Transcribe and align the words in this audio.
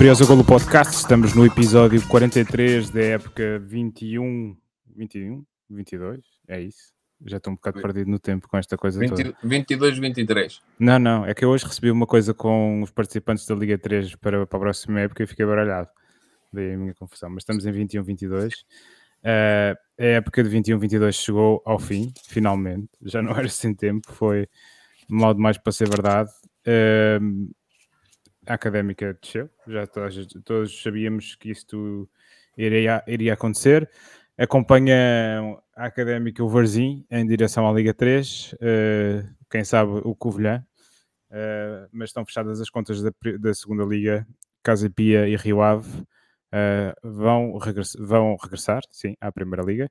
Briosa 0.00 0.24
Golo 0.24 0.42
Podcast, 0.42 0.96
estamos 0.96 1.34
no 1.34 1.44
episódio 1.44 2.00
43 2.08 2.88
da 2.88 3.02
época 3.02 3.58
21, 3.58 4.56
21, 4.96 5.44
22, 5.68 6.20
é 6.48 6.62
isso. 6.62 6.94
Já 7.26 7.36
estou 7.36 7.52
um 7.52 7.56
bocado 7.56 7.82
perdido 7.82 8.10
no 8.10 8.18
tempo 8.18 8.48
com 8.48 8.56
esta 8.56 8.78
coisa 8.78 8.98
20, 8.98 9.10
toda. 9.10 9.36
22, 9.44 9.98
23. 9.98 10.62
Não, 10.78 10.98
não, 10.98 11.26
é 11.26 11.34
que 11.34 11.44
eu 11.44 11.50
hoje 11.50 11.66
recebi 11.66 11.90
uma 11.90 12.06
coisa 12.06 12.32
com 12.32 12.80
os 12.82 12.90
participantes 12.90 13.44
da 13.44 13.54
Liga 13.54 13.76
3 13.76 14.14
para, 14.14 14.46
para 14.46 14.56
a 14.56 14.60
próxima 14.60 15.00
época 15.00 15.22
e 15.22 15.26
fiquei 15.26 15.44
baralhado. 15.44 15.90
Daí 16.50 16.72
a 16.72 16.78
minha 16.78 16.94
confusão. 16.94 17.28
Mas 17.28 17.42
estamos 17.42 17.66
em 17.66 17.70
21, 17.70 18.02
22. 18.02 18.54
Uh, 18.54 19.76
a 19.98 20.04
época 20.04 20.42
de 20.42 20.48
21, 20.48 20.78
22 20.78 21.14
chegou 21.14 21.62
ao 21.66 21.78
fim, 21.78 22.10
finalmente. 22.26 22.88
Já 23.02 23.20
não 23.20 23.32
era 23.36 23.50
sem 23.50 23.74
tempo, 23.74 24.10
foi 24.14 24.48
mal 25.10 25.34
demais 25.34 25.58
para 25.58 25.72
ser 25.72 25.90
verdade. 25.90 26.30
Uh, 26.66 27.50
a 28.46 28.54
académica 28.54 29.16
desceu, 29.20 29.50
já 29.66 29.86
todos, 29.86 30.26
todos 30.44 30.82
sabíamos 30.82 31.34
que 31.34 31.50
isto 31.50 32.08
iria, 32.56 33.02
iria 33.06 33.34
acontecer. 33.34 33.88
Acompanha 34.36 35.58
a 35.76 35.86
académica 35.86 36.42
o 36.42 36.48
Varzim 36.48 37.04
em 37.10 37.26
direção 37.26 37.68
à 37.68 37.72
Liga 37.72 37.92
3, 37.92 38.52
uh, 38.52 38.56
eh, 38.60 39.24
quem 39.50 39.64
sabe 39.64 39.92
o 40.02 40.14
Covilhã, 40.14 40.64
uh, 41.30 41.88
mas 41.92 42.08
estão 42.08 42.24
fechadas 42.24 42.60
as 42.60 42.70
contas 42.70 43.02
da, 43.02 43.10
da 43.38 43.52
segunda 43.52 43.84
Liga, 43.84 44.26
Casa 44.62 44.88
Pia 44.88 45.28
e 45.28 45.36
Rio 45.36 45.60
Ave. 45.60 45.90
Uh, 46.52 46.92
vão, 47.02 47.58
regress 47.58 47.96
vão 48.00 48.36
regressar, 48.42 48.82
sim, 48.90 49.14
à 49.20 49.30
Primeira 49.30 49.62
Liga. 49.62 49.90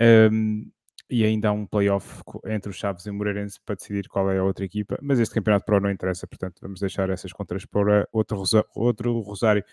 Um, 0.00 0.70
e 1.08 1.24
ainda 1.24 1.48
há 1.48 1.52
um 1.52 1.66
playoff 1.66 2.22
entre 2.46 2.70
os 2.70 2.76
Chaves 2.76 3.06
e 3.06 3.10
o 3.10 3.14
Moreirense 3.14 3.60
para 3.64 3.76
decidir 3.76 4.08
qual 4.08 4.30
é 4.30 4.38
a 4.38 4.44
outra 4.44 4.64
equipa, 4.64 4.98
mas 5.00 5.20
este 5.20 5.34
campeonato 5.34 5.64
pro 5.64 5.80
não 5.80 5.90
interessa, 5.90 6.26
portanto 6.26 6.58
vamos 6.60 6.80
deixar 6.80 7.10
essas 7.10 7.32
contas 7.32 7.64
para 7.64 8.08
outro, 8.12 8.42
outro 8.74 9.20
Rosário. 9.20 9.64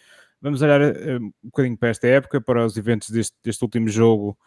Vamos 0.41 0.61
olhar 0.61 0.81
uh, 0.81 1.23
um 1.23 1.31
bocadinho 1.43 1.77
para 1.77 1.89
esta 1.89 2.07
época, 2.07 2.39
para 2.39 2.65
os 2.65 2.77
eventos 2.77 3.09
deste, 3.09 3.35
deste 3.43 3.63
último 3.63 3.87
jogo 3.87 4.37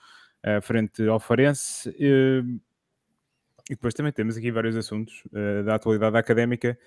uh, 0.45 0.63
frente 0.63 1.07
ao 1.09 1.19
Farense, 1.19 1.89
uh, 1.89 2.61
e 3.69 3.75
depois 3.75 3.95
também 3.95 4.13
temos 4.13 4.37
aqui 4.37 4.53
vários 4.53 4.77
assuntos 4.77 5.25
uh, 5.33 5.65
da 5.65 5.75
atualidade 5.75 6.17
académica. 6.17 6.79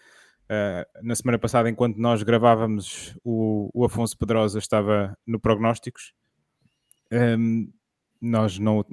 na 1.04 1.14
semana 1.16 1.38
passada, 1.38 1.70
enquanto 1.70 1.98
nós 1.98 2.24
gravávamos, 2.24 3.16
o, 3.24 3.70
o 3.74 3.86
Afonso 3.86 4.18
Pedrosa 4.18 4.60
estava 4.60 5.16
no 5.28 5.40
Prognósticos. 5.40 6.14
Um, 7.12 7.72
nós 8.22 8.60
não 8.60 8.80
uh, 8.80 8.86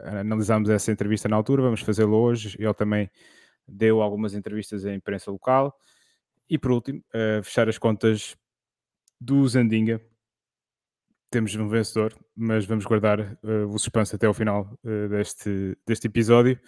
analisámos 0.00 0.70
essa 0.70 0.90
entrevista 0.90 1.28
na 1.28 1.36
altura, 1.36 1.62
vamos 1.62 1.80
fazê-lo 1.80 2.16
hoje. 2.16 2.56
Ele 2.58 2.74
também 2.74 3.10
deu 3.68 4.00
algumas 4.00 4.34
entrevistas 4.34 4.84
à 4.86 4.94
imprensa 4.94 5.30
local. 5.30 5.76
E 6.48 6.56
por 6.56 6.70
último, 6.70 7.00
uh, 7.08 7.42
fechar 7.42 7.68
as 7.68 7.78
contas 7.78 8.36
do 9.20 9.46
Zandinga. 9.46 10.00
Temos 11.30 11.54
um 11.56 11.68
vencedor, 11.68 12.14
mas 12.34 12.64
vamos 12.64 12.84
guardar 12.84 13.20
uh, 13.20 13.66
o 13.68 13.78
suspense 13.78 14.14
até 14.14 14.26
ao 14.26 14.34
final 14.34 14.78
deste, 15.10 15.76
deste 15.86 16.06
episódio. 16.06 16.58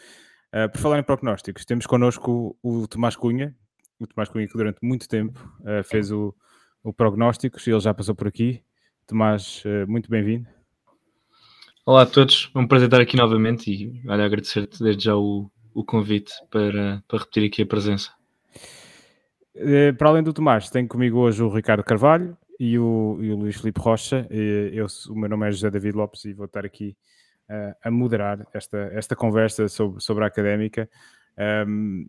por 0.72 0.81
falar 0.81 0.98
em 0.98 1.03
prognósticos, 1.03 1.64
temos 1.64 1.86
connosco 1.86 2.59
o, 2.62 2.81
o 2.83 2.89
Tomás 2.89 3.14
Cunha, 3.14 3.56
o 4.00 4.06
Tomás 4.06 4.28
Cunha 4.28 4.47
que 4.47 4.53
durante 4.55 4.78
muito 4.83 5.09
tempo 5.09 5.39
fez 5.84 6.11
o, 6.11 6.34
o 6.83 6.92
prognósticos 6.92 7.66
ele 7.66 7.81
já 7.81 7.94
passou 7.94 8.14
por 8.14 8.27
aqui. 8.27 8.62
Tomás, 9.06 9.62
muito 9.86 10.11
bem-vindo. 10.11 10.58
Olá 11.89 12.03
a 12.03 12.06
todos, 12.06 12.50
é 12.55 12.58
um 12.58 12.67
prazer 12.67 12.86
estar 12.89 13.00
aqui 13.00 13.17
novamente 13.17 13.72
e 13.72 14.03
olha, 14.06 14.22
agradecer-te 14.22 14.83
desde 14.83 15.05
já 15.05 15.17
o, 15.17 15.50
o 15.72 15.83
convite 15.83 16.34
para, 16.50 17.03
para 17.08 17.19
repetir 17.19 17.47
aqui 17.47 17.62
a 17.62 17.67
presença. 17.67 18.11
Eh, 19.55 19.92
para 19.92 20.11
além 20.11 20.22
do 20.22 20.34
Tomás, 20.34 20.69
tenho 20.69 20.86
comigo 20.86 21.19
hoje 21.19 21.42
o 21.42 21.48
Ricardo 21.48 21.83
Carvalho 21.83 22.36
e 22.61 22.78
o, 22.78 23.16
e 23.22 23.32
o 23.32 23.38
Luís 23.38 23.56
Filipe 23.56 23.81
Rocha. 23.81 24.26
Eu, 24.31 24.84
o 25.09 25.15
meu 25.19 25.31
nome 25.31 25.49
é 25.49 25.50
José 25.50 25.71
David 25.71 25.97
Lopes 25.97 26.26
e 26.26 26.34
vou 26.34 26.44
estar 26.44 26.62
aqui 26.66 26.94
uh, 27.49 27.75
a 27.82 27.91
moderar 27.91 28.47
esta, 28.53 28.91
esta 28.93 29.16
conversa 29.16 29.66
sobre, 29.66 30.03
sobre 30.03 30.25
a 30.25 30.26
académica. 30.26 30.91
Um, 31.66 32.06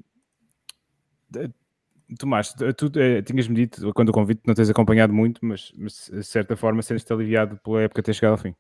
Tomás, 2.20 2.54
tu 2.76 2.92
eh, 3.00 3.22
tinhas-me 3.22 3.56
dito, 3.56 3.94
quando 3.94 4.10
o 4.10 4.12
convite, 4.12 4.42
não 4.46 4.54
tens 4.54 4.70
acompanhado 4.70 5.14
muito, 5.14 5.40
mas, 5.42 5.72
mas 5.78 6.12
de 6.12 6.24
certa 6.26 6.58
forma 6.58 6.82
sentes-te 6.82 7.14
aliviado 7.14 7.58
pela 7.64 7.82
época 7.82 8.04
ter 8.04 8.14
chegado 8.14 8.34
ao 8.34 8.38
fim. 8.40 8.54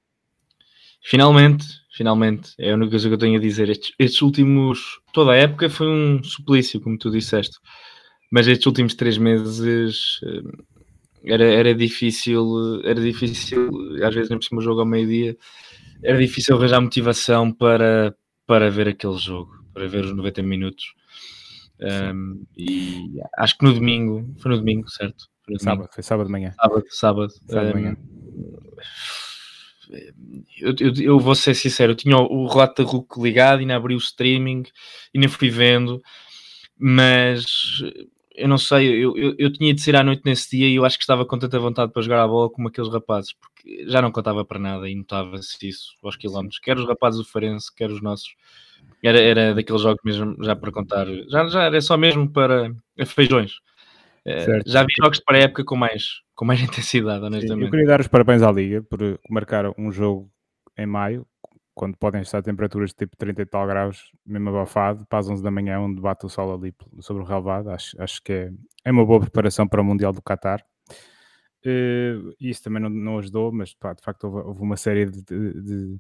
Finalmente, 1.01 1.65
finalmente, 1.91 2.51
é 2.57 2.71
a 2.71 2.75
única 2.75 2.91
coisa 2.91 3.07
que 3.07 3.13
eu 3.13 3.19
tenho 3.19 3.37
a 3.37 3.41
dizer. 3.41 3.69
Estes, 3.69 3.93
estes, 3.97 4.21
últimos, 4.21 4.99
toda 5.13 5.31
a 5.31 5.35
época 5.35 5.69
foi 5.69 5.87
um 5.87 6.23
suplício, 6.23 6.81
como 6.81 6.97
tu 6.97 7.09
disseste, 7.09 7.57
mas 8.31 8.47
estes 8.47 8.65
últimos 8.65 8.93
três 8.93 9.17
meses 9.17 10.19
eh, 10.23 11.33
era, 11.33 11.43
era 11.43 11.75
difícil, 11.75 12.81
era 12.83 12.99
difícil, 12.99 13.69
às 14.03 14.13
vezes 14.13 14.29
nem 14.29 14.39
por 14.39 14.45
cima 14.45 14.61
jogo 14.61 14.81
ao 14.81 14.85
meio-dia, 14.85 15.37
era 16.03 16.17
difícil 16.17 16.55
arranjar 16.55 16.81
motivação 16.81 17.51
para, 17.51 18.15
para 18.45 18.69
ver 18.69 18.89
aquele 18.89 19.17
jogo, 19.17 19.51
para 19.73 19.87
ver 19.87 20.05
os 20.05 20.15
90 20.15 20.43
minutos. 20.43 20.93
Um, 21.81 22.45
e 22.57 23.19
acho 23.37 23.57
que 23.57 23.63
no 23.63 23.73
domingo, 23.73 24.33
foi 24.39 24.51
no 24.51 24.57
domingo, 24.57 24.89
certo? 24.89 25.25
Foi, 25.45 25.53
no 25.53 25.59
domingo. 25.59 25.63
sábado, 25.63 25.89
foi 25.93 26.03
sábado 26.03 26.27
de 26.27 26.31
manhã. 26.31 26.51
Sábado, 26.51 26.83
sábado. 26.89 27.31
sábado 27.47 27.67
um, 27.67 27.67
de 27.67 27.73
manhã 27.73 27.97
eu, 30.59 30.75
eu, 30.79 30.93
eu, 31.01 31.19
vou 31.19 31.35
ser 31.35 31.55
sincero, 31.55 31.93
eu 31.93 31.95
tinha 31.95 32.17
o, 32.17 32.43
o 32.43 32.47
relato 32.47 32.83
da 32.83 32.89
RUC 32.89 33.19
ligado 33.19 33.61
e 33.61 33.65
nem 33.65 33.75
abri 33.75 33.95
o 33.95 33.97
streaming 33.97 34.63
e 35.13 35.19
nem 35.19 35.27
fui 35.27 35.49
vendo, 35.49 36.01
mas 36.77 37.45
eu 38.35 38.47
não 38.47 38.57
sei, 38.57 38.87
eu, 39.03 39.17
eu, 39.17 39.35
eu, 39.37 39.51
tinha 39.51 39.73
de 39.73 39.81
ser 39.81 39.95
à 39.95 40.03
noite 40.03 40.21
nesse 40.23 40.57
dia 40.57 40.67
e 40.67 40.75
eu 40.75 40.85
acho 40.85 40.97
que 40.97 41.03
estava 41.03 41.25
com 41.25 41.37
tanta 41.37 41.59
vontade 41.59 41.91
para 41.91 42.01
jogar 42.01 42.23
a 42.23 42.27
bola 42.27 42.49
como 42.49 42.69
aqueles 42.69 42.89
rapazes, 42.89 43.33
porque 43.33 43.85
já 43.87 44.01
não 44.01 44.11
contava 44.11 44.45
para 44.45 44.59
nada 44.59 44.87
e 44.87 44.95
notava-se 44.95 45.67
isso 45.67 45.93
aos 46.03 46.15
quilómetros, 46.15 46.59
quer 46.59 46.77
os 46.77 46.87
rapazes 46.87 47.19
do 47.19 47.25
Farense, 47.25 47.73
quer 47.75 47.91
os 47.91 48.01
nossos. 48.01 48.35
Era, 49.03 49.19
era 49.19 49.55
daqueles 49.55 49.81
jogos 49.81 50.01
mesmo 50.03 50.35
já 50.43 50.55
para 50.55 50.71
contar, 50.71 51.07
já, 51.29 51.47
já 51.47 51.63
era 51.63 51.81
só 51.81 51.97
mesmo 51.97 52.29
para 52.29 52.73
feijões. 53.05 53.53
Eh, 54.29 54.45
certo. 54.45 54.69
Já 54.69 54.83
vi 54.83 54.93
jogos 54.95 55.19
para 55.19 55.37
a 55.37 55.41
época 55.41 55.63
com 55.65 55.75
mais, 55.75 56.21
com 56.35 56.45
mais 56.45 56.61
intensidade, 56.61 57.23
honestamente. 57.23 57.65
Eu 57.65 57.71
queria 57.71 57.87
dar 57.87 57.99
os 57.99 58.07
parabéns 58.07 58.43
à 58.43 58.51
Liga 58.51 58.83
por 58.83 58.99
marcar 59.27 59.65
um 59.77 59.91
jogo 59.91 60.31
em 60.77 60.85
maio, 60.85 61.25
quando 61.73 61.97
podem 61.97 62.21
estar 62.21 62.43
temperaturas 62.43 62.91
de 62.91 62.97
tipo 62.97 63.17
30 63.17 63.41
e 63.41 63.45
tal 63.45 63.65
graus, 63.65 64.11
mesmo 64.25 64.49
abafado, 64.49 65.05
para 65.07 65.19
as 65.19 65.29
11 65.29 65.41
da 65.41 65.49
manhã, 65.49 65.79
onde 65.79 65.99
bate 65.99 66.25
o 66.25 66.29
sol 66.29 66.53
ali 66.53 66.73
sobre 66.99 67.23
o 67.23 67.25
relvado. 67.25 67.71
Acho, 67.71 67.99
acho 68.01 68.21
que 68.21 68.31
é, 68.31 68.51
é 68.85 68.91
uma 68.91 69.05
boa 69.05 69.19
preparação 69.19 69.67
para 69.67 69.81
o 69.81 69.83
Mundial 69.83 70.13
do 70.13 70.21
Qatar. 70.21 70.63
Uh, 71.65 72.33
isso 72.39 72.63
também 72.63 72.81
não, 72.81 72.89
não 72.89 73.17
ajudou, 73.17 73.51
mas 73.51 73.73
pá, 73.73 73.93
de 73.93 74.01
facto 74.01 74.25
houve, 74.25 74.47
houve, 74.47 74.61
uma 74.61 74.77
série 74.77 75.05
de. 75.05 75.23
de, 75.23 75.61
de 75.61 75.99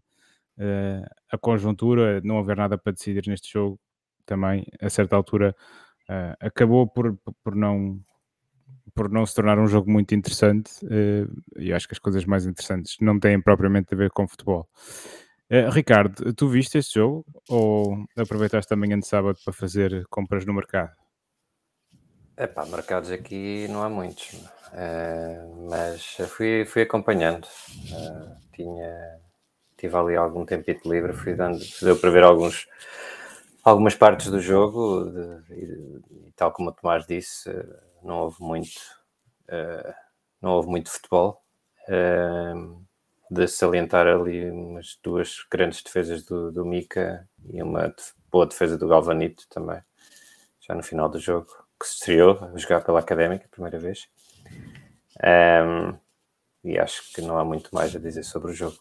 uh, 0.57 1.05
a 1.31 1.37
conjuntura, 1.37 2.21
não 2.23 2.39
haver 2.39 2.55
nada 2.55 2.77
para 2.77 2.93
decidir 2.93 3.27
neste 3.27 3.51
jogo, 3.51 3.79
também, 4.25 4.65
a 4.81 4.89
certa 4.89 5.15
altura, 5.15 5.55
uh, 6.09 6.35
acabou 6.39 6.87
por, 6.87 7.17
por 7.43 7.55
não 7.55 7.99
por 8.93 9.09
não 9.09 9.25
se 9.25 9.35
tornar 9.35 9.59
um 9.59 9.67
jogo 9.67 9.89
muito 9.89 10.13
interessante, 10.15 10.71
uh, 10.85 11.29
e 11.57 11.73
acho 11.73 11.87
que 11.87 11.93
as 11.93 11.99
coisas 11.99 12.25
mais 12.25 12.45
interessantes 12.45 12.97
não 13.01 13.19
têm 13.19 13.41
propriamente 13.41 13.93
a 13.93 13.97
ver 13.97 14.09
com 14.11 14.27
futebol. 14.27 14.67
Uh, 15.51 15.69
Ricardo, 15.71 16.33
tu 16.33 16.47
viste 16.47 16.77
este 16.77 16.95
jogo 16.99 17.25
ou 17.49 18.05
aproveitaste 18.15 18.73
a 18.73 18.77
manhã 18.77 18.99
de 18.99 19.07
sábado 19.07 19.37
para 19.43 19.53
fazer 19.53 20.05
compras 20.09 20.45
no 20.45 20.53
mercado? 20.53 20.91
É 22.37 22.47
pá, 22.47 22.65
mercados 22.65 23.11
aqui 23.11 23.67
não 23.67 23.83
há 23.83 23.89
muitos, 23.89 24.31
uh, 24.33 25.69
mas 25.69 26.17
fui, 26.29 26.65
fui 26.65 26.83
acompanhando. 26.83 27.47
tinha, 28.53 29.19
tive 29.77 29.95
ali 29.95 30.15
algum 30.15 30.45
tempo 30.45 30.71
livre, 30.85 31.13
fui 31.13 31.33
dando, 31.33 31.59
deu 31.81 31.97
para 31.97 32.09
ver 32.11 32.23
alguns, 32.23 32.67
algumas 33.63 33.95
partes 33.95 34.27
do 34.27 34.39
jogo 34.39 35.05
de, 35.05 35.53
e, 35.53 36.31
tal 36.35 36.51
como 36.53 36.69
o 36.69 36.73
Tomás 36.73 37.05
disse 37.05 37.49
não 38.03 38.19
houve 38.19 38.41
muito, 38.41 38.79
uh, 39.49 39.93
não 40.41 40.51
houve 40.51 40.69
muito 40.69 40.89
futebol. 40.89 41.41
Uh, 41.87 42.85
de 43.31 43.47
salientar 43.47 44.07
ali 44.07 44.49
umas 44.49 44.97
duas 45.03 45.45
grandes 45.51 45.83
defesas 45.83 46.25
do, 46.25 46.51
do 46.51 46.65
Mika 46.65 47.27
e 47.51 47.61
uma 47.61 47.93
boa 48.31 48.47
defesa 48.47 48.77
do 48.77 48.87
Galvanito 48.87 49.45
também, 49.49 49.79
já 50.59 50.73
no 50.73 50.81
final 50.81 51.07
do 51.07 51.19
jogo, 51.19 51.47
que 51.79 51.87
se 51.87 51.95
estreou 51.95 52.39
a 52.43 52.57
jogar 52.57 52.81
pela 52.83 52.99
Académica, 52.99 53.47
primeira 53.51 53.77
vez. 53.77 54.07
Um, 55.23 55.97
e 56.63 56.77
acho 56.77 57.13
que 57.13 57.21
não 57.21 57.37
há 57.37 57.45
muito 57.45 57.69
mais 57.73 57.95
a 57.95 57.99
dizer 57.99 58.23
sobre 58.23 58.51
o 58.51 58.53
jogo. 58.53 58.77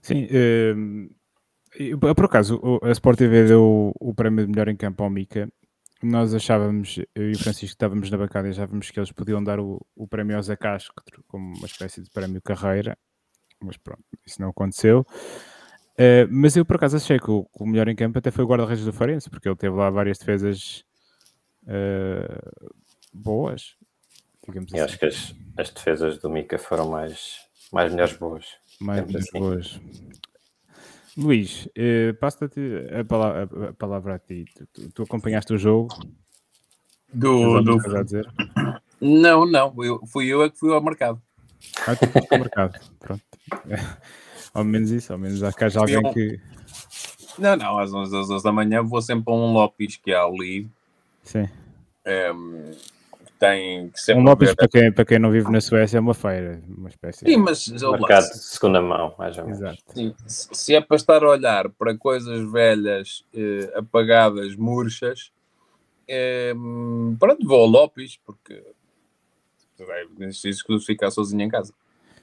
Sim, 0.00 0.28
um, 0.76 1.08
por 1.98 2.24
acaso 2.24 2.60
a 2.82 2.90
Sport 2.92 3.18
TV 3.18 3.48
deu 3.48 3.92
o 4.00 4.14
prémio 4.14 4.46
de 4.46 4.52
melhor 4.52 4.68
em 4.68 4.76
campo 4.76 5.02
ao 5.02 5.10
Mika 5.10 5.48
nós 6.02 6.32
achávamos, 6.34 6.98
eu 7.14 7.30
e 7.30 7.32
o 7.32 7.38
Francisco 7.38 7.66
estávamos 7.66 8.10
na 8.10 8.16
bancada 8.16 8.46
e 8.46 8.50
achávamos 8.52 8.90
que 8.90 8.98
eles 8.98 9.10
podiam 9.10 9.42
dar 9.42 9.58
o, 9.58 9.84
o 9.96 10.06
prémio 10.06 10.36
ao 10.36 10.42
Zé 10.42 10.56
Castro 10.56 10.94
como 11.26 11.56
uma 11.56 11.66
espécie 11.66 12.02
de 12.02 12.10
prémio 12.10 12.40
carreira, 12.40 12.96
mas 13.60 13.76
pronto, 13.76 14.04
isso 14.24 14.40
não 14.40 14.50
aconteceu. 14.50 15.04
Uh, 15.94 16.30
mas 16.30 16.56
eu 16.56 16.64
por 16.64 16.76
acaso 16.76 16.96
achei 16.96 17.18
que 17.18 17.30
o, 17.30 17.44
que 17.44 17.62
o 17.62 17.66
melhor 17.66 17.88
em 17.88 17.96
campo 17.96 18.18
até 18.18 18.30
foi 18.30 18.44
o 18.44 18.46
guarda-redes 18.46 18.84
do 18.84 18.92
Farense, 18.92 19.28
porque 19.28 19.48
ele 19.48 19.56
teve 19.56 19.74
lá 19.74 19.90
várias 19.90 20.18
defesas 20.18 20.84
uh, 21.64 22.70
boas. 23.12 23.76
digamos 24.46 24.72
Eu 24.72 24.84
assim. 24.84 24.84
acho 24.84 24.98
que 25.00 25.06
as, 25.06 25.34
as 25.56 25.70
defesas 25.70 26.18
do 26.18 26.30
Mika 26.30 26.56
foram 26.56 26.88
mais, 26.88 27.38
mais 27.72 27.90
melhores 27.90 28.16
boas. 28.16 28.46
Mais 28.80 29.02
assim. 29.12 29.38
boas. 29.40 29.80
Luís, 31.18 31.68
eh, 31.74 32.12
passo-te 32.20 32.60
a, 32.94 33.04
palavra, 33.04 33.70
a 33.70 33.72
palavra 33.72 34.14
a 34.14 34.18
ti. 34.20 34.44
Tu, 34.54 34.66
tu- 34.72 34.90
tu 34.90 35.02
acompanhaste 35.02 35.52
o 35.52 35.58
jogo? 35.58 35.88
Do, 37.12 37.60
do... 37.60 37.72
a? 37.76 38.24
Não, 39.00 39.44
não, 39.44 39.74
eu, 39.82 40.06
fui 40.06 40.26
eu 40.28 40.44
é 40.44 40.48
que 40.48 40.56
fui 40.56 40.72
ao 40.72 40.80
mercado. 40.80 41.20
Ah, 41.86 41.96
tu 41.96 42.06
foste 42.06 42.32
ao 42.32 42.38
mercado. 42.38 42.78
Pronto. 43.00 43.22
ao 44.54 44.64
menos 44.64 44.92
isso, 44.92 45.12
ao 45.12 45.18
menos 45.18 45.42
há 45.42 45.52
cá 45.52 45.68
já 45.68 45.80
alguém 45.80 46.02
que. 46.12 46.40
Não, 47.36 47.56
não, 47.56 47.78
às 47.78 47.92
11, 47.92 48.16
às 48.16 48.30
11 48.30 48.44
da 48.44 48.52
manhã 48.52 48.80
vou 48.82 49.02
sempre 49.02 49.32
a 49.32 49.36
um 49.36 49.52
Lopes 49.52 49.96
que 49.96 50.12
há 50.12 50.22
ali. 50.22 50.68
Sim. 51.24 51.48
ehm, 52.04 52.70
tem 53.38 53.90
que 53.90 54.00
sempre 54.00 54.22
Um 54.22 54.24
Lopes, 54.24 54.54
para 54.54 54.68
quem, 54.68 54.92
para 54.92 55.04
quem 55.04 55.18
não 55.18 55.30
vive 55.30 55.50
na 55.50 55.60
Suécia, 55.60 55.98
é 55.98 56.00
uma 56.00 56.14
feira, 56.14 56.62
uma 56.66 56.88
espécie. 56.88 57.24
Sim, 57.24 57.36
mas 57.38 57.68
lá, 57.68 57.92
Mercado 57.92 58.28
de 58.28 58.38
segunda 58.38 58.82
mão, 58.82 59.14
mais 59.18 59.38
ou 59.38 59.44
menos. 59.44 59.60
Exato. 59.60 59.82
Sim, 59.94 60.14
se 60.26 60.74
é 60.74 60.80
para 60.80 60.96
estar 60.96 61.22
a 61.22 61.28
olhar 61.28 61.68
para 61.70 61.96
coisas 61.96 62.50
velhas, 62.50 63.24
eh, 63.34 63.72
apagadas, 63.74 64.56
murchas, 64.56 65.30
eh, 66.06 66.54
pronto, 67.18 67.46
vou 67.46 67.62
ao 67.62 67.66
Lopes, 67.66 68.18
porque 68.24 68.62
preciso 70.16 70.64
que 70.64 70.78
ficar 70.80 71.10
sozinho 71.10 71.42
em 71.42 71.48
casa. 71.48 71.72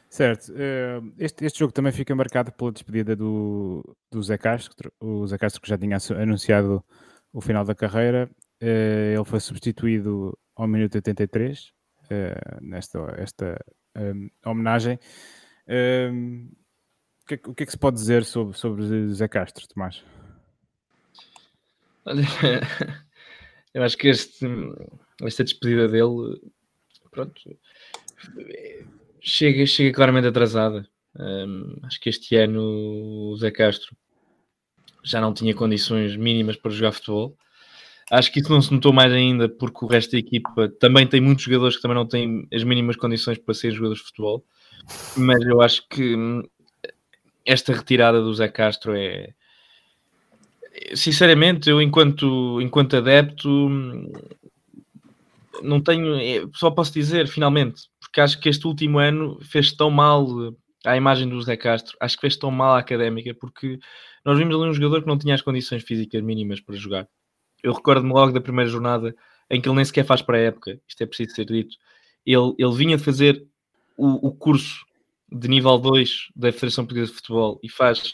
Certo. 0.10 0.54
eh, 0.56 1.02
Este, 1.18 1.46
este 1.46 1.60
jogo 1.60 1.74
também 1.74 1.92
fica 1.92 2.16
marcado 2.16 2.52
pela 2.52 2.72
despedida 2.72 3.16
do, 3.16 3.84
do 4.12 4.22
Zé 4.24 4.38
Castro. 4.38 4.92
O 5.00 5.26
Zé 5.28 5.38
Castro 5.38 5.62
que 5.62 5.70
já 5.70 5.78
tinha 5.78 5.98
anunciado 6.22 6.84
o 7.34 7.42
final 7.42 7.66
da 7.66 7.76
carreira. 7.76 8.30
eh, 8.62 9.14
Ele 9.16 9.26
foi 9.26 9.40
substituído 9.40 10.38
ao 10.56 10.68
minuto 10.68 10.96
83 10.96 11.72
eh, 12.10 12.36
nesta 12.62 13.00
esta, 13.18 13.58
em, 13.96 14.32
homenagem. 14.46 15.00
Em, 15.68 16.50
o, 17.24 17.28
que, 17.28 17.34
é 17.34 17.38
que- 17.38 17.50
o 17.50 17.56
que 17.56 17.64
é 17.64 17.66
que 17.66 17.72
se 17.72 17.78
pode 17.78 17.98
dizer 17.98 18.24
sobre, 18.26 18.58
sobre 18.58 19.08
Zé 19.14 19.28
Castro, 19.28 19.68
Tomás? 19.68 20.04
Olha, 22.06 22.22
eu 23.74 23.84
acho 23.84 23.98
que 23.98 24.08
este, 24.10 24.46
esta 25.24 25.44
despedida 25.44 25.88
dele, 25.88 26.40
pronto, 27.12 27.42
chega, 29.22 29.66
chega 29.66 29.94
claramente 29.96 30.28
atrasada. 30.28 30.88
Hum, 31.18 31.78
acho 31.84 32.00
que 32.00 32.10
este 32.10 32.36
ano 32.36 32.62
o 33.32 33.36
Zé 33.38 33.50
Castro 33.50 33.96
já 35.04 35.22
não 35.22 35.34
tinha 35.34 35.56
condições 35.56 36.16
mínimas 36.18 36.58
para 36.58 36.72
jogar 36.72 36.92
futebol. 36.92 37.38
Acho 38.12 38.32
que 38.32 38.40
isso 38.40 38.52
não 38.52 38.62
se 38.62 38.72
notou 38.72 38.94
mais 38.94 39.12
ainda 39.12 39.50
porque 39.50 39.84
o 39.84 39.88
resto 39.88 40.12
da 40.12 40.20
equipa 40.20 40.70
também 40.80 41.08
tem 41.08 41.20
muitos 41.20 41.44
jogadores 41.46 41.76
que 41.76 41.82
também 41.82 41.96
não 41.96 42.06
têm 42.06 42.48
as 42.54 42.64
mínimas 42.64 42.96
condições 42.96 43.40
para 43.40 43.54
ser 43.54 43.72
jogadores 43.72 44.02
de 44.02 44.08
futebol. 44.08 44.46
Mas 45.18 45.42
eu 45.42 45.62
acho 45.62 45.88
que 45.90 46.16
hum, 46.16 46.44
esta 47.46 47.74
retirada 47.74 48.22
do 48.22 48.34
Zé 48.34 48.48
Castro 48.48 48.94
é, 48.96 49.34
sinceramente, 50.94 51.70
eu 51.70 51.82
enquanto, 51.82 52.62
enquanto 52.62 52.98
adepto 52.98 53.50
hum, 53.50 54.12
não 55.64 55.82
tenho, 55.82 56.16
é, 56.20 56.46
só 56.54 56.70
posso 56.70 56.94
dizer 56.94 57.28
finalmente, 57.28 57.84
porque 58.00 58.22
acho 58.22 58.40
que 58.40 58.50
este 58.50 58.68
último 58.68 59.00
ano 59.00 59.40
fez 59.42 59.72
tão 59.72 59.90
mal 59.90 60.28
à 60.86 60.96
imagem 60.96 61.28
do 61.28 61.36
José 61.36 61.58
Castro, 61.58 61.96
acho 62.00 62.16
que 62.16 62.22
fez 62.22 62.38
tão 62.38 62.52
mal 62.52 62.76
à 62.76 62.80
académica, 62.80 63.34
porque 63.34 63.80
nós 64.24 64.38
vimos 64.38 64.56
ali 64.56 64.70
um 64.70 64.74
jogador 64.74 65.02
que 65.02 65.08
não 65.08 65.18
tinha 65.18 65.36
as 65.36 65.42
condições 65.42 65.84
físicas 65.84 66.22
mínimas 66.22 66.60
para 66.60 66.76
jogar. 66.76 67.08
Eu 67.66 67.74
recordo-me 67.74 68.14
logo 68.14 68.32
da 68.32 68.40
primeira 68.40 68.70
jornada 68.70 69.16
em 69.50 69.60
que 69.60 69.68
ele 69.68 69.76
nem 69.76 69.84
sequer 69.84 70.06
faz 70.06 70.22
para 70.22 70.38
a 70.38 70.42
época, 70.42 70.80
isto 70.88 71.02
é 71.02 71.06
preciso 71.08 71.34
ser 71.34 71.46
dito. 71.46 71.76
Ele, 72.24 72.54
ele 72.60 72.76
vinha 72.76 72.96
de 72.96 73.04
fazer 73.04 73.44
o, 73.98 74.28
o 74.28 74.32
curso 74.32 74.86
de 75.32 75.48
nível 75.48 75.76
2 75.80 76.28
da 76.36 76.52
Federação 76.52 76.86
Portuguesa 76.86 77.12
de 77.12 77.18
Futebol 77.18 77.60
e 77.64 77.68
faz 77.68 78.14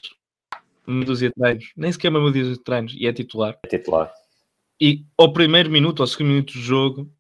uma 0.88 1.03
dúzia 1.03 1.27
de 1.27 1.36
treinos, 1.36 1.74
nem 1.75 1.92
sequer 1.92 2.12
uma 2.12 2.31
dúzia 2.31 2.53
de 2.53 2.63
treinos, 2.63 2.95
e 2.98 3.06
é 3.06 3.12
titular. 3.12 3.59
É 3.63 3.68
titular. 3.68 4.09
E 4.80 5.03
ao 5.18 5.33
primeiro 5.33 5.69
minuto, 5.69 6.01
ao 6.01 6.07
segundo 6.07 6.30
minuto 6.30 6.53
do 6.53 6.59
jogo, 6.59 7.12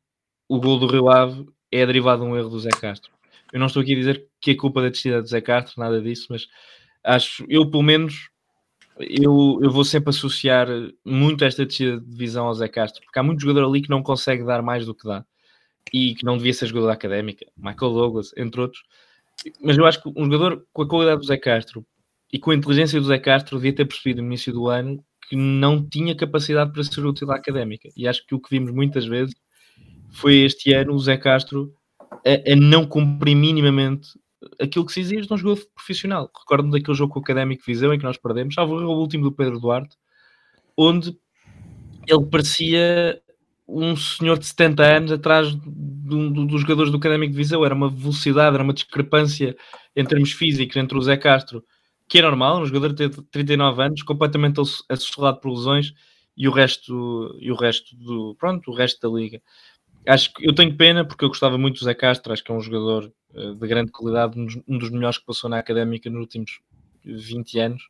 o 0.47 0.57
gol 0.57 0.79
do 0.79 0.87
Rio 0.87 1.09
Ave 1.09 1.45
é 1.69 1.85
derivado 1.85 2.23
de 2.23 2.29
um 2.29 2.37
erro 2.37 2.49
do 2.49 2.59
Zé 2.61 2.69
Castro. 2.69 3.11
Eu 3.51 3.59
não 3.59 3.67
estou 3.67 3.81
aqui 3.81 3.91
a 3.91 3.97
dizer 3.97 4.25
que 4.39 4.51
é 4.51 4.55
culpa 4.55 4.81
da 4.81 4.87
descida 4.87 5.21
do 5.21 5.27
Zé 5.27 5.41
Castro, 5.41 5.81
nada 5.81 6.01
disso, 6.01 6.27
mas 6.29 6.47
acho, 7.03 7.45
eu 7.49 7.69
pelo 7.69 7.83
menos, 7.83 8.29
eu, 8.99 9.59
eu 9.61 9.71
vou 9.71 9.83
sempre 9.83 10.09
associar 10.09 10.67
muito 11.05 11.43
esta 11.43 11.65
descida 11.65 11.99
de 11.99 12.05
divisão 12.05 12.45
ao 12.47 12.53
Zé 12.53 12.67
Castro, 12.67 13.01
porque 13.03 13.19
há 13.19 13.23
muito 13.23 13.41
jogador 13.41 13.67
ali 13.67 13.81
que 13.81 13.89
não 13.89 14.03
consegue 14.03 14.43
dar 14.43 14.61
mais 14.61 14.85
do 14.85 14.93
que 14.93 15.07
dá 15.07 15.25
e 15.91 16.15
que 16.15 16.25
não 16.25 16.37
devia 16.37 16.53
ser 16.53 16.67
jogador 16.67 16.87
da 16.87 16.93
académica, 16.93 17.45
Michael 17.57 17.93
Douglas, 17.93 18.31
entre 18.37 18.61
outros. 18.61 18.83
Mas 19.61 19.77
eu 19.77 19.85
acho 19.85 20.01
que 20.01 20.09
um 20.15 20.25
jogador 20.25 20.65
com 20.71 20.81
a 20.83 20.87
qualidade 20.87 21.21
do 21.21 21.27
Zé 21.27 21.37
Castro 21.37 21.85
e 22.31 22.39
com 22.39 22.51
a 22.51 22.55
inteligência 22.55 22.99
do 22.99 23.07
Zé 23.07 23.17
Castro 23.17 23.57
devia 23.57 23.73
ter 23.73 23.85
percebido 23.85 24.21
no 24.21 24.27
início 24.27 24.53
do 24.53 24.67
ano 24.67 25.03
que 25.27 25.35
não 25.35 25.83
tinha 25.83 26.15
capacidade 26.15 26.71
para 26.71 26.83
ser 26.83 27.05
útil 27.05 27.31
à 27.31 27.35
académica. 27.35 27.89
E 27.95 28.07
acho 28.07 28.25
que 28.25 28.35
o 28.35 28.39
que 28.39 28.49
vimos 28.51 28.71
muitas 28.71 29.05
vezes 29.05 29.33
foi 30.11 30.39
este 30.39 30.73
ano 30.73 30.93
o 30.93 30.99
Zé 30.99 31.17
Castro 31.17 31.73
a, 32.25 32.51
a 32.51 32.55
não 32.55 32.85
cumprir 32.85 33.35
minimamente 33.35 34.09
aquilo 34.59 34.85
que 34.85 34.91
se 34.91 35.01
exige 35.01 35.27
de 35.27 35.33
um 35.33 35.37
jogador 35.37 35.63
profissional. 35.75 36.31
Recordo-me 36.37 36.71
daquele 36.71 36.97
jogo 36.97 37.13
com 37.13 37.19
o 37.19 37.23
Académico 37.23 37.63
Viseu 37.65 37.93
em 37.93 37.97
que 37.97 38.03
nós 38.03 38.17
perdemos, 38.17 38.53
salvo 38.53 38.75
o 38.75 38.99
último 38.99 39.23
do 39.23 39.31
Pedro 39.31 39.59
Duarte, 39.59 39.95
onde 40.75 41.17
ele 42.07 42.25
parecia 42.25 43.21
um 43.67 43.95
senhor 43.95 44.37
de 44.37 44.45
70 44.45 44.83
anos 44.83 45.11
atrás 45.11 45.53
do, 45.55 46.29
do, 46.29 46.45
dos 46.45 46.61
jogadores 46.61 46.91
do 46.91 46.97
Académico 46.97 47.33
Viseu. 47.33 47.63
Era 47.63 47.75
uma 47.75 47.89
velocidade, 47.89 48.55
era 48.55 48.63
uma 48.63 48.73
discrepância 48.73 49.55
em 49.95 50.05
termos 50.05 50.31
físicos 50.31 50.75
entre 50.75 50.97
o 50.97 51.01
Zé 51.01 51.15
Castro, 51.17 51.63
que 52.07 52.19
é 52.19 52.21
normal, 52.21 52.61
um 52.61 52.65
jogador 52.65 52.93
de 52.93 53.09
39 53.09 53.83
anos, 53.83 54.03
completamente 54.03 54.59
assolado 54.89 55.39
por 55.39 55.51
lesões, 55.51 55.93
e 56.35 56.47
o 56.47 56.51
resto, 56.51 57.37
e 57.39 57.51
o 57.51 57.55
resto 57.55 57.95
do 57.95 58.35
pronto, 58.35 58.71
o 58.71 58.73
resto 58.73 59.07
da 59.07 59.15
liga. 59.15 59.41
Acho 60.07 60.33
que 60.33 60.47
eu 60.47 60.53
tenho 60.53 60.75
pena 60.75 61.05
porque 61.05 61.23
eu 61.23 61.29
gostava 61.29 61.57
muito 61.57 61.79
do 61.79 61.85
Zé 61.85 61.93
Castro, 61.93 62.33
acho 62.33 62.43
que 62.43 62.51
é 62.51 62.55
um 62.55 62.61
jogador 62.61 63.11
uh, 63.33 63.55
de 63.55 63.67
grande 63.67 63.91
qualidade, 63.91 64.39
um 64.39 64.45
dos, 64.45 64.59
um 64.67 64.77
dos 64.77 64.89
melhores 64.89 65.17
que 65.17 65.25
passou 65.25 65.49
na 65.49 65.59
académica 65.59 66.09
nos 66.09 66.21
últimos 66.21 66.59
20 67.03 67.59
anos, 67.59 67.83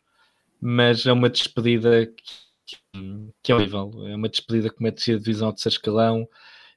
mas 0.60 1.06
é 1.06 1.13
uma 1.13 1.30
despedida 1.30 2.06
que, 2.06 3.31
que 3.42 3.52
é 3.52 3.56
horrível. 3.56 3.92
É 4.07 4.16
uma 4.16 4.30
despedida 4.30 4.69
com 4.69 4.81
uma 4.81 4.92
descida 4.92 5.18
de 5.18 5.24
divisão 5.24 5.47
ao 5.47 5.54
terceiro 5.54 5.76
escalão, 5.76 6.28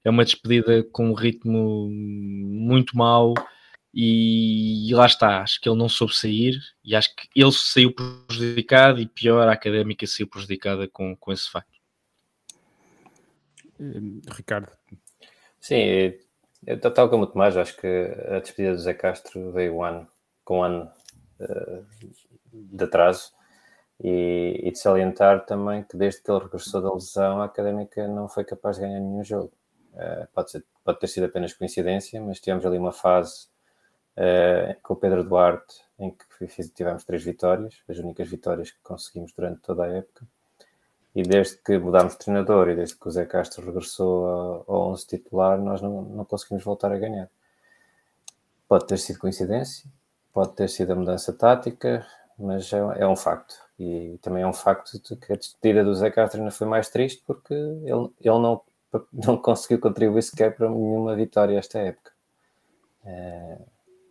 é 0.05 0.11
uma 0.11 0.25
despedida 0.25 0.85
com 0.85 1.11
um 1.11 1.15
ritmo 1.15 1.89
muito 1.91 2.97
mau. 2.97 3.35
E, 3.97 4.91
e 4.91 4.95
lá 4.95 5.07
está, 5.07 5.41
acho 5.43 5.61
que 5.61 5.69
ele 5.69 5.79
não 5.79 5.89
soube 5.89 6.17
sair 6.17 6.61
e 6.85 6.97
acho 6.97 7.15
que 7.15 7.29
ele 7.33 7.53
saiu 7.53 7.95
prejudicado 7.95 9.01
e 9.01 9.07
pior, 9.07 9.49
a 9.49 9.53
académica 9.53 10.05
saiu 10.05 10.27
prejudicada 10.27 10.89
com, 10.89 11.15
com 11.17 11.33
esse 11.33 11.49
facto. 11.49 11.79
Ricardo. 14.37 14.69
Sim, 15.65 16.13
eu, 16.67 16.79
tal 16.79 17.09
como 17.09 17.25
o 17.25 17.27
Tomás, 17.27 17.57
acho 17.57 17.75
que 17.79 17.87
a 17.87 18.39
despedida 18.39 18.75
do 18.75 18.83
Zé 18.83 18.93
Castro 18.93 19.51
veio 19.51 19.77
um 19.77 19.83
ano, 19.83 20.07
com 20.45 20.59
um 20.59 20.63
ano 20.63 20.93
uh, 21.41 21.87
de 22.53 22.85
atraso 22.85 23.33
e, 23.99 24.61
e, 24.63 24.71
de 24.71 24.79
salientar 24.79 25.47
também 25.47 25.83
que 25.83 25.97
desde 25.97 26.23
que 26.23 26.31
ele 26.31 26.41
regressou 26.41 26.83
da 26.83 26.93
lesão 26.93 27.41
a 27.41 27.47
Académica 27.47 28.07
não 28.07 28.29
foi 28.29 28.45
capaz 28.45 28.77
de 28.77 28.83
ganhar 28.83 29.01
nenhum 29.01 29.25
jogo. 29.25 29.55
Uh, 29.95 30.29
pode, 30.35 30.51
ser, 30.51 30.67
pode 30.85 30.99
ter 31.01 31.07
sido 31.07 31.25
apenas 31.25 31.55
coincidência, 31.55 32.21
mas 32.21 32.41
tivemos 32.41 32.67
ali 32.67 32.77
uma 32.77 32.93
fase 32.93 33.47
uh, 34.19 34.79
com 34.83 34.93
o 34.93 34.97
Pedro 34.99 35.25
Duarte 35.25 35.81
em 35.99 36.11
que 36.11 36.47
tivemos 36.75 37.07
três 37.07 37.25
vitórias, 37.25 37.83
as 37.89 37.97
únicas 37.97 38.29
vitórias 38.29 38.71
que 38.71 38.83
conseguimos 38.83 39.33
durante 39.33 39.63
toda 39.63 39.85
a 39.85 39.89
época. 39.89 40.27
E 41.15 41.23
desde 41.23 41.59
que 41.59 41.79
mudámos 41.79 42.15
de 42.15 42.19
treinador 42.19 42.69
e 42.69 42.75
desde 42.75 42.97
que 42.97 43.07
o 43.07 43.11
Zé 43.11 43.25
Castro 43.25 43.65
regressou 43.65 44.27
ao, 44.27 44.65
ao 44.67 44.93
11 44.93 45.07
titular, 45.07 45.59
nós 45.61 45.81
não, 45.81 46.03
não 46.03 46.25
conseguimos 46.25 46.65
voltar 46.65 46.91
a 46.91 46.99
ganhar. 46.99 47.31
Pode 48.67 48.87
ter 48.87 48.99
sido 48.99 49.21
coincidência, 49.21 49.89
pode 50.33 50.53
ter 50.55 50.69
sido 50.69 50.93
a 50.93 50.97
mudança 50.97 51.33
tática, 51.33 52.05
mas 52.37 52.73
é, 52.73 52.79
é 53.03 53.07
um 53.07 53.15
facto. 53.15 53.55
E 53.79 54.19
também 54.23 54.43
é 54.43 54.47
um 54.47 54.53
facto 54.53 55.01
de 55.01 55.17
que 55.17 55.33
a 55.33 55.37
despedida 55.37 55.85
do 55.85 55.95
Zé 55.95 56.11
Castro 56.11 56.41
ainda 56.41 56.51
foi 56.51 56.67
mais 56.67 56.89
triste 56.89 57.23
porque 57.27 57.55
ele, 57.55 58.11
ele 58.21 58.39
não, 58.39 58.61
não 59.13 59.37
conseguiu 59.37 59.79
contribuir 59.79 60.23
sequer 60.23 60.57
para 60.57 60.69
nenhuma 60.69 61.15
vitória 61.15 61.59
esta 61.59 61.79
época. 61.79 62.13
É, 63.05 63.59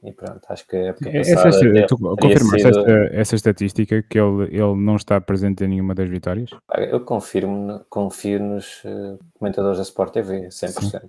e 0.03 0.11
pronto, 0.11 0.41
acho 0.49 0.67
que 0.67 0.75
a 0.75 0.87
época 0.87 1.11
passada... 1.11 1.49
Essa, 1.49 1.67
é, 1.67 1.85
tu 1.85 1.97
confirmaste 1.97 2.61
sido... 2.61 2.79
essa, 2.79 3.15
essa, 3.15 3.35
estatística 3.35 4.03
que 4.03 4.19
ele, 4.19 4.43
ele 4.45 4.75
não 4.75 4.97
está 4.97 5.21
presente 5.21 5.63
em 5.63 5.67
nenhuma 5.67 5.95
das 5.95 6.09
vitórias? 6.09 6.49
Eu 6.77 6.99
confirmo, 7.01 7.85
confio 7.89 8.39
nos 8.39 8.83
uh, 8.83 9.17
comentadores 9.39 9.77
da 9.77 9.83
Sport 9.83 10.13
TV, 10.13 10.47
100%. 10.47 11.01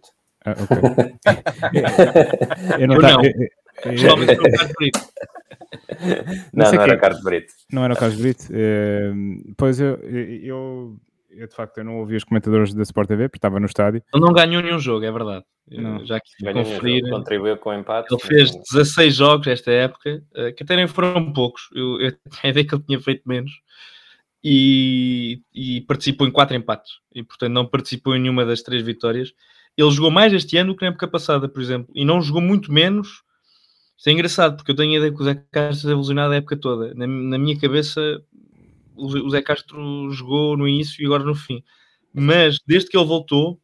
Ah, 0.44 0.52
ok. 0.52 0.76
eu 2.78 2.86
não, 2.86 3.00
tá, 3.00 3.12
não, 3.12 4.16
não, 6.52 6.72
não 6.72 6.82
era 6.82 6.94
o 6.94 7.00
Carlos 7.00 7.22
Brito. 7.22 7.52
Não 7.72 7.84
era 7.84 7.94
o 7.94 7.96
Carlos 7.96 8.20
Brito. 8.20 8.44
Uh, 8.52 9.54
pois 9.56 9.80
eu, 9.80 9.96
eu, 9.96 10.96
eu 11.36 11.46
de 11.46 11.54
facto 11.54 11.78
eu 11.78 11.84
não 11.84 11.98
ouvi 11.98 12.16
os 12.16 12.24
comentadores 12.24 12.72
da 12.72 12.82
Sport 12.82 13.08
TV 13.08 13.28
porque 13.28 13.38
estava 13.38 13.60
no 13.60 13.66
estádio. 13.66 14.02
Ele 14.12 14.24
não 14.24 14.32
ganhou 14.32 14.62
nenhum 14.62 14.78
jogo, 14.78 15.04
é 15.04 15.12
verdade. 15.12 15.44
Não. 15.70 16.04
Já 16.04 16.20
que 16.20 16.52
conferir. 16.52 17.00
jogo, 17.00 17.16
contribuiu 17.16 17.56
com 17.56 17.70
o 17.70 17.74
empate. 17.74 18.12
Ele 18.12 18.22
fez 18.22 18.50
16 18.72 19.14
jogos 19.14 19.46
esta 19.46 19.70
época, 19.70 20.22
eh, 20.34 20.52
que 20.52 20.62
até 20.62 20.76
nem 20.76 20.86
foram 20.86 21.32
poucos. 21.32 21.68
Eu, 21.74 22.00
eu 22.00 22.10
tinha 22.12 22.20
a 22.44 22.48
ideia 22.48 22.66
que 22.66 22.74
ele 22.74 22.82
tinha 22.82 23.00
feito 23.00 23.22
menos. 23.26 23.52
E, 24.46 25.40
e 25.54 25.80
participou 25.82 26.26
em 26.26 26.30
quatro 26.30 26.54
empates. 26.54 26.92
E, 27.14 27.22
portanto, 27.22 27.52
não 27.52 27.66
participou 27.66 28.14
em 28.14 28.20
nenhuma 28.20 28.44
das 28.44 28.60
três 28.60 28.82
vitórias. 28.82 29.32
Ele 29.76 29.90
jogou 29.90 30.10
mais 30.10 30.32
este 30.34 30.56
ano 30.58 30.72
do 30.72 30.76
que 30.76 30.84
na 30.84 30.90
época 30.90 31.08
passada, 31.08 31.48
por 31.48 31.62
exemplo. 31.62 31.90
E 31.94 32.04
não 32.04 32.20
jogou 32.20 32.42
muito 32.42 32.70
menos. 32.70 33.22
Isto 33.96 34.08
é 34.08 34.12
engraçado, 34.12 34.56
porque 34.56 34.72
eu 34.72 34.76
tenho 34.76 34.92
a 34.92 34.96
ideia 34.96 35.12
que 35.12 35.22
o 35.22 35.24
Zé 35.24 35.42
Castro 35.50 35.90
evolucionado 35.90 36.34
a 36.34 36.36
época 36.36 36.58
toda. 36.58 36.92
Na, 36.94 37.06
na 37.06 37.38
minha 37.38 37.58
cabeça, 37.58 38.22
o 38.96 39.30
Zé 39.30 39.42
Castro 39.42 40.10
jogou 40.10 40.56
no 40.56 40.66
início 40.68 41.02
e 41.02 41.06
agora 41.06 41.24
no 41.24 41.34
fim. 41.34 41.62
Mas, 42.12 42.58
desde 42.66 42.88
que 42.90 42.96
ele 42.96 43.06
voltou, 43.06 43.60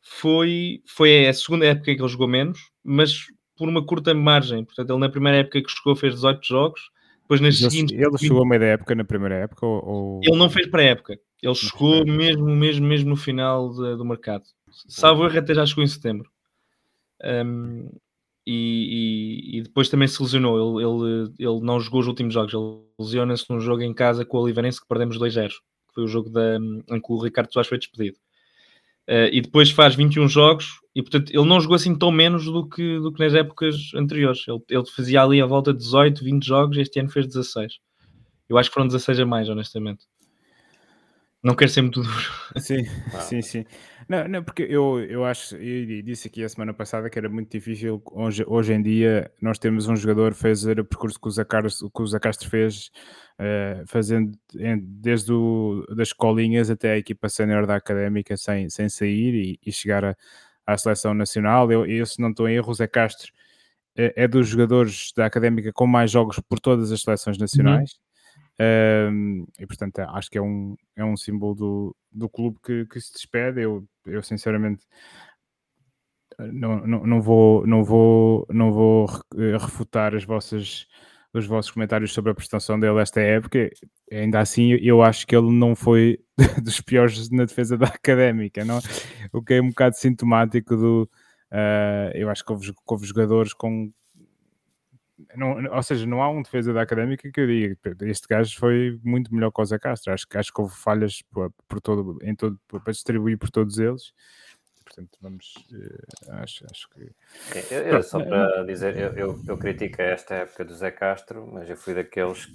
foi, 0.00 0.82
foi 0.86 1.26
a 1.28 1.32
segunda 1.32 1.66
época 1.66 1.90
em 1.90 1.96
que 1.96 2.02
ele 2.02 2.08
jogou 2.08 2.28
menos, 2.28 2.70
mas 2.82 3.24
por 3.56 3.68
uma 3.68 3.84
curta 3.84 4.14
margem. 4.14 4.64
Portanto, 4.64 4.90
ele 4.90 4.98
na 4.98 5.08
primeira 5.08 5.38
época 5.38 5.62
que 5.62 5.70
jogou 5.70 5.94
fez 5.96 6.14
18 6.14 6.46
jogos, 6.46 6.80
depois 7.22 7.40
nas 7.40 7.60
Ele, 7.60 7.70
seguintes. 7.70 7.96
ele 7.98 8.18
chegou 8.18 8.42
a 8.42 8.46
meio 8.46 8.60
da 8.60 8.66
época 8.66 8.94
na 8.94 9.04
primeira 9.04 9.36
época 9.36 9.66
ou, 9.66 10.20
Ele 10.22 10.36
não 10.36 10.50
fez 10.50 10.66
pré-época, 10.66 11.18
ele 11.42 11.54
chegou 11.54 12.04
mesmo, 12.04 12.44
mesmo, 12.44 12.86
mesmo 12.86 13.10
no 13.10 13.16
final 13.16 13.70
de- 13.70 13.96
do 13.96 14.04
mercado. 14.04 14.44
Salvo 14.88 15.24
erro, 15.24 15.38
até 15.38 15.54
já 15.54 15.64
chegou 15.64 15.84
em 15.84 15.88
setembro. 15.88 16.30
Um, 17.22 17.90
e, 18.52 19.52
e- 19.54 19.58
e 19.58 19.62
depois 19.62 19.88
também 19.88 20.08
se 20.08 20.22
lesionou. 20.22 20.80
Ele, 20.80 20.84
ele, 20.86 21.32
ele 21.38 21.60
não 21.60 21.78
jogou 21.80 22.00
os 22.00 22.06
últimos 22.06 22.34
jogos. 22.34 22.52
Ele 22.52 22.80
lesiona-se 22.98 23.44
num 23.50 23.60
jogo 23.60 23.82
em 23.82 23.94
casa 23.94 24.24
com 24.24 24.38
o 24.38 24.40
Oliveirense 24.42 24.80
que 24.80 24.88
perdemos 24.88 25.18
2-0. 25.18 25.48
Que 25.50 25.94
foi 25.94 26.04
o 26.04 26.08
jogo 26.08 26.28
da, 26.30 26.56
em 26.56 27.00
que 27.00 27.12
o 27.12 27.22
Ricardo 27.22 27.52
Soares 27.52 27.68
foi 27.68 27.78
despedido. 27.78 28.16
Uh, 29.08 29.26
e 29.32 29.40
depois 29.40 29.70
faz 29.70 29.94
21 29.96 30.28
jogos 30.28 30.78
e 30.94 31.02
portanto 31.02 31.30
ele 31.30 31.44
não 31.44 31.60
jogou 31.60 31.74
assim 31.74 31.96
tão 31.98 32.12
menos 32.12 32.44
do 32.44 32.68
que, 32.68 32.98
do 33.00 33.12
que 33.12 33.18
nas 33.24 33.34
épocas 33.34 33.74
anteriores. 33.94 34.42
Ele, 34.46 34.60
ele 34.68 34.86
fazia 34.86 35.22
ali 35.22 35.40
a 35.40 35.46
volta 35.46 35.72
de 35.72 35.78
18, 35.80 36.22
20 36.24 36.44
jogos, 36.46 36.76
este 36.78 37.00
ano 37.00 37.08
fez 37.10 37.26
16. 37.26 37.78
Eu 38.48 38.56
acho 38.58 38.68
que 38.70 38.74
foram 38.74 38.86
16 38.86 39.20
a 39.20 39.26
mais, 39.26 39.48
honestamente. 39.48 40.04
Não 41.42 41.54
quero 41.54 41.70
ser 41.70 41.82
muito 41.82 42.02
duro. 42.02 42.14
Sim, 42.58 42.82
Ah. 43.14 43.18
sim, 43.22 43.42
sim. 43.42 43.64
Não, 44.10 44.26
não, 44.26 44.42
porque 44.42 44.64
eu, 44.64 44.98
eu 45.04 45.24
acho, 45.24 45.54
eu 45.54 46.02
disse 46.02 46.26
aqui 46.26 46.42
a 46.42 46.48
semana 46.48 46.74
passada 46.74 47.08
que 47.08 47.16
era 47.16 47.28
muito 47.28 47.48
difícil. 47.52 48.02
Hoje, 48.06 48.44
hoje 48.44 48.72
em 48.72 48.82
dia, 48.82 49.30
nós 49.40 49.56
temos 49.56 49.86
um 49.86 49.94
jogador 49.94 50.32
que 50.34 50.40
fez 50.40 50.66
o 50.66 50.84
percurso 50.84 51.20
que 51.20 51.28
o 51.28 51.30
Zacastro, 51.30 51.88
que 51.88 52.02
o 52.02 52.06
Zacastro 52.08 52.50
fez, 52.50 52.90
eh, 53.38 53.84
fazendo 53.86 54.36
em- 54.58 54.80
desde 54.80 55.32
o, 55.32 55.86
das 55.94 56.08
escolinhas 56.08 56.70
até 56.70 56.90
a 56.90 56.98
equipa 56.98 57.28
sénior 57.28 57.68
da 57.68 57.76
académica 57.76 58.36
sem, 58.36 58.68
sem 58.68 58.88
sair 58.88 59.32
e, 59.32 59.60
e 59.64 59.70
chegar 59.70 60.04
a- 60.04 60.16
à 60.66 60.76
seleção 60.76 61.14
nacional. 61.14 61.70
Eu, 61.70 61.86
eu, 61.86 62.04
se 62.04 62.20
não 62.20 62.30
estou 62.30 62.48
em 62.48 62.56
erro, 62.56 62.72
o 62.72 62.74
Zé 62.74 62.88
Castro 62.88 63.30
é, 63.96 64.24
é 64.24 64.26
dos 64.26 64.48
jogadores 64.48 65.12
da 65.16 65.24
académica 65.24 65.72
com 65.72 65.86
mais 65.86 66.10
jogos 66.10 66.40
por 66.48 66.58
todas 66.58 66.90
as 66.90 67.00
seleções 67.00 67.38
nacionais. 67.38 68.00
Um, 68.60 69.46
e 69.58 69.66
portanto 69.66 70.00
acho 70.00 70.28
que 70.30 70.36
é 70.36 70.42
um, 70.42 70.76
é 70.94 71.02
um 71.02 71.16
símbolo 71.16 71.54
do, 71.54 71.96
do 72.12 72.28
clube 72.28 72.58
que, 72.62 72.84
que 72.86 73.00
se 73.00 73.12
despede. 73.12 73.62
Eu, 73.62 73.86
eu 74.06 74.22
sinceramente 74.22 74.86
não, 76.38 76.86
não, 76.86 77.06
não 77.06 77.20
vou, 77.22 77.66
não 77.66 77.84
vou, 77.84 78.46
não 78.50 78.72
vou 78.72 79.06
re- 79.34 79.56
refutar 79.58 80.14
as 80.14 80.24
vossas, 80.24 80.86
os 81.32 81.46
vossos 81.46 81.70
comentários 81.70 82.12
sobre 82.12 82.32
a 82.32 82.34
prestação 82.34 82.78
dele 82.78 83.00
esta 83.00 83.20
época. 83.20 83.70
Ainda 84.10 84.40
assim, 84.40 84.72
eu 84.80 85.02
acho 85.02 85.26
que 85.26 85.36
ele 85.36 85.50
não 85.52 85.74
foi 85.76 86.18
dos 86.62 86.80
piores 86.80 87.30
na 87.30 87.44
defesa 87.44 87.76
da 87.76 87.86
académica, 87.88 88.64
não? 88.64 88.78
o 89.32 89.42
que 89.42 89.54
é 89.54 89.62
um 89.62 89.68
bocado 89.68 89.96
sintomático 89.96 90.76
do. 90.76 91.10
ah, 91.50 92.10
eu 92.14 92.30
acho 92.30 92.44
que 92.44 92.52
houve, 92.52 92.72
houve 92.86 93.06
jogadores 93.06 93.52
com 93.52 93.92
não- 95.36 95.74
ou 95.74 95.82
seja, 95.82 96.06
não 96.06 96.22
há 96.22 96.30
um 96.30 96.42
defesa 96.42 96.72
da 96.72 96.82
académica 96.82 97.30
que 97.30 97.40
eu 97.40 97.46
diga 97.46 97.76
este 98.02 98.26
gajo 98.28 98.58
foi 98.58 98.98
muito 99.02 99.34
melhor 99.34 99.50
que 99.50 99.60
o 99.60 99.64
Zé 99.64 99.78
Castro. 99.78 100.12
Acho, 100.12 100.26
que- 100.28 100.38
acho 100.38 100.52
que 100.52 100.60
houve 100.60 100.74
falhas 100.74 101.22
por, 101.30 101.52
por 101.68 101.80
todo, 101.80 102.18
em 102.22 102.34
todo, 102.34 102.58
para 102.68 102.92
distribuir 102.92 103.38
por 103.38 103.50
todos 103.50 103.78
eles. 103.78 104.12
Portanto, 104.84 105.18
vamos. 105.20 105.54
eh, 105.72 106.32
acho, 106.42 106.64
acho 106.70 106.88
que. 106.90 107.10
Eu, 107.70 107.82
eu, 107.82 108.02
só 108.02 108.22
para 108.22 108.64
dizer, 108.64 108.96
eu, 108.96 109.12
eu, 109.14 109.40
eu 109.46 109.56
critico 109.56 110.02
esta 110.02 110.34
época 110.34 110.64
do 110.64 110.74
Zé 110.74 110.90
Castro, 110.90 111.46
mas 111.52 111.70
eu 111.70 111.76
fui 111.76 111.94
daqueles, 111.94 112.48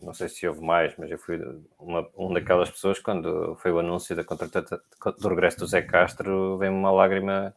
não 0.00 0.14
sei 0.14 0.28
se 0.28 0.46
houve 0.46 0.60
mais, 0.64 0.94
mas 0.96 1.10
eu 1.10 1.18
fui 1.18 1.40
uma, 1.78 2.08
um 2.16 2.32
daquelas 2.32 2.70
pessoas 2.70 2.98
quando 2.98 3.56
foi 3.56 3.72
o 3.72 3.78
anúncio 3.80 4.14
da 4.16 4.24
contrata, 4.24 4.80
do 5.18 5.28
regresso 5.28 5.58
do 5.58 5.66
Zé 5.66 5.82
Castro, 5.82 6.56
veio 6.58 6.72
uma 6.72 6.90
lágrima, 6.92 7.54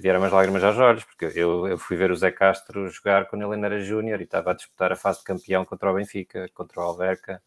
vieram 0.00 0.20
umas 0.20 0.32
lágrimas 0.32 0.62
aos 0.64 0.76
olhos, 0.78 1.04
porque 1.04 1.26
eu, 1.34 1.66
eu 1.66 1.78
fui 1.78 1.96
ver 1.96 2.10
o 2.10 2.16
Zé 2.16 2.30
Castro 2.30 2.88
jogar 2.88 3.26
quando 3.26 3.42
ele 3.44 3.54
ainda 3.54 3.66
era 3.68 3.80
júnior 3.80 4.20
e 4.20 4.24
estava 4.24 4.50
a 4.50 4.54
disputar 4.54 4.92
a 4.92 4.96
fase 4.96 5.18
de 5.20 5.24
campeão 5.24 5.64
contra 5.64 5.90
o 5.90 5.94
Benfica, 5.94 6.48
contra 6.54 6.80
o 6.80 6.82
Alverca. 6.84 7.42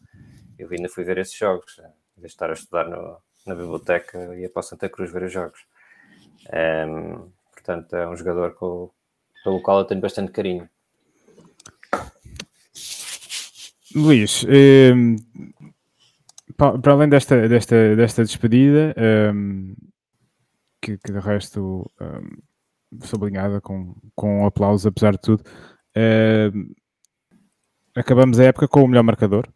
Eu 0.58 0.68
ainda 0.70 0.88
fui 0.88 1.04
ver 1.04 1.18
esses 1.18 1.36
jogos, 1.36 1.78
em 1.78 2.20
vez 2.20 2.32
de 2.32 2.34
estar 2.34 2.50
a 2.50 2.54
estudar 2.54 2.88
no, 2.88 3.18
na 3.46 3.54
biblioteca, 3.54 4.18
ia 4.36 4.48
para 4.50 4.60
o 4.60 4.62
Santa 4.62 4.88
Cruz 4.88 5.12
ver 5.12 5.22
os 5.24 5.32
jogos. 5.32 5.60
Ehm, 6.52 7.30
portanto, 7.52 7.94
é 7.96 8.08
um 8.08 8.16
jogador 8.16 8.54
com, 8.54 8.90
pelo 9.44 9.62
qual 9.62 9.78
eu 9.80 9.84
tenho 9.84 10.00
bastante 10.00 10.32
carinho. 10.32 10.68
Luís, 13.94 14.44
pa- 16.56 16.78
para 16.78 16.92
além 16.92 17.08
desta, 17.08 17.48
desta, 17.48 17.96
desta 17.96 18.24
despedida, 18.24 18.94
ehm, 18.96 19.74
que, 20.82 20.98
que 20.98 21.12
de 21.12 21.20
resto 21.20 21.90
ehm, 22.00 22.38
sublinhada 23.04 23.60
com, 23.60 23.94
com 24.14 24.42
um 24.42 24.46
aplauso, 24.46 24.88
apesar 24.88 25.12
de 25.12 25.20
tudo, 25.20 25.44
ehm, 25.94 26.72
acabamos 27.96 28.38
a 28.40 28.44
época 28.44 28.68
com 28.68 28.82
o 28.82 28.88
melhor 28.88 29.02
marcador 29.04 29.48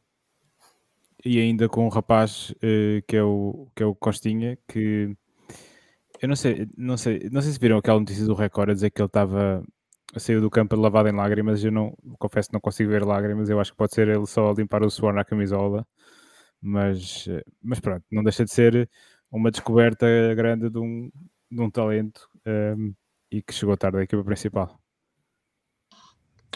e 1.25 1.41
ainda 1.41 1.69
com 1.69 1.87
um 1.87 1.89
rapaz 1.89 2.55
eh, 2.63 3.03
que, 3.07 3.17
é 3.17 3.23
o, 3.23 3.69
que 3.75 3.83
é 3.83 3.87
o 3.87 3.95
Costinha, 3.95 4.57
que 4.69 5.17
eu 6.23 6.29
não 6.29 6.37
sei, 6.37 6.69
não 6.77 6.97
sei, 6.97 7.29
não 7.31 7.43
sei 7.43 7.53
se 7.53 7.59
viram 7.59 7.79
aquela 7.79 8.01
notícia 8.01 8.25
do 8.25 8.35
Record 8.35 8.71
a 8.71 8.75
dizer 8.75 8.91
que 8.91 9.03
ele 9.03 9.07
estava 9.07 9.63
saiu 10.17 10.41
do 10.41 10.51
campo 10.51 10.77
lavado 10.77 11.09
em 11.09 11.13
lágrimas. 11.13 11.63
Eu 11.65 11.73
não 11.73 11.97
confesso 12.19 12.49
que 12.49 12.55
não 12.55 12.61
consigo 12.61 12.91
ver 12.91 13.05
lágrimas. 13.05 13.49
Eu 13.49 13.61
acho 13.61 13.73
que 13.73 13.77
pode 13.77 13.95
ser 13.95 14.09
ele 14.09 14.27
só 14.27 14.53
limpar 14.53 14.83
o 14.83 14.91
suor 14.91 15.13
na 15.13 15.25
camisola, 15.25 15.87
mas, 16.61 17.27
eh, 17.29 17.45
mas 17.63 17.81
pronto, 17.81 18.05
não 18.11 18.23
deixa 18.25 18.45
de 18.45 18.53
ser 18.53 18.91
uma 19.37 19.51
descoberta 19.51 20.07
grande 20.35 20.71
de 20.71 20.79
um, 20.79 21.11
de 21.51 21.61
um 21.61 21.71
talento 21.71 22.29
ehm, 22.45 22.93
e 23.31 23.43
que 23.43 23.53
chegou 23.53 23.77
tarde 23.77 23.99
à 23.99 24.03
equipa 24.03 24.25
principal. 24.25 24.81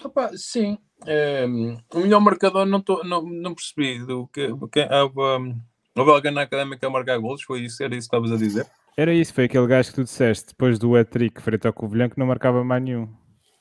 Opa, 0.03 0.31
sim. 0.35 0.79
Ehm, 1.07 1.77
o 1.93 2.01
melhor 2.01 2.21
marcador 2.21 2.65
não, 2.65 2.81
tô, 2.81 3.05
não, 3.05 3.23
não 3.23 3.55
percebi. 3.55 4.05
Do 4.05 4.27
que, 4.29 4.49
que, 4.73 4.89
houve, 4.91 5.21
um, 5.21 5.61
houve 5.95 6.11
alguém 6.11 6.33
na 6.33 6.43
académica 6.43 6.87
a 6.87 6.91
marcar 6.91 7.19
golos? 7.19 7.43
Foi 7.43 7.61
isso? 7.61 7.83
Era 7.83 7.95
isso 7.95 8.09
que 8.09 8.17
estavas 8.17 8.33
a 8.33 8.43
dizer? 8.43 8.67
Era 8.97 9.13
isso, 9.13 9.35
foi 9.35 9.45
aquele 9.45 9.67
gajo 9.67 9.91
que 9.91 9.95
tu 9.97 10.05
disseste 10.05 10.49
depois 10.49 10.79
do 10.79 10.97
hat-trick 10.97 11.41
frente 11.41 11.67
ao 11.67 11.73
Covilhã 11.73 12.09
que 12.09 12.19
não 12.19 12.27
marcava 12.27 12.65
mais 12.65 12.83
nenhum. 12.83 13.09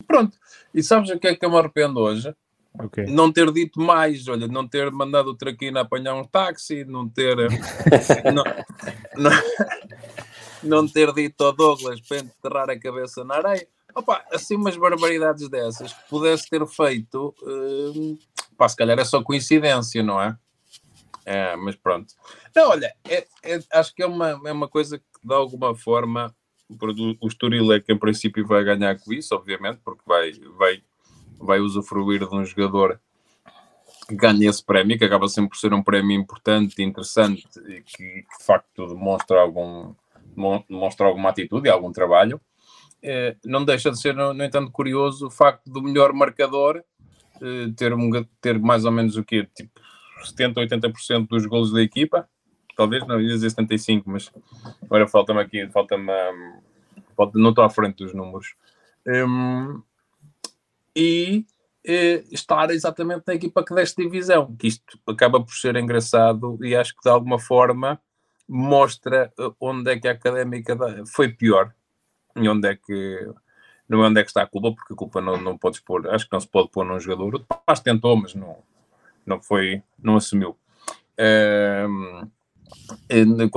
Pronto. 0.08 0.38
E 0.74 0.82
sabes 0.82 1.10
o 1.10 1.20
que 1.20 1.28
é 1.28 1.36
que 1.36 1.46
eu 1.46 1.50
me 1.50 1.58
arrependo 1.58 2.00
hoje? 2.00 2.34
Ok. 2.78 3.06
Não 3.08 3.32
ter 3.32 3.52
dito 3.52 3.80
mais, 3.82 4.28
olha, 4.28 4.48
não 4.48 4.68
ter 4.68 4.92
mandado 4.92 5.32
o 5.32 5.36
Traquina 5.36 5.82
apanhar 5.82 6.14
um 6.16 6.24
táxi, 6.24 6.86
não 6.86 7.10
ter. 7.10 7.38
eh, 7.40 7.48
não, 8.32 8.44
não, 9.18 9.32
não 10.64 10.88
ter 10.88 11.12
dito 11.14 11.44
ao 11.44 11.54
Douglas 11.54 12.00
para 12.02 12.18
enterrar 12.20 12.70
a 12.70 12.80
cabeça 12.80 13.24
na 13.24 13.36
areia. 13.36 13.68
Opa, 13.96 14.24
assim 14.32 14.56
umas 14.56 14.78
barbaridades 14.78 15.50
dessas 15.50 15.92
que 15.92 16.10
pudesse 16.10 16.48
ter 16.50 16.66
feito, 16.68 17.34
hum, 17.44 18.18
pá, 18.56 18.70
se 18.70 18.76
calhar 18.76 18.98
é 19.00 19.04
só 19.04 19.22
coincidência, 19.24 20.04
não 20.04 20.22
é? 20.22 20.38
É, 21.26 21.56
mas 21.56 21.76
pronto. 21.76 22.14
Não, 22.56 22.70
olha, 22.70 22.94
é- 23.08 23.28
é- 23.44 23.60
acho 23.74 23.94
que 23.94 24.04
é 24.04 24.06
uma, 24.06 24.30
é 24.46 24.52
uma 24.52 24.68
coisa 24.68 25.00
que 25.00 25.06
de 25.24 25.34
alguma 25.34 25.76
forma 25.76 26.34
o 27.20 27.28
Estoril 27.28 27.74
é 27.74 27.80
que 27.80 27.92
em 27.92 27.98
princípio 27.98 28.46
vai 28.46 28.64
ganhar 28.64 28.98
com 29.00 29.12
isso, 29.12 29.34
obviamente, 29.34 29.80
porque 29.84 30.04
vai, 30.06 30.32
vai, 30.56 30.84
vai 31.40 31.60
usufruir 31.60 32.28
de 32.28 32.36
um 32.36 32.46
jogador 32.46 33.00
que 34.08 34.16
ganha 34.16 34.50
esse 34.50 34.64
prémio, 34.64 34.98
que 34.98 35.06
acaba 35.06 35.28
sempre 35.28 35.52
por 35.52 35.58
ser 35.58 35.74
um 35.74 35.84
prémio 35.84 36.20
importante, 36.20 36.82
interessante 36.82 37.48
e 37.68 37.82
que, 37.82 37.98
que 37.98 38.38
de 38.38 38.46
facto 38.46 38.88
demonstra, 38.88 39.40
algum, 39.40 39.94
demonstra 40.68 41.06
alguma 41.08 41.30
atitude 41.30 41.68
e 41.68 41.72
algum 41.72 41.92
trabalho. 41.92 42.42
Eh, 43.02 43.36
não 43.46 43.64
deixa 43.64 43.92
de 43.92 44.00
ser, 44.00 44.14
no, 44.14 44.34
no 44.34 44.44
entanto, 44.44 44.72
curioso 44.72 45.28
o 45.28 45.32
facto 45.32 45.70
do 45.72 45.82
melhor 45.82 46.12
marcador 46.12 46.84
eh, 47.42 47.72
ter, 47.78 47.94
um, 47.94 48.10
ter 48.42 48.60
mais 48.60 48.84
ou 48.84 48.92
menos 48.92 49.16
o 49.16 49.24
quê? 49.24 49.48
Tipo 49.56 49.80
70, 50.26 50.60
80% 50.62 51.28
dos 51.28 51.46
golos 51.46 51.72
da 51.72 51.82
equipa. 51.82 52.28
Talvez 52.76 53.06
não 53.08 53.20
ia 53.20 53.28
dizer 53.28 53.50
75, 53.50 54.10
mas 54.10 54.32
agora 54.84 55.08
falta-me 55.08 55.42
aqui, 55.42 55.68
falta-me. 55.70 56.12
hum, 56.12 56.60
falta- 57.16 57.38
não 57.38 57.50
estou 57.52 57.64
à 57.64 57.70
frente 57.70 58.04
dos 58.04 58.14
números. 58.14 58.56
Hum, 59.06 59.82
e 60.96 61.46
eh, 61.84 62.24
estar 62.32 62.70
exatamente 62.72 63.24
na 63.28 63.36
equipa 63.36 63.64
que 63.64 63.74
deste 63.74 64.04
divisão, 64.04 64.56
que 64.56 64.68
isto 64.68 65.00
acaba 65.08 65.44
por 65.44 65.54
ser 65.54 65.76
engraçado 65.76 66.58
e 66.64 66.76
acho 66.76 66.96
que 66.96 67.04
de 67.04 67.10
alguma 67.10 67.40
forma 67.40 68.00
mostra 68.48 69.32
onde 69.60 69.92
é 69.92 70.00
que 70.00 70.08
a 70.08 70.12
académica 70.12 70.78
foi 71.06 71.30
pior 71.30 71.74
e 72.36 72.50
onde 72.50 72.68
é 72.68 72.76
que 72.76 73.30
não 73.88 74.04
é 74.04 74.08
onde 74.08 74.20
é 74.20 74.24
que 74.24 74.30
está 74.30 74.44
a 74.44 74.48
culpa, 74.48 74.72
porque 74.72 74.94
a 74.94 74.96
culpa 74.96 75.20
não, 75.20 75.42
não 75.42 75.58
podes 75.58 75.80
pôr, 75.80 76.08
acho 76.10 76.26
que 76.26 76.34
não 76.34 76.40
se 76.40 76.48
pode 76.48 76.70
pôr 76.70 76.86
num 76.86 77.00
jogador. 77.00 77.36
O 77.36 77.40
Paz 77.40 77.80
tentou, 77.80 78.16
mas 78.16 78.36
não, 78.36 78.58
não 79.26 79.42
foi, 79.42 79.82
não 79.98 80.16
assumiu. 80.16 80.56
Um, 81.20 82.30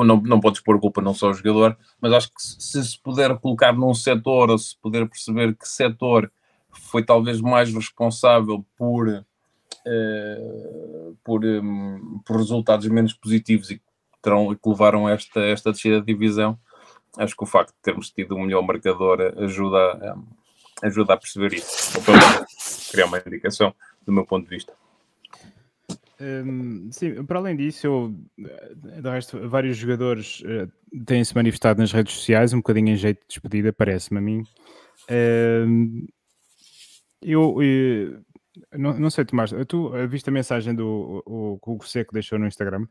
não, 0.05 0.21
não 0.23 0.41
podes 0.41 0.63
pôr 0.63 0.77
a 0.77 0.81
culpa 0.81 1.03
não 1.03 1.13
só 1.13 1.29
ao 1.29 1.35
jogador, 1.35 1.77
mas 2.01 2.13
acho 2.15 2.29
que 2.29 2.43
se 2.43 2.83
se 2.83 2.99
puder 2.99 3.37
colocar 3.39 3.75
num 3.75 3.93
setor, 3.93 4.51
ou 4.51 4.57
se 4.57 4.75
puder 4.79 5.07
perceber 5.07 5.55
que 5.55 5.69
setor 5.69 6.33
foi 6.73 7.05
talvez 7.05 7.41
mais 7.41 7.73
responsável 7.73 8.65
por, 8.77 9.09
uh, 9.09 11.17
por, 11.25 11.45
um, 11.45 12.21
por 12.25 12.37
resultados 12.37 12.87
menos 12.89 13.13
positivos 13.13 13.71
e 13.71 13.77
que, 13.77 13.83
terão, 14.23 14.55
que 14.55 14.69
levaram 14.69 15.09
esta, 15.09 15.41
esta 15.41 15.73
descida 15.73 16.01
de 16.01 16.07
divisão, 16.07 16.59
acho 17.19 17.37
que 17.37 17.45
o 17.45 17.47
facto 17.47 17.75
de 17.75 17.83
termos 17.83 18.11
tido 18.11 18.37
um 18.37 18.45
melhor 18.45 18.63
marcador 18.63 19.21
ajuda, 19.37 20.17
ajuda 20.83 21.15
a 21.15 21.17
perceber 21.17 21.55
isso. 21.55 21.99
Ou 21.99 22.05
pelo 22.05 22.19
menos 22.19 22.91
criar 22.91 23.07
uma 23.07 23.19
indicação 23.19 23.75
do 24.05 24.13
meu 24.13 24.25
ponto 24.25 24.45
de 24.45 24.51
vista. 24.51 24.73
Um, 26.21 26.89
sim, 26.93 27.25
para 27.25 27.41
além 27.41 27.57
disso, 27.57 27.87
eu, 27.87 28.15
de 28.39 29.11
resto, 29.11 29.49
vários 29.49 29.77
jogadores 29.77 30.41
uh, 30.43 30.71
têm-se 31.05 31.35
manifestado 31.35 31.81
nas 31.81 31.91
redes 31.91 32.15
sociais, 32.15 32.53
um 32.53 32.59
bocadinho 32.59 32.91
em 32.91 32.97
jeito 32.97 33.21
de 33.23 33.29
despedida, 33.29 33.73
parece-me 33.73 34.19
a 34.19 34.23
mim. 34.23 34.45
Uh, 35.11 36.07
eu, 37.23 37.63
eu 37.63 38.21
não, 38.79 38.99
não, 38.99 39.11
sei, 39.11 39.25
Tomás, 39.25 39.51
tu 39.67 39.91
viste 40.09 40.29
a 40.29 40.33
mensagem 40.33 40.75
do 40.75 41.23
o, 41.27 41.59
o, 41.63 41.77
o 41.77 41.83
Seco 41.85 42.13
deixou 42.13 42.39
no 42.39 42.47
Instagram? 42.47 42.87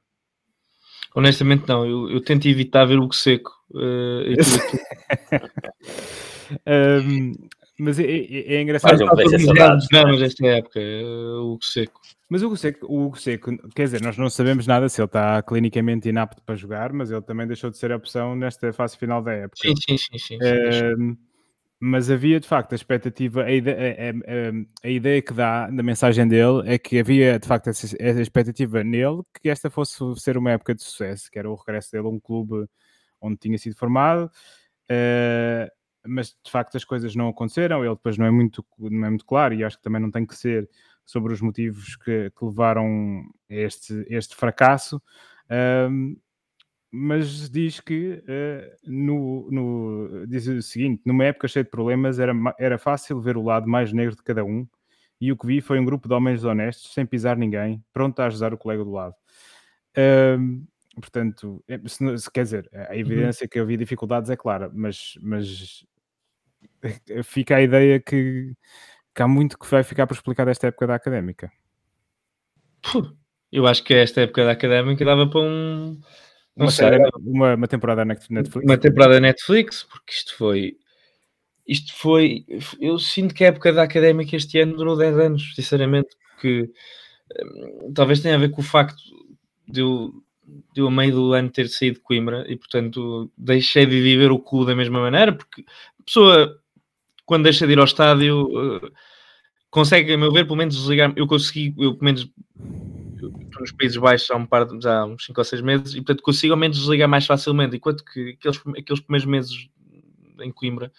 Honestamente, 1.16 1.68
não. 1.68 1.86
Eu, 1.86 2.10
eu 2.10 2.22
tento 2.22 2.48
evitar 2.48 2.86
ver 2.86 3.00
o 3.00 3.10
que 3.10 3.16
seco. 3.16 3.52
Uh, 3.72 4.34
um, 6.68 7.34
mas 7.78 8.00
é, 8.00 8.04
é, 8.04 8.56
é 8.56 8.62
engraçado. 8.62 9.00
Não, 9.00 10.04
mas 10.04 10.22
esta 10.22 10.48
época, 10.48 10.80
uh, 10.80 11.54
o 11.54 11.58
que 11.58 11.66
seco. 11.66 12.00
Mas 12.30 12.42
o 12.44 12.48
Hugo 12.48 12.56
Seco, 12.56 12.86
o 12.86 13.08
Hugo 13.08 13.20
Seco, 13.20 13.58
quer 13.76 13.84
dizer, 13.84 14.02
nós 14.02 14.18
não 14.18 14.30
sabemos 14.30 14.66
nada 14.66 14.88
se 14.88 15.02
ele 15.02 15.06
está 15.06 15.42
clinicamente 15.42 16.08
inapto 16.08 16.42
para 16.44 16.56
jogar, 16.56 16.94
mas 16.94 17.12
ele 17.12 17.22
também 17.22 17.46
deixou 17.46 17.70
de 17.70 17.78
ser 17.78 17.92
a 17.92 17.98
opção 17.98 18.38
nesta 18.38 18.72
fase 18.72 18.96
final 18.96 19.22
da 19.22 19.34
época. 19.34 19.58
Sim, 19.62 19.76
sim, 19.76 19.98
sim. 19.98 20.18
sim, 20.18 20.38
sim 20.40 21.18
mas 21.84 22.12
havia 22.12 22.40
de 22.40 22.48
facto 22.48 22.74
a 22.74 22.76
expectativa, 22.76 23.44
a 23.44 23.52
ideia, 23.52 24.12
a, 24.12 24.12
a, 24.12 24.88
a 24.88 24.90
ideia, 24.90 25.20
que 25.20 25.34
dá 25.34 25.68
na 25.72 25.82
mensagem 25.82 26.28
dele 26.28 26.62
é 26.68 26.78
que 26.78 27.00
havia 27.00 27.40
de 27.40 27.48
facto 27.48 27.70
essa, 27.70 28.22
expectativa 28.22 28.84
nele 28.84 29.24
que 29.42 29.50
esta 29.50 29.68
fosse 29.68 29.98
ser 30.18 30.38
uma 30.38 30.52
época 30.52 30.76
de 30.76 30.84
sucesso, 30.84 31.32
que 31.32 31.40
era 31.40 31.50
o 31.50 31.56
regresso 31.56 31.92
dele 31.92 32.06
a 32.06 32.10
um 32.12 32.20
clube 32.20 32.68
onde 33.20 33.38
tinha 33.38 33.58
sido 33.58 33.76
formado, 33.76 34.26
uh, 34.92 35.72
mas 36.06 36.38
de 36.46 36.52
facto 36.52 36.78
as 36.78 36.86
coisas 36.86 37.16
não 37.16 37.30
aconteceram, 37.30 37.84
ele 37.84 37.96
depois 37.96 38.16
não 38.16 38.28
é 38.28 38.32
muito, 38.32 38.64
não 38.78 39.08
é 39.08 39.10
muito 39.10 39.26
claro 39.26 39.56
e 39.56 39.64
acho 39.64 39.78
que 39.78 39.84
também 39.84 40.02
não 40.02 40.12
tem 40.12 40.24
que 40.24 40.36
ser 40.36 40.70
sobre 41.04 41.34
os 41.34 41.42
motivos 41.42 41.96
que, 41.96 42.30
que 42.30 42.46
levaram 42.46 43.24
a 43.50 43.56
este, 43.56 44.06
este 44.08 44.36
fracasso. 44.36 45.02
Uh, 45.48 46.16
mas 46.92 47.50
diz 47.50 47.80
que 47.80 48.22
uh, 48.28 48.78
no, 48.86 49.50
no, 49.50 50.28
diz 50.28 50.46
o 50.48 50.62
seguinte: 50.62 51.02
numa 51.06 51.24
época 51.24 51.48
cheia 51.48 51.64
de 51.64 51.70
problemas, 51.70 52.20
era, 52.20 52.34
era 52.60 52.78
fácil 52.78 53.22
ver 53.22 53.38
o 53.38 53.44
lado 53.44 53.68
mais 53.68 53.94
negro 53.94 54.16
de 54.16 54.22
cada 54.22 54.44
um, 54.44 54.68
e 55.20 55.32
o 55.32 55.38
que 55.38 55.48
vi 55.48 55.62
foi 55.62 55.80
um 55.80 55.86
grupo 55.86 56.10
de 56.10 56.14
homens 56.14 56.44
honestos, 56.44 56.94
sem 56.94 57.06
pisar 57.06 57.38
ninguém, 57.38 57.82
pronto 57.94 58.20
a 58.20 58.26
ajudar 58.26 58.54
o 58.54 58.58
colega 58.58 58.84
do 58.84 58.92
lado. 58.92 59.16
Uh, 59.98 60.66
portanto, 60.96 61.64
é, 61.66 61.80
se, 61.88 62.18
se, 62.18 62.30
quer 62.30 62.44
dizer, 62.44 62.70
a 62.74 62.92
uhum. 62.92 63.00
evidência 63.00 63.46
uhum. 63.46 63.50
que 63.50 63.60
havia 63.60 63.78
dificuldades 63.78 64.30
é 64.30 64.36
clara, 64.36 64.70
mas, 64.74 65.14
mas 65.22 65.86
fica 67.24 67.56
a 67.56 67.62
ideia 67.62 68.02
que, 68.02 68.54
que 69.16 69.22
há 69.22 69.28
muito 69.30 69.58
que 69.58 69.70
vai 69.70 69.84
ficar 69.84 70.08
por 70.08 70.16
explicar 70.16 70.46
desta 70.46 70.68
época 70.68 70.88
da 70.88 70.96
académica. 70.96 71.50
Eu 73.50 73.66
acho 73.66 73.84
que 73.84 73.94
esta 73.94 74.22
época 74.22 74.44
da 74.44 74.52
académica 74.52 75.06
dava 75.06 75.30
para 75.30 75.40
um 75.40 76.02
uma, 76.56 76.72
série, 76.72 76.98
uma, 77.20 77.56
uma 77.56 77.68
temporada 77.68 78.04
Netflix. 78.04 78.56
Uma 78.56 78.78
temporada 78.78 79.20
Netflix, 79.20 79.84
porque 79.84 80.14
isto 80.14 80.36
foi. 80.36 80.78
Isto 81.68 81.94
foi. 81.96 82.46
Eu 82.80 83.00
sinto 83.00 83.34
que 83.34 83.44
a 83.44 83.48
época 83.48 83.72
da 83.72 83.84
académica 83.84 84.36
este 84.36 84.60
ano 84.60 84.76
durou 84.76 84.98
10 84.98 85.18
anos, 85.18 85.56
sinceramente, 85.56 86.10
porque 86.32 86.70
hum, 87.42 87.94
talvez 87.94 88.20
tenha 88.20 88.36
a 88.36 88.40
ver 88.40 88.52
com 88.52 88.62
o 88.62 88.66
facto 88.66 89.02
de 89.68 89.82
eu, 89.82 90.12
de 90.74 90.82
eu 90.82 90.88
a 90.88 90.92
meio 90.92 91.14
do 91.14 91.34
ano 91.34 91.50
ter 91.50 91.70
saído 91.70 91.98
de 91.98 92.04
Coimbra 92.04 92.46
e, 92.48 92.58
portanto, 92.58 93.32
deixei 93.38 93.86
de 93.86 94.02
viver 94.02 94.32
o 94.32 94.40
clube 94.40 94.68
da 94.68 94.76
mesma 94.76 95.00
maneira, 95.00 95.32
porque 95.32 95.62
a 96.00 96.04
pessoa, 96.04 96.60
quando 97.26 97.44
deixa 97.44 97.66
de 97.66 97.74
ir 97.74 97.80
ao 97.80 97.86
estádio, 97.86 98.44
uh, 98.48 98.92
consegue, 99.70 100.14
a 100.14 100.18
meu 100.18 100.32
ver, 100.32 100.44
pelo 100.46 100.58
menos 100.58 100.76
desligar. 100.76 101.14
Eu 101.16 101.26
consegui, 101.26 101.74
eu 101.78 101.94
pelo 101.94 102.04
menos 102.06 102.30
nos 103.60 103.72
Países 103.72 103.98
Baixos 103.98 104.30
há, 104.32 104.36
um 104.36 104.46
par 104.46 104.66
de, 104.66 104.88
há 104.88 105.06
uns 105.06 105.26
5 105.26 105.40
ou 105.40 105.46
6 105.46 105.62
meses 105.62 105.94
e, 105.94 105.98
portanto, 105.98 106.24
consigo 106.24 106.54
ao 106.54 106.60
menos 106.60 106.78
desligar 106.78 107.10
mais 107.10 107.26
facilmente. 107.26 107.76
Enquanto 107.76 108.04
que 108.06 108.38
aqueles, 108.38 108.62
aqueles 108.78 109.00
primeiros 109.02 109.26
meses 109.26 109.70
em 110.42 110.52
Coimbra, 110.52 110.92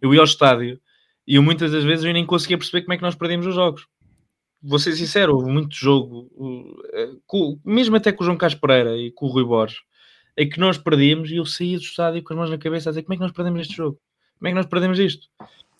eu 0.00 0.12
ia 0.14 0.20
ao 0.20 0.24
estádio 0.24 0.80
e 1.26 1.34
eu, 1.34 1.42
muitas 1.42 1.72
das 1.72 1.84
vezes 1.84 2.04
eu 2.04 2.12
nem 2.12 2.24
conseguia 2.24 2.56
perceber 2.56 2.82
como 2.82 2.94
é 2.94 2.96
que 2.96 3.02
nós 3.02 3.14
perdíamos 3.14 3.46
os 3.46 3.54
jogos. 3.54 3.86
Vou 4.62 4.78
ser 4.78 4.92
sincero, 4.92 5.34
houve 5.34 5.50
muito 5.50 5.74
jogo, 5.74 6.30
eh, 6.92 7.10
mesmo 7.64 7.96
até 7.96 8.12
com 8.12 8.22
o 8.22 8.24
João 8.24 8.38
Carlos 8.38 8.58
Pereira 8.58 8.96
e 8.96 9.10
com 9.10 9.26
o 9.26 9.28
Rui 9.28 9.44
Borges, 9.44 9.78
é 10.36 10.44
que 10.44 10.60
nós 10.60 10.78
perdíamos 10.78 11.30
e 11.30 11.36
eu 11.36 11.46
saía 11.46 11.78
do 11.78 11.82
estádio 11.82 12.22
com 12.22 12.32
as 12.32 12.38
mãos 12.38 12.50
na 12.50 12.58
cabeça 12.58 12.88
a 12.88 12.92
dizer 12.92 13.02
como 13.02 13.14
é 13.14 13.16
que 13.16 13.22
nós 13.22 13.32
perdemos 13.32 13.60
este 13.60 13.76
jogo? 13.76 13.98
Como 14.38 14.48
é 14.48 14.50
que 14.50 14.54
nós 14.54 14.66
perdemos 14.66 14.98
isto? 14.98 15.28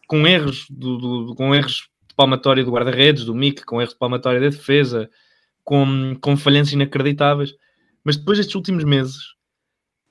Com 0.08 0.26
erros, 0.26 0.66
do, 0.70 0.98
do, 1.26 1.34
com 1.34 1.54
erros 1.54 1.88
de 2.08 2.14
palmatória 2.14 2.64
do 2.64 2.70
guarda-redes, 2.70 3.24
do 3.24 3.34
Mick, 3.34 3.64
com 3.64 3.80
erros 3.80 3.92
de 3.92 3.98
palmatória 3.98 4.40
da 4.40 4.48
defesa, 4.48 5.10
com, 5.66 6.16
com 6.20 6.36
falhanças 6.36 6.72
inacreditáveis. 6.72 7.54
Mas 8.04 8.16
depois 8.16 8.38
destes 8.38 8.54
últimos 8.54 8.84
meses, 8.84 9.34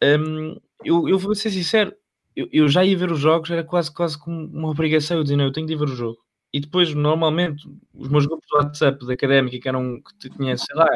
um, 0.04 0.60
eu, 0.84 1.08
eu 1.08 1.18
vou 1.18 1.34
ser 1.34 1.50
sincero, 1.50 1.96
eu, 2.36 2.50
eu, 2.52 2.68
já 2.68 2.84
ia 2.84 2.98
ver 2.98 3.10
os 3.10 3.20
jogos, 3.20 3.50
era 3.50 3.64
quase, 3.64 3.92
quase 3.92 4.20
como 4.20 4.46
uma 4.46 4.70
obrigação. 4.70 5.18
Eu 5.18 5.24
dizia, 5.24 5.38
não, 5.38 5.46
eu 5.46 5.54
tenho 5.54 5.66
de 5.66 5.74
ir 5.74 5.78
ver 5.78 5.86
o 5.86 5.96
jogo. 5.96 6.20
E 6.54 6.60
depois, 6.60 6.94
normalmente, 6.94 7.66
os 7.94 8.10
meus 8.10 8.26
grupos 8.26 8.48
de 8.48 8.56
WhatsApp 8.58 9.06
da 9.06 9.14
académica, 9.14 9.58
que 9.58 9.68
eram, 9.68 10.02
que 10.20 10.30
tinha, 10.30 10.58
sei 10.58 10.76
lá, 10.76 10.88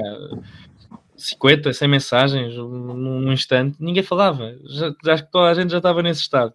50, 1.16 1.74
100 1.74 1.88
mensagens 1.88 2.56
num, 2.56 3.32
instante, 3.32 3.78
ninguém 3.80 4.04
falava. 4.04 4.58
Já, 4.66 4.94
acho 5.14 5.26
que 5.26 5.32
toda 5.32 5.50
a 5.50 5.54
gente 5.54 5.72
já 5.72 5.78
estava 5.78 6.04
nesse 6.04 6.22
estado. 6.22 6.54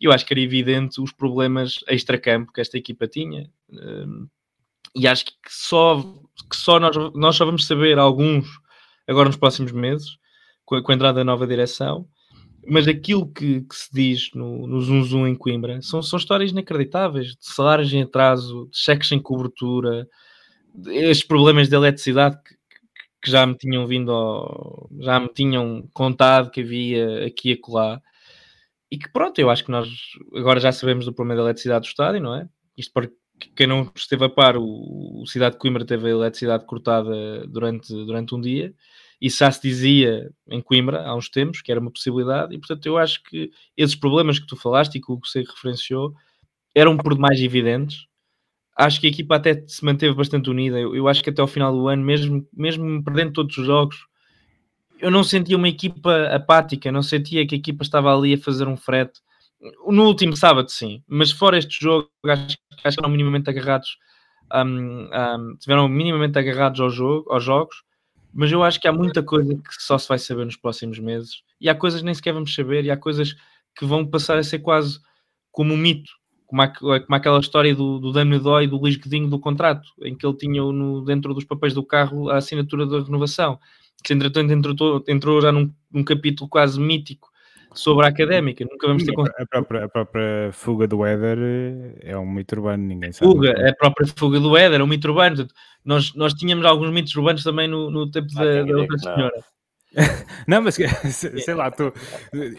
E 0.00 0.06
eu 0.06 0.12
acho 0.12 0.26
que 0.26 0.34
era 0.34 0.40
evidente 0.40 1.00
os 1.00 1.12
problemas 1.12 1.78
extra-campo 1.88 2.52
que 2.52 2.60
esta 2.60 2.76
equipa 2.76 3.06
tinha. 3.06 3.48
Um, 3.70 4.26
e 4.94 5.08
acho 5.08 5.24
que 5.24 5.32
só, 5.48 6.00
que 6.50 6.56
só 6.56 6.78
nós, 6.78 6.96
nós 7.14 7.36
só 7.36 7.44
vamos 7.44 7.66
saber 7.66 7.98
alguns 7.98 8.46
agora 9.06 9.28
nos 9.28 9.36
próximos 9.36 9.72
meses, 9.72 10.18
com 10.64 10.76
a, 10.76 10.82
com 10.82 10.92
a 10.92 10.94
entrada 10.94 11.18
da 11.18 11.24
nova 11.24 11.46
direção, 11.46 12.08
mas 12.66 12.88
aquilo 12.88 13.30
que, 13.30 13.60
que 13.62 13.74
se 13.74 13.88
diz 13.92 14.30
no, 14.34 14.66
no 14.66 14.80
Zoom 14.80 15.04
Zoom 15.04 15.26
em 15.26 15.34
Coimbra 15.34 15.80
são, 15.82 16.02
são 16.02 16.18
histórias 16.18 16.50
inacreditáveis, 16.50 17.28
de 17.28 17.36
salários 17.40 17.92
em 17.92 18.02
atraso, 18.02 18.68
de 18.70 18.78
cheques 18.78 19.08
sem 19.08 19.20
cobertura, 19.20 20.08
estes 20.86 21.26
problemas 21.26 21.68
de 21.68 21.76
eletricidade 21.76 22.38
que, 22.42 22.54
que 23.22 23.30
já 23.30 23.46
me 23.46 23.56
tinham 23.56 23.86
vindo, 23.86 24.10
ao, 24.12 24.88
já 25.00 25.20
me 25.20 25.28
tinham 25.28 25.88
contado 25.92 26.50
que 26.50 26.62
havia 26.62 27.26
aqui 27.26 27.50
e 27.50 27.52
acolá, 27.52 28.00
e 28.90 28.98
que 28.98 29.10
pronto, 29.12 29.38
eu 29.38 29.50
acho 29.50 29.64
que 29.64 29.70
nós 29.70 29.88
agora 30.34 30.60
já 30.60 30.72
sabemos 30.72 31.04
do 31.04 31.12
problema 31.12 31.36
da 31.36 31.46
eletricidade 31.46 31.86
do 31.86 31.88
estádio, 31.88 32.22
não 32.22 32.34
é? 32.34 32.48
Isto 32.76 32.92
quem 33.54 33.66
não 33.66 33.90
esteve 33.94 34.24
a 34.24 34.28
par, 34.28 34.56
o, 34.56 35.22
o 35.22 35.26
Cidade 35.26 35.54
de 35.54 35.60
Coimbra 35.60 35.84
teve 35.84 36.08
a 36.08 36.10
eletricidade 36.10 36.64
cortada 36.66 37.46
durante, 37.46 37.92
durante 37.92 38.34
um 38.34 38.40
dia, 38.40 38.74
e 39.20 39.30
já 39.30 39.50
se 39.50 39.62
dizia 39.62 40.30
em 40.48 40.60
Coimbra 40.60 41.02
há 41.06 41.14
uns 41.14 41.28
tempos 41.28 41.62
que 41.62 41.70
era 41.70 41.80
uma 41.80 41.90
possibilidade, 41.90 42.54
e 42.54 42.58
portanto 42.58 42.86
eu 42.86 42.98
acho 42.98 43.22
que 43.24 43.50
esses 43.76 43.96
problemas 43.96 44.38
que 44.38 44.46
tu 44.46 44.56
falaste 44.56 44.96
e 44.96 45.00
que 45.00 45.10
o 45.10 45.18
que 45.18 45.28
você 45.28 45.40
referenciou 45.40 46.14
eram 46.74 46.96
por 46.96 47.14
demais 47.14 47.40
evidentes. 47.40 48.06
Acho 48.76 49.00
que 49.00 49.06
a 49.06 49.10
equipa 49.10 49.36
até 49.36 49.64
se 49.68 49.84
manteve 49.84 50.14
bastante 50.14 50.50
unida. 50.50 50.78
Eu, 50.80 50.96
eu 50.96 51.06
acho 51.06 51.22
que 51.22 51.30
até 51.30 51.40
ao 51.40 51.46
final 51.46 51.72
do 51.72 51.86
ano, 51.86 52.02
mesmo, 52.02 52.44
mesmo 52.52 53.04
perdendo 53.04 53.32
todos 53.32 53.56
os 53.56 53.64
jogos, 53.64 53.96
eu 54.98 55.10
não 55.10 55.22
sentia 55.22 55.56
uma 55.56 55.68
equipa 55.68 56.26
apática, 56.26 56.90
não 56.90 57.02
sentia 57.02 57.46
que 57.46 57.54
a 57.54 57.58
equipa 57.58 57.84
estava 57.84 58.12
ali 58.12 58.34
a 58.34 58.38
fazer 58.38 58.66
um 58.66 58.76
frete 58.76 59.20
no 59.88 60.06
último 60.06 60.36
sábado, 60.36 60.70
sim, 60.70 61.02
mas 61.06 61.30
fora 61.30 61.58
este 61.58 61.80
jogo, 61.82 62.10
acho, 62.24 62.42
acho 62.42 62.56
que 62.56 62.88
estiveram 62.88 63.10
minimamente 63.10 63.48
agarrados, 63.48 63.98
um, 64.52 65.08
um, 65.08 65.56
tiveram 65.56 65.88
minimamente 65.88 66.38
agarrados 66.38 66.80
ao 66.80 66.90
jogo, 66.90 67.32
aos 67.32 67.42
jogos, 67.42 67.82
mas 68.32 68.50
eu 68.52 68.62
acho 68.62 68.80
que 68.80 68.88
há 68.88 68.92
muita 68.92 69.22
coisa 69.22 69.54
que 69.54 69.82
só 69.82 69.96
se 69.96 70.08
vai 70.08 70.18
saber 70.18 70.44
nos 70.44 70.56
próximos 70.56 70.98
meses, 70.98 71.42
e 71.60 71.68
há 71.68 71.74
coisas 71.74 72.00
que 72.00 72.06
nem 72.06 72.14
sequer 72.14 72.34
vamos 72.34 72.54
saber, 72.54 72.84
e 72.84 72.90
há 72.90 72.96
coisas 72.96 73.34
que 73.76 73.84
vão 73.84 74.06
passar 74.06 74.38
a 74.38 74.42
ser 74.42 74.58
quase 74.58 75.00
como 75.50 75.72
um 75.72 75.76
mito, 75.76 76.10
como, 76.46 76.60
a, 76.62 76.68
como 76.68 77.14
aquela 77.16 77.40
história 77.40 77.74
do, 77.74 77.98
do 77.98 78.12
Dano 78.12 78.38
Dói 78.38 78.66
do 78.66 78.76
Luís 78.76 78.98
do 78.98 79.38
contrato, 79.38 79.88
em 80.02 80.14
que 80.14 80.26
ele 80.26 80.36
tinha 80.36 80.62
no, 80.62 81.04
dentro 81.04 81.32
dos 81.32 81.44
papéis 81.44 81.72
do 81.72 81.84
carro 81.84 82.28
a 82.28 82.36
assinatura 82.36 82.86
da 82.86 83.02
renovação. 83.02 83.58
que 84.02 84.12
entretanto 84.12 84.52
entrou, 84.52 85.02
entrou 85.08 85.40
já 85.40 85.50
num, 85.50 85.72
num 85.90 86.04
capítulo 86.04 86.48
quase 86.48 86.78
mítico 86.78 87.33
sobre 87.74 88.06
a 88.06 88.08
académica. 88.08 88.64
Nunca 88.64 88.86
vamos 88.86 89.04
ter 89.04 89.12
a, 89.12 89.46
própria, 89.46 89.84
a 89.84 89.88
própria 89.88 90.50
fuga 90.52 90.86
do 90.86 91.04
Éder 91.04 91.38
eh, 91.38 92.10
é 92.12 92.18
um 92.18 92.30
mito 92.30 92.54
urbano, 92.54 92.82
ninguém 92.82 93.12
sabe. 93.12 93.30
Fuga, 93.30 93.68
a 93.68 93.74
própria 93.74 94.06
fuga 94.16 94.40
do 94.40 94.56
Éder 94.56 94.80
é 94.80 94.84
um 94.84 94.86
mito 94.86 95.08
urbano. 95.08 95.46
Nós, 95.84 96.14
nós 96.14 96.34
tínhamos 96.34 96.64
alguns 96.64 96.90
mitos 96.90 97.14
urbanos 97.14 97.42
também 97.42 97.68
no, 97.68 97.90
no 97.90 98.10
tempo 98.10 98.28
ah, 98.36 98.44
da, 98.44 98.62
da 98.62 98.76
outra 98.76 98.98
senhora. 98.98 99.44
Não, 100.46 100.60
mas 100.60 100.76
sei 101.44 101.54
lá, 101.54 101.70
tô, 101.70 101.92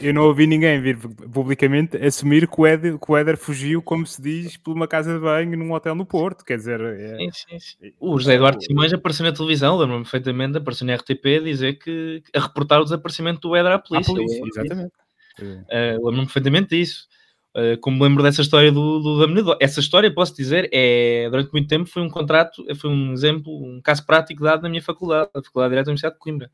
eu 0.01 0.13
não 0.13 0.23
ouvi 0.23 0.47
ninguém 0.47 0.79
vir 0.81 0.97
publicamente 0.97 1.97
assumir 1.97 2.47
que 2.47 2.59
o, 2.59 2.65
Éder, 2.65 2.97
que 2.97 3.11
o 3.11 3.17
Éder 3.17 3.37
fugiu, 3.37 3.81
como 3.81 4.05
se 4.05 4.21
diz, 4.21 4.57
por 4.57 4.73
uma 4.73 4.87
casa 4.87 5.13
de 5.13 5.19
banho 5.19 5.57
num 5.57 5.71
hotel 5.73 5.95
no 5.95 6.05
Porto. 6.05 6.45
Quer 6.45 6.57
dizer, 6.57 6.81
é... 6.81 7.17
sim, 7.17 7.29
sim, 7.31 7.59
sim. 7.59 7.93
o 7.99 8.17
José 8.17 8.35
Eduardo 8.35 8.63
Simões 8.63 8.93
apareceu 8.93 9.25
na 9.25 9.33
televisão, 9.33 9.77
lembro-me 9.77 10.03
perfeitamente, 10.03 10.57
apareceu 10.57 10.87
na 10.87 10.95
RTP 10.95 11.25
a 11.37 11.43
dizer 11.43 11.73
que 11.73 12.23
a 12.33 12.39
reportar 12.39 12.79
o 12.79 12.85
desaparecimento 12.85 13.41
do 13.41 13.55
Éder 13.55 13.73
à 13.73 13.79
polícia. 13.79 14.13
À 14.13 14.15
polícia 14.15 14.43
exatamente. 14.45 14.93
Uh, 15.43 16.05
lembro-me 16.05 16.25
perfeitamente 16.25 16.69
disso. 16.69 17.07
Uh, 17.55 17.77
como 17.79 18.03
lembro 18.03 18.21
dessa 18.21 18.41
história 18.41 18.71
do, 18.71 18.99
do 18.99 19.19
Damenador. 19.19 19.57
Essa 19.61 19.79
história, 19.79 20.13
posso 20.13 20.35
dizer, 20.35 20.69
é 20.73 21.27
durante 21.29 21.51
muito 21.51 21.69
tempo 21.69 21.89
foi 21.89 22.01
um 22.01 22.09
contrato, 22.09 22.65
foi 22.75 22.89
um 22.89 23.13
exemplo, 23.13 23.51
um 23.53 23.81
caso 23.81 24.05
prático 24.05 24.43
dado 24.43 24.63
na 24.63 24.69
minha 24.69 24.81
faculdade, 24.81 25.29
a 25.33 25.41
Faculdade 25.41 25.69
de 25.69 25.71
Direito 25.71 25.85
da 25.85 25.91
Universidade 25.91 26.15
de 26.15 26.19
Coimbra 26.19 26.51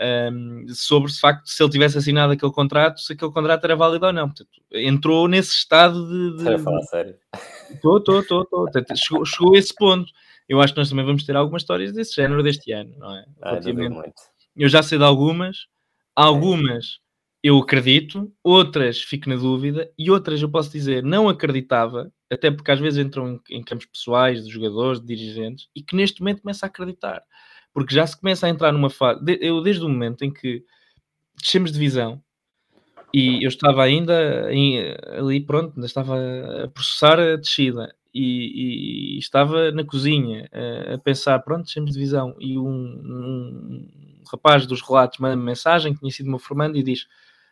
um, 0.00 0.64
sobre 0.68 1.10
de 1.10 1.18
facto 1.18 1.46
se 1.48 1.62
ele 1.62 1.70
tivesse 1.70 1.98
assinado 1.98 2.32
aquele 2.32 2.52
contrato, 2.52 3.00
se 3.00 3.12
aquele 3.12 3.32
contrato 3.32 3.64
era 3.64 3.76
válido 3.76 4.06
ou 4.06 4.12
não. 4.12 4.28
Portanto, 4.28 4.50
entrou 4.72 5.26
nesse 5.26 5.50
estado 5.50 6.06
de. 6.06 6.30
de... 6.30 6.38
Estás 6.38 6.60
a 6.60 6.64
falar 6.64 6.82
sério? 6.82 7.16
Estou, 7.70 7.98
estou, 7.98 8.20
estou. 8.20 8.68
Chegou, 8.94 9.24
chegou 9.24 9.54
a 9.54 9.58
esse 9.58 9.74
ponto. 9.74 10.10
Eu 10.48 10.60
acho 10.60 10.72
que 10.72 10.78
nós 10.78 10.88
também 10.88 11.04
vamos 11.04 11.24
ter 11.24 11.36
algumas 11.36 11.62
histórias 11.62 11.92
desse 11.92 12.14
género 12.14 12.42
deste 12.42 12.72
ano, 12.72 12.94
não 12.96 13.14
é? 13.14 13.24
Ah, 13.42 13.60
não 13.60 14.02
eu 14.56 14.68
já 14.68 14.82
sei 14.82 14.98
de 14.98 15.04
algumas, 15.04 15.66
algumas 16.16 17.00
eu 17.42 17.58
acredito, 17.58 18.32
outras 18.42 19.02
fico 19.02 19.28
na 19.28 19.36
dúvida 19.36 19.90
e 19.98 20.10
outras 20.10 20.40
eu 20.42 20.50
posso 20.50 20.70
dizer 20.70 21.02
não 21.02 21.28
acreditava, 21.28 22.12
até 22.30 22.50
porque 22.50 22.70
às 22.70 22.80
vezes 22.80 23.04
entram 23.04 23.40
em, 23.50 23.58
em 23.58 23.62
campos 23.62 23.86
pessoais 23.86 24.44
de 24.44 24.50
jogadores, 24.50 25.00
de 25.00 25.06
dirigentes, 25.06 25.68
e 25.74 25.82
que 25.82 25.96
neste 25.96 26.20
momento 26.20 26.42
começa 26.42 26.66
a 26.66 26.68
acreditar 26.68 27.22
porque 27.78 27.94
já 27.94 28.04
se 28.04 28.18
começa 28.18 28.46
a 28.46 28.50
entrar 28.50 28.72
numa 28.72 28.90
fase. 28.90 29.20
Eu, 29.40 29.62
desde 29.62 29.84
o 29.84 29.88
momento 29.88 30.24
em 30.24 30.32
que 30.32 30.64
descemos 31.36 31.70
de 31.70 31.78
visão 31.78 32.20
e 33.14 33.44
eu 33.44 33.48
estava 33.48 33.84
ainda 33.84 34.52
em, 34.52 34.80
ali, 35.16 35.40
pronto, 35.40 35.74
ainda 35.76 35.86
estava 35.86 36.16
a 36.64 36.68
processar 36.68 37.20
a 37.20 37.36
descida 37.36 37.94
e, 38.12 39.14
e 39.14 39.18
estava 39.18 39.70
na 39.70 39.84
cozinha 39.84 40.48
a, 40.52 40.94
a, 40.94 40.98
pensar, 40.98 41.38
pronto, 41.38 41.66
descemos 41.66 41.92
de 41.92 41.98
visão. 41.98 42.34
E 42.40 42.58
um, 42.58 42.66
um 42.68 44.17
rapaz 44.30 44.66
dos 44.66 44.82
relatos 44.82 45.18
manda-me 45.18 45.42
mensagem, 45.42 45.92
que 45.92 46.00
tinha 46.00 46.12
sido 46.12 46.30
meu 46.30 46.38
formando, 46.38 46.76
e 46.76 46.82
diz: 46.82 47.06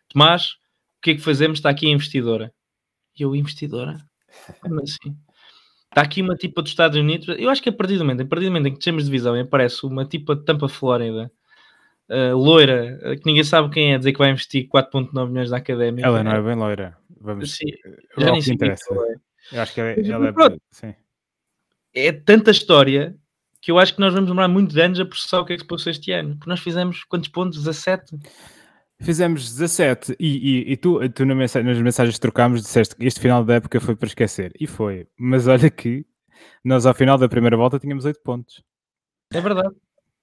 Tomás, 0.09 0.53
o 0.99 1.03
que 1.03 1.13
é 1.13 1.15
que 1.15 1.21
fazemos? 1.21 1.59
Está 1.59 1.71
aqui 1.71 1.87
a 1.87 1.91
investidora. 1.91 2.53
E 3.19 3.23
eu, 3.23 3.35
investidora? 3.35 3.99
Como 4.61 4.81
assim? 4.83 5.17
Está 5.89 6.03
aqui 6.03 6.21
uma 6.21 6.37
tipa 6.37 6.61
dos 6.61 6.71
Estados 6.71 6.99
Unidos. 6.99 7.27
Eu 7.39 7.49
acho 7.49 7.63
que 7.63 7.71
a 7.71 7.73
partir 7.73 7.97
do 7.97 8.05
momento, 8.05 8.23
a 8.23 8.27
partir 8.27 8.45
do 8.45 8.51
momento 8.51 8.69
em 8.69 8.75
que 8.75 8.85
temos 8.85 9.07
divisão 9.07 9.37
e 9.37 9.41
aparece 9.41 9.87
uma 9.87 10.05
tipa 10.05 10.37
de 10.37 10.45
Tampa, 10.45 10.69
Flórida, 10.69 11.33
uh, 12.11 12.37
loira, 12.37 12.99
uh, 13.03 13.19
que 13.19 13.25
ninguém 13.25 13.45
sabe 13.45 13.71
quem 13.71 13.95
é, 13.95 13.99
dizer 13.99 14.13
que 14.13 14.19
vai 14.19 14.31
investir 14.31 14.69
4,9 14.69 15.29
milhões 15.29 15.51
na 15.51 15.57
académica. 15.57 16.07
Ela 16.07 16.23
não 16.23 16.33
é 16.33 16.43
bem 16.43 16.55
loira. 16.55 16.99
Vamos, 17.19 17.57
sim, 17.57 17.71
eh, 17.71 17.97
já 18.19 18.31
nem 18.31 18.43
sei 18.43 18.55
interessa. 18.55 18.95
É. 18.95 19.57
Eu 19.57 19.63
acho 19.63 19.75
que 19.75 19.81
ela, 19.81 19.91
é, 19.91 20.09
ela 20.09 20.29
é, 20.29 20.57
sim. 20.71 20.95
é 21.95 22.13
tanta 22.13 22.51
história 22.51 23.17
que 23.67 23.73
eu 23.73 23.81
acho 23.81 23.97
que 23.97 24.01
nós 24.01 24.15
vamos 24.15 24.29
demorar 24.29 24.47
muitos 24.47 24.77
anos 24.77 25.01
a 25.01 25.05
processar 25.05 25.41
o 25.41 25.45
que 25.45 25.53
é 25.53 25.57
que 25.57 25.63
se 25.63 25.67
passou 25.67 25.91
este 25.91 26.13
ano. 26.13 26.37
Porque 26.37 26.49
nós 26.49 26.61
fizemos 26.61 27.03
quantos 27.03 27.29
pontos? 27.29 27.59
17? 27.59 28.17
Fizemos 29.01 29.51
17 29.57 30.15
e, 30.21 30.69
e, 30.69 30.73
e 30.73 30.77
tu, 30.77 31.01
tu 31.09 31.27
mensagem, 31.27 31.69
nas 31.69 31.83
mensagens 31.83 32.15
que 32.15 32.21
trocámos 32.21 32.63
disseste 32.63 32.95
que 32.95 33.05
este 33.05 33.19
final 33.19 33.45
da 33.45 33.55
época 33.55 33.81
foi 33.81 33.97
para 33.97 34.07
esquecer. 34.07 34.53
E 34.61 34.69
foi. 34.69 35.09
Mas 35.19 35.49
olha 35.49 35.69
que 35.69 36.07
nós 36.65 36.87
ao 36.87 36.95
final 36.95 37.19
da 37.19 37.29
primeira 37.29 37.57
volta 37.57 37.81
tínhamos 37.81 38.05
8 38.05 38.21
pontos. 38.23 38.63
É 39.33 39.41
verdade. 39.41 39.75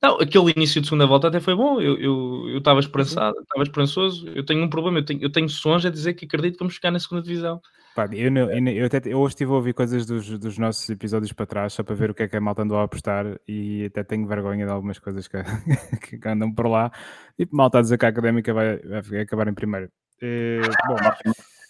Não, 0.02 0.22
aquele 0.22 0.54
início 0.56 0.80
de 0.80 0.88
segunda 0.88 1.06
volta 1.06 1.28
até 1.28 1.42
foi 1.42 1.54
bom. 1.54 1.82
Eu 1.82 2.58
estava 2.60 2.78
eu, 2.78 2.82
eu 2.82 2.86
esperançado, 2.86 3.38
estava 3.42 3.64
esperançoso. 3.64 4.26
Eu 4.30 4.46
tenho 4.46 4.64
um 4.64 4.70
problema, 4.70 5.00
eu 5.00 5.06
tenho, 5.06 5.22
eu 5.22 5.30
tenho 5.30 5.50
sons 5.50 5.86
a 5.86 5.90
dizer 5.90 6.14
que 6.14 6.24
acredito 6.24 6.54
que 6.54 6.60
vamos 6.60 6.76
ficar 6.76 6.92
na 6.92 7.00
segunda 7.02 7.22
divisão. 7.22 7.60
Pá, 7.96 8.10
eu, 8.12 8.32
não, 8.32 8.50
eu, 8.50 8.68
eu, 8.68 8.86
até, 8.88 9.02
eu 9.06 9.20
hoje 9.20 9.34
estive 9.34 9.52
a 9.52 9.56
ouvir 9.56 9.74
coisas 9.74 10.06
dos, 10.06 10.40
dos 10.40 10.58
nossos 10.58 10.90
episódios 10.90 11.32
para 11.32 11.46
trás, 11.46 11.74
só 11.74 11.84
para 11.84 11.94
ver 11.94 12.10
o 12.10 12.14
que 12.14 12.24
é 12.24 12.28
que 12.28 12.36
a 12.36 12.42
malta 12.42 12.64
andou 12.64 12.78
a 12.78 12.84
apostar 12.84 13.40
e 13.48 13.86
até 13.86 14.04
tenho 14.04 14.26
vergonha 14.26 14.66
de 14.66 14.72
algumas 14.72 14.98
coisas 14.98 15.28
que, 15.28 15.38
que 16.20 16.28
andam 16.28 16.52
por 16.52 16.68
lá. 16.68 16.92
Tipo, 17.38 17.56
malta 17.56 17.78
a 17.78 17.82
dizer 17.82 18.00
que 18.00 18.06
a 18.06 18.10
académica 18.10 18.54
vai, 18.54 18.78
vai 18.78 19.22
acabar 19.22 19.48
em 19.48 19.54
primeiro. 19.54 19.92
E, 20.20 20.60
bom, 20.88 20.96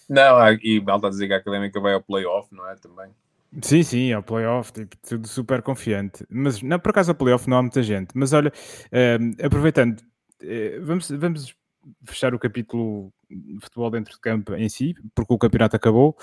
não, 0.09 0.51
e 0.62 0.81
malta 0.81 1.07
a 1.07 1.09
dizer 1.09 1.27
que 1.27 1.33
a 1.33 1.38
académica 1.38 1.79
vai 1.79 1.93
ao 1.93 2.01
playoff, 2.01 2.47
não 2.53 2.69
é? 2.69 2.75
Também. 2.75 3.09
Sim, 3.62 3.83
sim, 3.83 4.12
ao 4.13 4.23
playoff, 4.23 4.71
tipo, 4.71 4.95
tudo 4.97 5.27
super 5.27 5.62
confiante. 5.62 6.25
Mas 6.29 6.62
não, 6.62 6.79
por 6.79 6.89
acaso 6.89 7.12
ao 7.12 7.15
playoff 7.15 7.49
não 7.49 7.57
há 7.57 7.62
muita 7.62 7.83
gente. 7.83 8.12
Mas 8.15 8.33
olha, 8.33 8.51
um, 9.19 9.45
aproveitando, 9.45 9.99
uh, 9.99 10.86
vamos, 10.86 11.12
vamos 11.12 11.55
fechar 12.06 12.34
o 12.34 12.39
capítulo 12.39 13.13
futebol 13.62 13.89
dentro 13.89 14.13
de 14.13 14.19
campo 14.19 14.54
em 14.56 14.69
si, 14.69 14.93
porque 15.15 15.34
o 15.34 15.38
campeonato 15.38 15.76
acabou. 15.76 16.15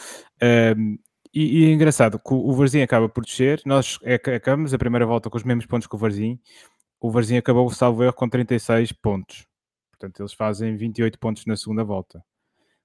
Um, 0.76 0.98
e, 1.32 1.62
e, 1.62 1.64
é 1.66 1.72
engraçado 1.72 2.18
que 2.18 2.34
o, 2.34 2.52
Varzim 2.52 2.80
acaba 2.80 3.08
por 3.08 3.24
descer, 3.24 3.60
nós 3.64 3.98
é 4.02 4.14
acabamos 4.14 4.74
a 4.74 4.78
primeira 4.78 5.06
volta 5.06 5.30
com 5.30 5.36
os 5.36 5.44
mesmos 5.44 5.66
pontos 5.66 5.86
que 5.86 5.94
o 5.94 5.98
Varzim. 5.98 6.40
O 7.00 7.10
Varzim 7.10 7.36
acabou, 7.36 7.70
salvo 7.70 8.02
erro, 8.02 8.12
com 8.12 8.28
36 8.28 8.92
pontos. 8.92 9.46
Portanto, 9.92 10.20
eles 10.20 10.32
fazem 10.32 10.76
28 10.76 11.18
pontos 11.18 11.46
na 11.46 11.56
segunda 11.56 11.84
volta. 11.84 12.24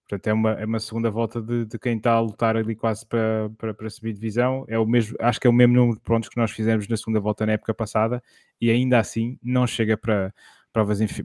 Portanto, 0.08 0.28
é 0.28 0.34
uma, 0.34 0.52
é 0.52 0.66
uma 0.66 0.80
segunda 0.80 1.10
volta 1.10 1.42
de, 1.42 1.66
de 1.66 1.80
quem 1.80 1.98
está 1.98 2.14
a 2.14 2.20
lutar 2.20 2.56
ali 2.56 2.76
quase 2.76 3.06
para, 3.08 3.50
para, 3.58 3.74
para 3.74 3.90
subir 3.90 4.14
divisão. 4.14 4.64
É 4.68 4.78
o 4.78 4.86
mesmo, 4.86 5.18
acho 5.20 5.40
que 5.40 5.48
é 5.48 5.50
o 5.50 5.54
mesmo 5.54 5.74
número 5.74 5.98
de 5.98 6.04
pontos 6.04 6.30
que 6.30 6.38
nós 6.38 6.52
fizemos 6.52 6.88
na 6.88 6.96
segunda 6.96 7.20
volta 7.20 7.46
na 7.46 7.54
época 7.54 7.74
passada 7.74 8.22
e 8.62 8.70
ainda 8.70 9.00
assim 9.00 9.40
não 9.42 9.66
chega 9.66 9.98
para, 9.98 10.32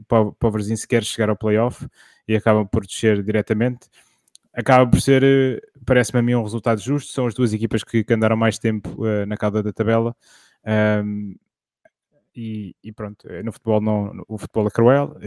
para 0.07 0.23
o 0.47 0.51
Varzim 0.51 0.75
sequer 0.75 1.03
chegar 1.03 1.29
ao 1.29 1.35
playoff 1.35 1.87
e 2.27 2.35
acabam 2.35 2.67
por 2.67 2.85
descer 2.85 3.23
diretamente. 3.23 3.89
Acaba 4.53 4.89
por 4.89 5.01
ser, 5.01 5.23
eh, 5.23 5.61
parece-me 5.85 6.19
a 6.19 6.21
mim, 6.21 6.35
um 6.35 6.43
resultado 6.43 6.79
justo. 6.81 7.11
São 7.11 7.25
as 7.27 7.33
duas 7.33 7.53
equipas 7.53 7.83
que, 7.83 8.03
que 8.03 8.13
andaram 8.13 8.35
mais 8.35 8.59
tempo 8.59 8.89
uh, 9.05 9.25
na 9.25 9.37
cauda 9.37 9.63
da 9.63 9.71
tabela. 9.71 10.15
Um, 11.03 11.35
e, 12.35 12.75
e, 12.83 12.91
pronto, 12.91 13.27
eh, 13.29 13.43
no 13.43 13.51
futebol 13.51 13.81
não, 13.81 14.23
o 14.27 14.37
futebol 14.37 14.67
é 14.67 14.69
cruel, 14.69 15.17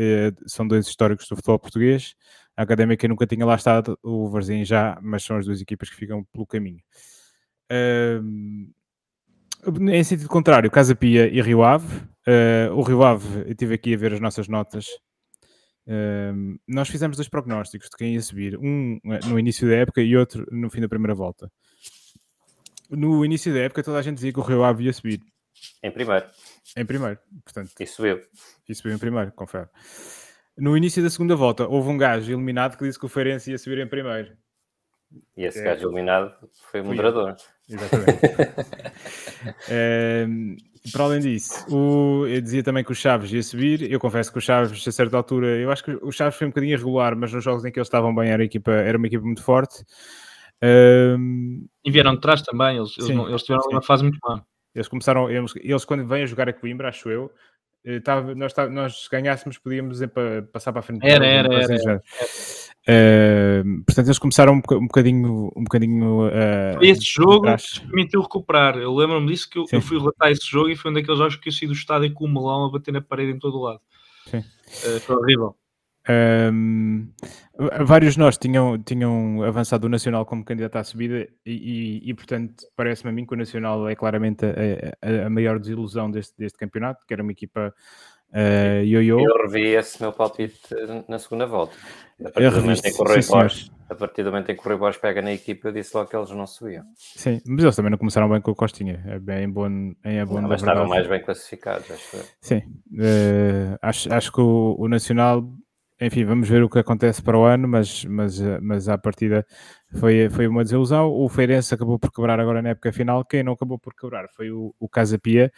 são 0.47 0.67
dois 0.67 0.87
históricos 0.87 1.29
do 1.29 1.37
futebol 1.37 1.59
português. 1.59 2.15
A 2.57 2.63
Académica 2.63 3.07
nunca 3.09 3.27
tinha 3.27 3.45
lá 3.45 3.57
estado, 3.57 3.99
o 4.03 4.29
Varzim 4.29 4.65
já, 4.65 4.99
mas 5.03 5.23
são 5.23 5.37
as 5.37 5.45
duas 5.45 5.61
equipas 5.61 5.91
que 5.91 5.97
ficam 5.97 6.25
pelo 6.33 6.47
caminho. 6.47 6.83
Um, 7.71 8.71
em 9.91 10.05
sentido 10.05 10.29
contrário, 10.29 10.71
Casa 10.71 10.95
Pia 10.95 11.27
e 11.27 11.41
Rio 11.41 11.63
Ave. 11.63 12.03
Uh, 12.27 12.73
o 12.75 12.83
Rio 12.83 13.03
Ave, 13.03 13.41
eu 13.41 13.53
estive 13.53 13.75
aqui 13.75 13.95
a 13.95 13.97
ver 13.97 14.15
as 14.15 14.21
nossas 14.21 14.49
notas. 14.49 14.87
Uh, 15.87 16.59
nós 16.67 16.89
fizemos 16.89 17.17
dois 17.17 17.29
prognósticos 17.29 17.91
de 17.91 17.97
quem 17.97 18.15
ia 18.15 18.23
subir, 18.23 18.57
um 18.57 18.99
eh, 19.05 19.21
no 19.27 19.39
início 19.39 19.69
da 19.69 19.77
época 19.77 20.01
e 20.01 20.17
outro 20.17 20.47
no 20.51 20.71
fim 20.71 20.81
da 20.81 20.89
primeira 20.89 21.15
volta. 21.15 21.53
No 22.89 23.25
início 23.25 23.53
da 23.53 23.61
época, 23.61 23.83
toda 23.83 23.99
a 23.99 24.03
gente 24.03 24.17
dizia 24.17 24.33
que 24.33 24.41
o 24.41 24.43
Rio 24.43 24.65
Ave 24.65 24.85
ia 24.85 24.93
subir. 24.93 25.21
Em 25.83 25.91
primeiro. 25.91 26.27
Em 26.77 26.87
primeiro, 26.87 27.19
portanto. 27.45 27.73
E 27.79 27.87
subiu. 27.87 28.23
E 28.69 28.75
subiu 28.75 28.95
em 28.95 28.99
primeiro, 28.99 29.33
confere. 29.33 29.69
No 30.57 30.77
início 30.77 31.03
da 31.03 31.11
segunda 31.11 31.37
volta, 31.37 31.67
houve 31.67 31.89
um 31.89 31.99
gajo 31.99 32.33
eliminado 32.33 32.79
que 32.79 32.85
disse 32.85 32.99
que 32.99 33.07
o 33.07 33.09
Feirense 33.09 33.51
ia 33.51 33.59
subir 33.59 33.79
em 33.79 33.89
primeiro. 33.89 34.35
E 35.37 35.45
esse 35.45 35.61
é. 35.61 35.65
gajo 35.65 35.83
iluminado 35.83 36.35
foi 36.71 36.81
o 36.81 36.85
moderador. 36.85 37.37
Exatamente. 37.69 38.21
é, 39.69 40.27
para 40.93 41.05
além 41.05 41.21
disso, 41.21 41.67
o, 41.75 42.27
eu 42.27 42.41
dizia 42.41 42.63
também 42.63 42.85
que 42.85 42.93
o 42.93 42.95
Chaves 42.95 43.33
ia 43.33 43.43
subir. 43.43 43.91
Eu 43.91 43.99
confesso 43.99 44.31
que 44.31 44.39
o 44.39 44.41
Chaves, 44.41 44.87
a 44.87 44.93
certa 44.93 45.17
altura, 45.17 45.47
eu 45.47 45.71
acho 45.71 45.85
que 45.85 45.93
o 46.03 46.13
Chaves 46.13 46.37
foi 46.37 46.47
um 46.47 46.51
bocadinho 46.51 46.75
irregular, 46.75 47.17
mas 47.17 47.33
nos 47.33 47.43
jogos 47.43 47.65
em 47.65 47.73
que 47.73 47.79
eles 47.79 47.89
estavam 47.89 48.15
bem 48.15 48.31
era, 48.31 48.45
equipa, 48.45 48.71
era 48.71 48.99
uma 48.99 49.07
equipa 49.07 49.25
muito 49.25 49.43
forte. 49.43 49.85
Um, 50.63 51.67
e 51.85 51.91
vieram 51.91 52.15
de 52.15 52.21
trás 52.21 52.43
também, 52.43 52.77
eles, 52.77 52.95
sim, 52.95 53.13
eles, 53.13 53.29
eles 53.29 53.43
tiveram 53.43 53.69
uma 53.71 53.83
fase 53.83 54.03
muito 54.03 54.19
má. 54.23 54.43
Eles 54.75 54.89
começaram, 54.89 55.31
eles, 55.31 55.53
eles 55.57 55.85
quando 55.85 56.07
vêm 56.07 56.23
a 56.23 56.27
jogar 56.27 56.49
a 56.49 56.53
Coimbra, 56.53 56.89
acho 56.89 57.09
eu, 57.09 57.31
Tava, 58.03 58.33
eh, 58.33 58.35
nós, 58.35 58.53
tava, 58.55 58.71
nós 58.71 59.05
se 59.05 59.11
ganhássemos 59.11 59.59
podíamos 59.59 60.01
para, 60.07 60.43
passar 60.45 60.73
para 60.73 60.81
a 60.81 60.83
frente. 60.83 61.07
Era, 61.07 61.27
era, 61.27 61.55
era, 61.55 61.75
era. 61.75 62.03
Uh, 62.87 63.83
portanto, 63.85 64.09
eles 64.09 64.19
começaram 64.19 64.55
um, 64.55 64.75
um 64.77 64.87
bocadinho. 64.87 65.51
Um 65.57 65.65
bocadinho 65.65 66.27
uh, 66.27 66.83
esse 66.83 67.05
jogo 67.05 67.47
permitiu 67.87 68.21
recuperar. 68.21 68.77
Eu 68.77 68.95
lembro-me 68.95 69.27
disso 69.29 69.49
que 69.49 69.59
eu, 69.59 69.65
eu, 69.73 69.81
fui 69.81 69.99
relatar 69.99 70.31
esse 70.31 70.47
jogo 70.47 70.69
e 70.69 70.77
foi 70.77 70.91
um 70.91 70.95
daqueles 70.95 71.19
jogos 71.19 71.37
que 71.37 71.49
eu 71.49 71.53
saí 71.53 71.67
do 71.67 71.75
estádio 71.75 72.13
com 72.13 72.27
o 72.27 72.29
melão 72.29 72.67
a 72.67 72.71
bater 72.71 72.93
na 72.93 73.01
parede 73.01 73.33
em 73.33 73.39
todo 73.39 73.57
o 73.57 73.63
lado. 73.63 73.81
Sim. 74.27 74.39
Uh, 74.39 75.01
foi 75.01 75.17
horrível. 75.17 75.57
Um, 76.07 77.09
vários 77.87 78.13
de 78.13 78.21
nós 78.21 78.37
tinham, 78.37 78.79
tinham 78.83 79.43
avançado 79.43 79.87
o 79.87 79.89
Nacional 79.89 80.27
como 80.27 80.45
candidato 80.45 80.77
à 80.77 80.85
subida 80.85 81.27
e, 81.47 82.03
e, 82.05 82.11
e 82.11 82.15
portanto, 82.15 82.67
parece-me 82.77 83.09
a 83.09 83.13
mim 83.13 83.25
que 83.25 83.33
o 83.33 83.39
Nacional 83.39 83.89
é 83.89 83.95
claramente 83.95 84.45
a, 84.45 84.51
a, 85.01 85.27
a 85.27 85.31
maior 85.31 85.59
desilusão 85.59 86.11
deste, 86.11 86.35
deste 86.37 86.59
campeonato, 86.59 87.07
que 87.07 87.15
era 87.15 87.23
uma 87.23 87.33
equipa 87.33 87.75
Uh, 88.35 88.83
yo-yo. 88.85 89.21
Eu 89.21 89.47
revi 89.47 89.69
esse 89.77 90.03
meu 90.03 90.13
palpite 90.13 90.59
na 91.07 91.21
segunda 91.21 91.47
volta. 91.47 91.77
A 92.21 92.25
partir, 92.25 92.43
Eu 92.43 92.51
do 92.51 92.61
momento 92.63 92.85
em 92.85 92.93
que 92.93 93.01
o 93.01 93.05
Rui. 93.05 93.21
Borges, 93.27 93.73
a 93.89 93.95
partir 93.95 94.23
do 94.25 94.31
momento 94.31 94.51
em 94.51 94.57
que 94.57 94.61
o 94.61 94.65
Rui 94.65 94.77
Borges 94.77 95.01
pega 95.01 95.23
na 95.23 95.33
equipa, 95.33 95.69
eu 95.69 95.73
disse 95.73 95.97
logo 95.97 96.09
que 96.09 96.17
eles 96.17 96.31
não 96.31 96.47
subiam. 96.47 96.85
Sim, 96.97 97.41
mas 97.47 97.63
eles 97.63 97.77
também 97.77 97.91
não 97.91 97.99
começaram 97.99 98.29
bem 98.29 98.41
com 98.41 98.51
o 98.51 98.55
Costinha. 98.55 99.05
É 99.07 99.19
bem 99.21 99.49
bom, 99.49 99.93
é 100.03 100.25
bom 100.25 100.41
Não, 100.41 100.49
mas 100.49 100.61
estavam 100.61 100.89
mais 100.89 101.07
bem 101.07 101.23
classificados, 101.23 101.89
acho 101.91 102.17
eu. 102.17 102.25
Sim, 102.41 102.63
eh, 102.99 103.79
acho, 103.81 104.13
acho 104.13 104.33
que 104.33 104.41
o, 104.41 104.75
o 104.79 104.89
Nacional, 104.89 105.45
enfim, 106.01 106.25
vamos 106.25 106.49
ver 106.49 106.63
o 106.63 106.69
que 106.69 106.79
acontece 106.79 107.23
para 107.23 107.39
o 107.39 107.45
ano, 107.45 107.69
mas, 107.69 108.05
mas, 108.05 108.41
eh, 108.41 108.59
mas 108.61 108.89
à 108.89 108.99
partida 108.99 109.47
foi, 109.95 110.29
foi 110.29 110.47
uma 110.49 110.65
desilusão. 110.65 111.09
O 111.09 111.29
Feirense 111.29 111.75
acabou 111.75 111.99
por 111.99 112.13
quebrar 112.13 112.41
agora 112.41 112.63
na 112.63 112.71
época 112.71 112.93
final. 112.93 113.25
Quem 113.25 113.43
não 113.43 113.53
acabou 113.53 113.79
por 113.79 113.95
quebrar 113.95 114.29
foi 114.35 114.51
o, 114.51 114.75
o 114.79 114.89
Casa 114.89 115.19
Pia, 115.19 115.47
eh, 115.47 115.51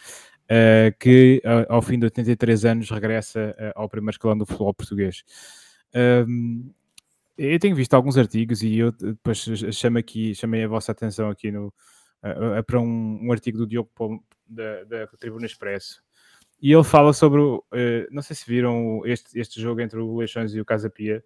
que 0.99 1.43
a- 1.45 1.75
ao 1.75 1.83
fim 1.83 1.99
de 1.99 2.05
83 2.07 2.65
anos 2.65 2.91
regressa 2.91 3.55
eh, 3.59 3.73
ao 3.75 3.89
primeiro 3.89 4.15
escalão 4.15 4.39
do 4.39 4.47
futebol 4.47 4.73
português. 4.75 5.25
Eu 7.39 7.59
tenho 7.59 7.77
visto 7.77 7.93
alguns 7.95 8.17
artigos 8.17 8.63
e 8.63 8.79
eu 8.79 8.93
depois 8.93 9.39
chamo 9.73 9.99
aqui, 9.99 10.35
chamei 10.35 10.65
a 10.65 10.69
vossa 10.69 10.93
atenção 10.93 11.29
aqui 11.29 11.51
no, 11.53 11.73
eh, 12.23 12.59
eh, 12.59 12.63
para 12.63 12.81
um, 12.81 13.19
um 13.27 13.31
artigo 13.33 13.59
do 13.59 13.67
Diogo 13.67 13.91
Pom- 13.95 14.21
da, 14.47 14.85
da 14.85 15.07
Tribuna 15.09 15.45
Expresso. 15.45 16.03
E 16.63 16.73
ele 16.73 16.85
fala 16.85 17.13
sobre, 17.13 17.43
eh, 17.75 18.07
não 18.11 18.23
sei 18.23 18.35
se 18.35 18.47
viram 18.47 19.03
este, 19.05 19.39
este 19.39 19.61
jogo 19.61 19.83
entre 19.83 19.99
o 19.99 20.17
Leixões 20.17 20.55
e 20.55 20.61
o 20.61 20.65
Casa 20.65 20.89
Pia. 20.89 21.23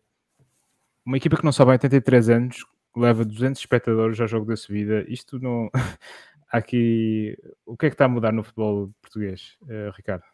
Uma 1.04 1.16
equipa 1.16 1.37
que 1.37 1.44
não 1.44 1.52
sobe 1.52 1.70
há 1.70 1.74
83 1.74 2.28
anos, 2.28 2.64
leva 2.96 3.24
200 3.24 3.61
espectadores 3.61 4.20
ao 4.20 4.26
jogo 4.26 4.46
da 4.46 4.56
subida. 4.56 5.04
Isto 5.09 5.38
não. 5.38 5.70
aqui. 6.50 7.36
O 7.64 7.76
que 7.76 7.86
é 7.86 7.90
que 7.90 7.94
está 7.94 8.06
a 8.06 8.08
mudar 8.08 8.32
no 8.32 8.42
futebol 8.42 8.90
português, 9.00 9.56
eh, 9.68 9.90
Ricardo? 9.96 10.24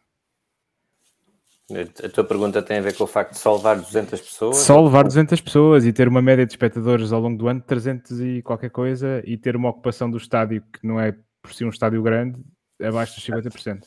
A 2.01 2.09
tua 2.09 2.23
pergunta 2.23 2.63
tem 2.63 2.77
a 2.77 2.81
ver 2.81 2.95
com 2.95 3.03
o 3.03 3.07
facto 3.07 3.33
de 3.33 3.39
só 3.39 3.55
levar 3.57 3.75
200 3.75 4.21
pessoas? 4.21 4.55
Só 4.55 4.81
levar 4.81 5.03
200 5.03 5.41
pessoas 5.41 5.85
e 5.85 5.91
ter 5.91 6.07
uma 6.07 6.21
média 6.21 6.45
de 6.45 6.53
espectadores 6.53 7.11
ao 7.11 7.19
longo 7.19 7.37
do 7.37 7.47
ano 7.49 7.59
de 7.59 7.65
300 7.65 8.21
e 8.21 8.41
qualquer 8.41 8.69
coisa 8.69 9.21
e 9.25 9.37
ter 9.37 9.53
uma 9.55 9.69
ocupação 9.69 10.09
do 10.09 10.15
estádio 10.15 10.63
que 10.71 10.87
não 10.87 10.97
é 10.97 11.13
por 11.41 11.53
si 11.53 11.65
um 11.65 11.69
estádio 11.69 12.01
grande, 12.01 12.39
abaixo 12.81 13.15
dos 13.15 13.25
50%. 13.25 13.83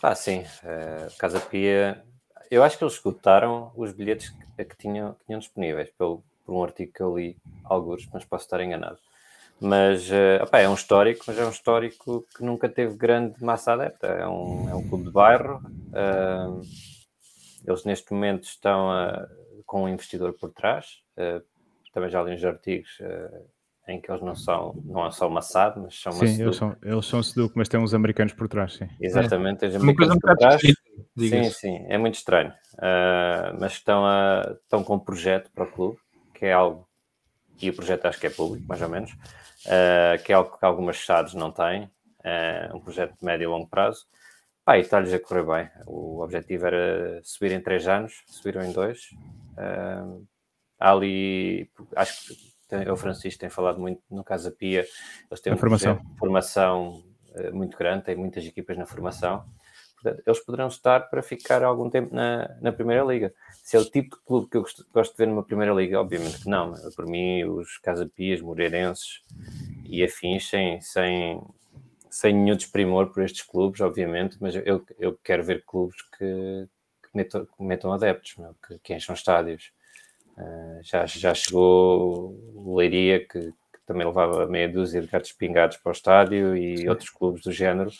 Ah, 0.00 0.14
sim. 0.14 0.44
eh, 0.62 1.08
Casa 1.18 1.40
Pia. 1.40 2.04
Eu 2.48 2.62
acho 2.62 2.78
que 2.78 2.84
eles 2.84 2.94
esgotaram 2.94 3.72
os 3.76 3.92
bilhetes 3.92 4.30
que, 4.30 4.64
que 4.64 4.76
tinham, 4.76 5.14
que 5.14 5.26
tinham 5.26 5.40
disponíveis, 5.40 5.90
pelo, 5.98 6.22
por 6.44 6.54
um 6.54 6.62
artigo 6.62 6.92
que 6.92 7.02
eu 7.02 7.16
li, 7.16 7.36
alguns, 7.64 8.08
mas 8.12 8.24
posso 8.24 8.44
estar 8.44 8.60
enganado. 8.60 8.98
Mas 9.60 10.10
eh, 10.10 10.42
opá, 10.42 10.60
é 10.60 10.68
um 10.68 10.74
histórico, 10.74 11.24
mas 11.26 11.38
é 11.38 11.44
um 11.44 11.50
histórico 11.50 12.26
que 12.34 12.42
nunca 12.42 12.68
teve 12.68 12.96
grande 12.96 13.42
massa 13.44 13.74
adepta. 13.74 14.06
É 14.06 14.26
um, 14.26 14.68
é 14.68 14.74
um 14.74 14.88
clube 14.88 15.04
de 15.04 15.10
bairro. 15.12 15.60
ah, 15.92 16.48
eles 17.66 17.84
neste 17.84 18.12
momento 18.12 18.44
estão 18.44 18.90
ah, 18.90 19.28
com 19.66 19.84
um 19.84 19.88
investidor 19.88 20.32
por 20.32 20.50
trás. 20.50 21.00
ah, 21.18 21.42
também 21.92 22.08
já 22.08 22.22
li 22.22 22.32
uns 22.34 22.44
artigos 22.44 22.98
ah, 23.02 23.40
em 23.92 24.00
que 24.00 24.10
eles 24.10 24.22
não 24.22 24.34
são, 24.34 24.74
não 24.84 25.10
são 25.10 25.28
maçado, 25.28 25.80
mas 25.80 26.00
são 26.00 26.12
Sim, 26.12 26.20
eles 26.20 26.38
maçados. 26.38 26.56
são, 26.56 26.76
eles 26.82 27.06
são 27.06 27.22
Seduc, 27.22 27.52
mas 27.56 27.68
têm 27.68 27.80
uns 27.80 27.92
americanos 27.92 28.32
por 28.32 28.48
trás, 28.48 28.74
sim. 28.74 28.88
Exatamente, 29.00 29.58
tens 29.60 29.74
Uma 29.74 29.80
um 29.80 29.82
americanos 29.90 30.18
por 30.20 30.36
trás. 30.36 30.62
Sim, 31.18 31.50
sim, 31.50 31.84
é 31.88 31.98
muito 31.98 32.14
estranho. 32.14 32.52
Ah, 32.78 33.54
mas 33.58 33.72
estão, 33.72 34.06
a, 34.06 34.56
estão 34.62 34.82
com 34.84 34.94
um 34.94 35.00
projeto 35.00 35.50
para 35.52 35.64
o 35.64 35.70
clube, 35.70 35.98
que 36.34 36.46
é 36.46 36.52
algo, 36.52 36.88
e 37.60 37.68
o 37.68 37.74
projeto 37.74 38.06
acho 38.06 38.18
que 38.18 38.26
é 38.26 38.30
público, 38.30 38.64
mais 38.68 38.80
ou 38.80 38.88
menos, 38.88 39.10
ah, 39.66 40.18
que 40.24 40.32
é 40.32 40.34
algo 40.34 40.56
que 40.58 40.64
algumas 40.64 40.98
SADs 41.04 41.34
não 41.34 41.50
têm, 41.50 41.90
ah, 42.24 42.70
um 42.74 42.80
projeto 42.80 43.16
de 43.18 43.24
médio 43.24 43.44
e 43.44 43.46
longo 43.46 43.68
prazo. 43.68 44.06
Pá, 44.64 44.76
e 44.78 44.82
está-lhes 44.82 45.12
a 45.12 45.18
correr 45.18 45.42
bem. 45.42 45.70
O 45.86 46.20
objetivo 46.22 46.66
era 46.66 47.20
subir 47.24 47.52
em 47.52 47.60
três 47.60 47.88
anos, 47.88 48.22
subiram 48.26 48.62
em 48.62 48.72
dois. 48.72 49.08
Há 50.78 50.92
ali, 50.92 51.70
acho 51.96 52.28
que 52.28 52.34
tem- 52.68 52.88
o 52.90 52.96
Francisco 52.96 53.40
tem 53.40 53.50
falado 53.50 53.78
muito 53.80 54.02
no 54.10 54.22
Casa 54.24 54.50
Pia, 54.50 54.86
eles 55.30 55.40
têm 55.40 55.52
A 55.52 55.56
um 55.56 55.58
formação. 55.58 56.00
formação 56.18 57.02
muito 57.52 57.76
grande, 57.76 58.04
têm 58.04 58.16
muitas 58.16 58.44
equipas 58.44 58.76
na 58.76 58.86
formação. 58.86 59.44
Portanto, 60.02 60.22
eles 60.26 60.40
poderão 60.40 60.68
estar 60.68 61.00
para 61.10 61.22
ficar 61.22 61.62
algum 61.62 61.90
tempo 61.90 62.14
na, 62.14 62.56
na 62.60 62.72
Primeira 62.72 63.04
Liga. 63.04 63.34
Se 63.62 63.76
é 63.76 63.80
o 63.80 63.84
tipo 63.84 64.16
de 64.16 64.22
clube 64.22 64.48
que 64.48 64.56
eu 64.56 64.62
gosto, 64.62 64.86
gosto 64.92 65.12
de 65.12 65.18
ver 65.18 65.26
numa 65.26 65.42
Primeira 65.42 65.74
Liga, 65.74 66.00
obviamente 66.00 66.40
que 66.40 66.48
não. 66.48 66.72
Por 66.96 67.06
mim, 67.06 67.44
os 67.44 67.76
Casapias, 67.78 68.40
Moreirenses 68.40 69.22
e 69.84 70.02
afins, 70.02 70.48
sem, 70.48 70.80
sem, 70.80 71.42
sem 72.08 72.34
nenhum 72.34 72.56
desprimor 72.56 73.08
por 73.12 73.22
estes 73.22 73.42
clubes, 73.42 73.80
obviamente, 73.80 74.38
mas 74.40 74.54
eu, 74.56 74.84
eu 74.98 75.18
quero 75.22 75.44
ver 75.44 75.64
clubes 75.66 76.00
que, 76.16 76.68
que, 77.02 77.08
metam, 77.14 77.44
que 77.44 77.62
metam 77.62 77.92
adeptos, 77.92 78.36
meu, 78.38 78.54
que, 78.66 78.78
que 78.78 78.94
encham 78.94 79.14
estádios. 79.14 79.70
Uh, 80.38 80.80
já, 80.82 81.04
já 81.04 81.34
chegou 81.34 82.34
o 82.54 82.76
Leiria, 82.76 83.20
que, 83.20 83.40
que 83.40 83.80
também 83.84 84.06
levava 84.06 84.46
meia 84.46 84.68
dúzia 84.68 85.02
de 85.02 85.06
gatos 85.06 85.32
pingados 85.32 85.76
para 85.76 85.90
o 85.90 85.92
estádio 85.92 86.56
e 86.56 86.78
Sim. 86.78 86.88
outros 86.88 87.10
clubes 87.10 87.42
do 87.42 87.52
género, 87.52 87.90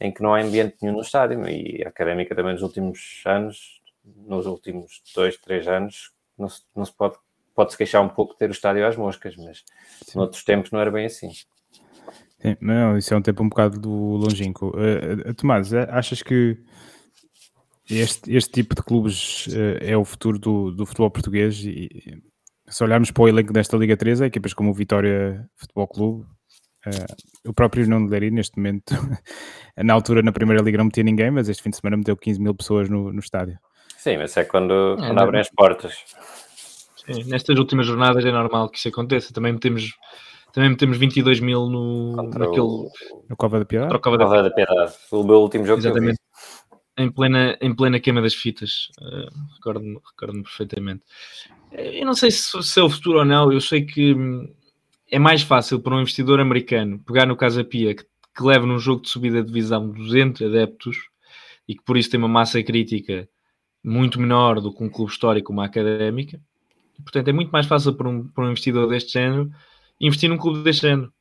em 0.00 0.12
que 0.12 0.22
não 0.22 0.34
há 0.34 0.40
ambiente 0.40 0.76
nenhum 0.80 0.94
no 0.94 1.00
estádio. 1.02 1.48
E 1.48 1.82
a 1.84 1.88
Académica 1.88 2.34
também 2.34 2.52
nos 2.52 2.62
últimos 2.62 3.22
anos, 3.26 3.80
nos 4.26 4.46
últimos 4.46 5.02
dois, 5.14 5.36
três 5.36 5.66
anos, 5.68 6.12
não 6.38 6.48
se, 6.48 6.62
não 6.74 6.84
se 6.84 6.92
pode, 6.92 7.16
pode-se 7.54 7.76
queixar 7.76 8.02
um 8.02 8.08
pouco 8.08 8.32
de 8.32 8.38
ter 8.38 8.48
o 8.48 8.52
estádio 8.52 8.86
às 8.86 8.96
moscas, 8.96 9.36
mas 9.36 9.64
Sim. 10.06 10.18
noutros 10.18 10.44
tempos 10.44 10.70
não 10.70 10.80
era 10.80 10.90
bem 10.90 11.06
assim. 11.06 11.30
Sim, 11.30 12.56
não, 12.60 12.96
isso 12.96 13.14
é 13.14 13.16
um 13.16 13.22
tempo 13.22 13.42
um 13.42 13.48
bocado 13.48 13.78
do 13.78 13.90
longínquo. 13.90 14.72
Eh, 14.76 15.32
Tomás, 15.34 15.72
achas 15.72 16.22
que 16.22 16.58
este, 17.88 18.34
este 18.34 18.50
tipo 18.50 18.74
de 18.74 18.82
clubes 18.82 19.48
eh, 19.52 19.92
é 19.92 19.96
o 19.96 20.04
futuro 20.04 20.38
do, 20.38 20.70
do 20.72 20.84
futebol 20.84 21.10
português? 21.10 21.64
E, 21.64 22.20
se 22.68 22.82
olharmos 22.82 23.10
para 23.10 23.22
o 23.22 23.28
elenco 23.28 23.52
desta 23.52 23.76
Liga 23.76 23.96
3, 23.96 24.22
há 24.22 24.26
equipas 24.26 24.54
como 24.54 24.70
o 24.70 24.74
Vitória 24.74 25.46
Futebol 25.56 25.86
Clube, 25.86 26.26
eh, 26.86 27.06
o 27.46 27.52
próprio 27.52 27.86
Nuno 27.88 28.08
Leiria, 28.08 28.30
neste 28.30 28.56
momento, 28.56 28.90
na 29.76 29.92
altura 29.94 30.22
na 30.22 30.32
Primeira 30.32 30.62
Liga 30.62 30.78
não 30.78 30.86
metia 30.86 31.02
ninguém, 31.04 31.30
mas 31.30 31.48
este 31.48 31.62
fim 31.62 31.70
de 31.70 31.76
semana 31.76 31.96
meteu 31.96 32.16
15 32.16 32.40
mil 32.40 32.54
pessoas 32.54 32.88
no, 32.88 33.12
no 33.12 33.20
estádio. 33.20 33.58
Sim, 33.96 34.16
mas 34.18 34.36
é 34.36 34.44
quando, 34.44 34.96
quando 34.98 35.14
não- 35.14 35.22
abrem 35.22 35.40
as 35.40 35.50
portas. 35.50 35.94
Sim, 37.06 37.24
nestas 37.24 37.58
últimas 37.58 37.86
jornadas 37.86 38.24
é 38.24 38.30
normal 38.30 38.68
que 38.68 38.78
isso 38.78 38.88
aconteça. 38.88 39.32
Também 39.34 39.52
metemos, 39.52 39.92
também 40.52 40.70
metemos 40.70 40.96
22 40.98 41.40
mil 41.40 41.66
no, 41.68 42.14
Contra 42.16 42.38
naquele 42.46 42.60
o, 42.60 42.90
No 43.28 43.36
Cova 43.36 43.58
da 43.58 43.64
Piedade? 43.64 43.92
da 43.92 43.98
Cova 43.98 44.16
da 44.18 44.50
Piedade. 44.50 44.92
O 45.10 45.22
meu 45.24 45.36
último 45.40 45.64
jogo 45.66 45.80
que 45.82 45.88
eu 45.88 45.92
vi. 45.94 45.98
Exatamente. 45.98 46.20
em 46.98 47.10
plena, 47.10 47.56
em 47.60 47.74
plena 47.74 47.98
queima 48.00 48.22
das 48.22 48.34
fitas. 48.34 48.88
eh, 49.00 49.28
recordo-me 49.54 49.98
recordo 50.10 50.42
perfeitamente. 50.42 51.02
Eh, 51.72 52.00
Eu 52.00 52.06
não 52.06 52.14
sei 52.14 52.30
se, 52.30 52.62
se 52.62 52.78
é 52.80 52.82
o 52.82 52.90
futuro 52.90 53.18
ou 53.20 53.24
não, 53.24 53.52
eu 53.52 53.60
sei 53.60 53.84
que 53.84 54.14
hum, 54.14 54.52
é 55.12 55.18
mais 55.18 55.42
fácil 55.42 55.78
para 55.78 55.94
um 55.94 56.00
investidor 56.00 56.40
americano 56.40 56.98
pegar 57.06 57.26
no 57.26 57.36
Casa 57.36 57.62
Pia 57.62 57.94
que, 57.94 58.02
que 58.02 58.42
leva 58.42 58.64
num 58.64 58.78
jogo 58.78 59.02
de 59.02 59.10
subida 59.10 59.42
de 59.42 59.46
divisão 59.46 59.90
200 59.90 60.40
adeptos 60.48 60.96
e 61.68 61.74
que 61.74 61.82
por 61.84 61.98
isso 61.98 62.10
tem 62.10 62.18
uma 62.18 62.28
massa 62.28 62.62
crítica 62.62 63.28
muito 63.84 64.18
menor 64.18 64.58
do 64.58 64.72
que 64.72 64.82
um 64.82 64.88
clube 64.88 65.12
histórico 65.12 65.48
como 65.48 65.60
a 65.60 65.66
Académica. 65.66 66.40
Portanto, 67.02 67.28
é 67.28 67.32
muito 67.32 67.50
mais 67.50 67.66
fácil 67.66 67.92
para 67.92 68.08
um, 68.08 68.26
para 68.26 68.44
um 68.44 68.50
investidor 68.50 68.88
deste 68.88 69.12
género 69.12 69.50
investir 70.00 70.30
num 70.30 70.38
clube 70.38 70.62
deste 70.62 70.82
género. 70.82 71.12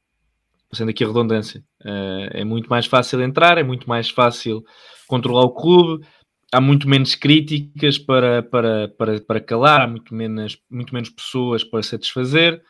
Passando 0.70 0.90
aqui 0.90 1.04
a 1.04 1.08
redundância. 1.08 1.62
Eh, 1.84 2.30
é 2.36 2.46
muito 2.46 2.70
mais 2.70 2.86
fácil 2.86 3.22
entrar, 3.22 3.58
é 3.58 3.64
muito 3.64 3.90
mais 3.90 4.10
fácil 4.10 4.64
controlar 5.06 5.44
o 5.44 5.54
clube, 5.54 6.06
há 6.50 6.62
muito 6.62 6.88
menos 6.88 7.14
críticas 7.14 7.98
para, 7.98 8.42
para, 8.42 8.88
para, 8.88 9.20
para 9.20 9.42
calar, 9.42 9.82
há 9.82 9.88
muito 9.88 10.16
menos, 10.16 10.58
muito 10.70 10.94
menos 10.94 11.10
pessoas 11.10 11.62
para 11.62 11.84
satisfazer. 11.84 12.64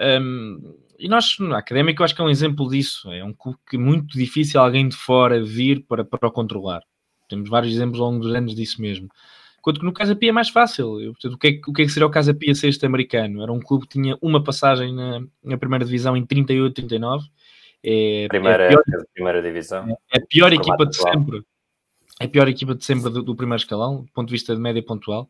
Um, 0.00 0.74
e 0.98 1.08
nós, 1.08 1.36
na 1.38 1.58
Académica, 1.58 2.00
eu 2.00 2.04
acho 2.04 2.14
que 2.14 2.20
é 2.20 2.24
um 2.24 2.30
exemplo 2.30 2.68
disso. 2.68 3.10
É 3.12 3.24
um 3.24 3.32
clube 3.32 3.58
que 3.68 3.76
é 3.76 3.78
muito 3.78 4.16
difícil 4.16 4.60
alguém 4.60 4.88
de 4.88 4.96
fora 4.96 5.42
vir 5.42 5.84
para, 5.86 6.04
para 6.04 6.28
o 6.28 6.32
controlar. 6.32 6.82
Temos 7.28 7.48
vários 7.48 7.74
exemplos 7.74 8.00
ao 8.00 8.10
longo 8.10 8.24
dos 8.24 8.34
anos 8.34 8.54
disso 8.54 8.80
mesmo. 8.80 9.08
Enquanto 9.58 9.80
que 9.80 9.86
no 9.86 9.92
Casa 9.92 10.14
Pia 10.14 10.28
é 10.28 10.32
mais 10.32 10.50
fácil. 10.50 11.00
Eu, 11.00 11.12
portanto, 11.12 11.34
o, 11.34 11.38
que 11.38 11.48
é, 11.48 11.60
o 11.66 11.72
que 11.72 11.82
é 11.82 11.84
que 11.86 11.90
seria 11.90 12.06
o 12.06 12.10
Casa 12.10 12.34
Pia 12.34 12.54
ser 12.54 12.68
este 12.68 12.84
americano? 12.84 13.42
Era 13.42 13.52
um 13.52 13.60
clube 13.60 13.86
que 13.86 13.98
tinha 13.98 14.16
uma 14.20 14.42
passagem 14.44 14.94
na, 14.94 15.22
na 15.42 15.56
primeira 15.56 15.84
divisão 15.84 16.16
em 16.16 16.24
38, 16.24 16.74
39. 16.74 17.26
É, 17.82 18.26
Primeira 18.28 18.64
é 18.64 18.66
a 18.66 18.68
pior 18.68 18.82
de 18.86 19.06
primeira 19.12 19.42
divisão. 19.42 19.98
é 20.12 20.18
a 20.18 20.26
pior 20.26 20.52
equipa 20.52 20.86
de 20.86 20.98
atual. 20.98 21.14
sempre. 21.14 21.42
É 22.20 22.24
a 22.24 22.28
pior 22.28 22.48
equipa 22.48 22.74
de 22.74 22.84
sempre 22.84 23.10
do, 23.10 23.22
do 23.22 23.34
primeiro 23.34 23.60
escalão, 23.60 24.02
do 24.02 24.12
ponto 24.12 24.28
de 24.28 24.32
vista 24.32 24.54
de 24.54 24.60
média 24.60 24.82
pontual. 24.82 25.28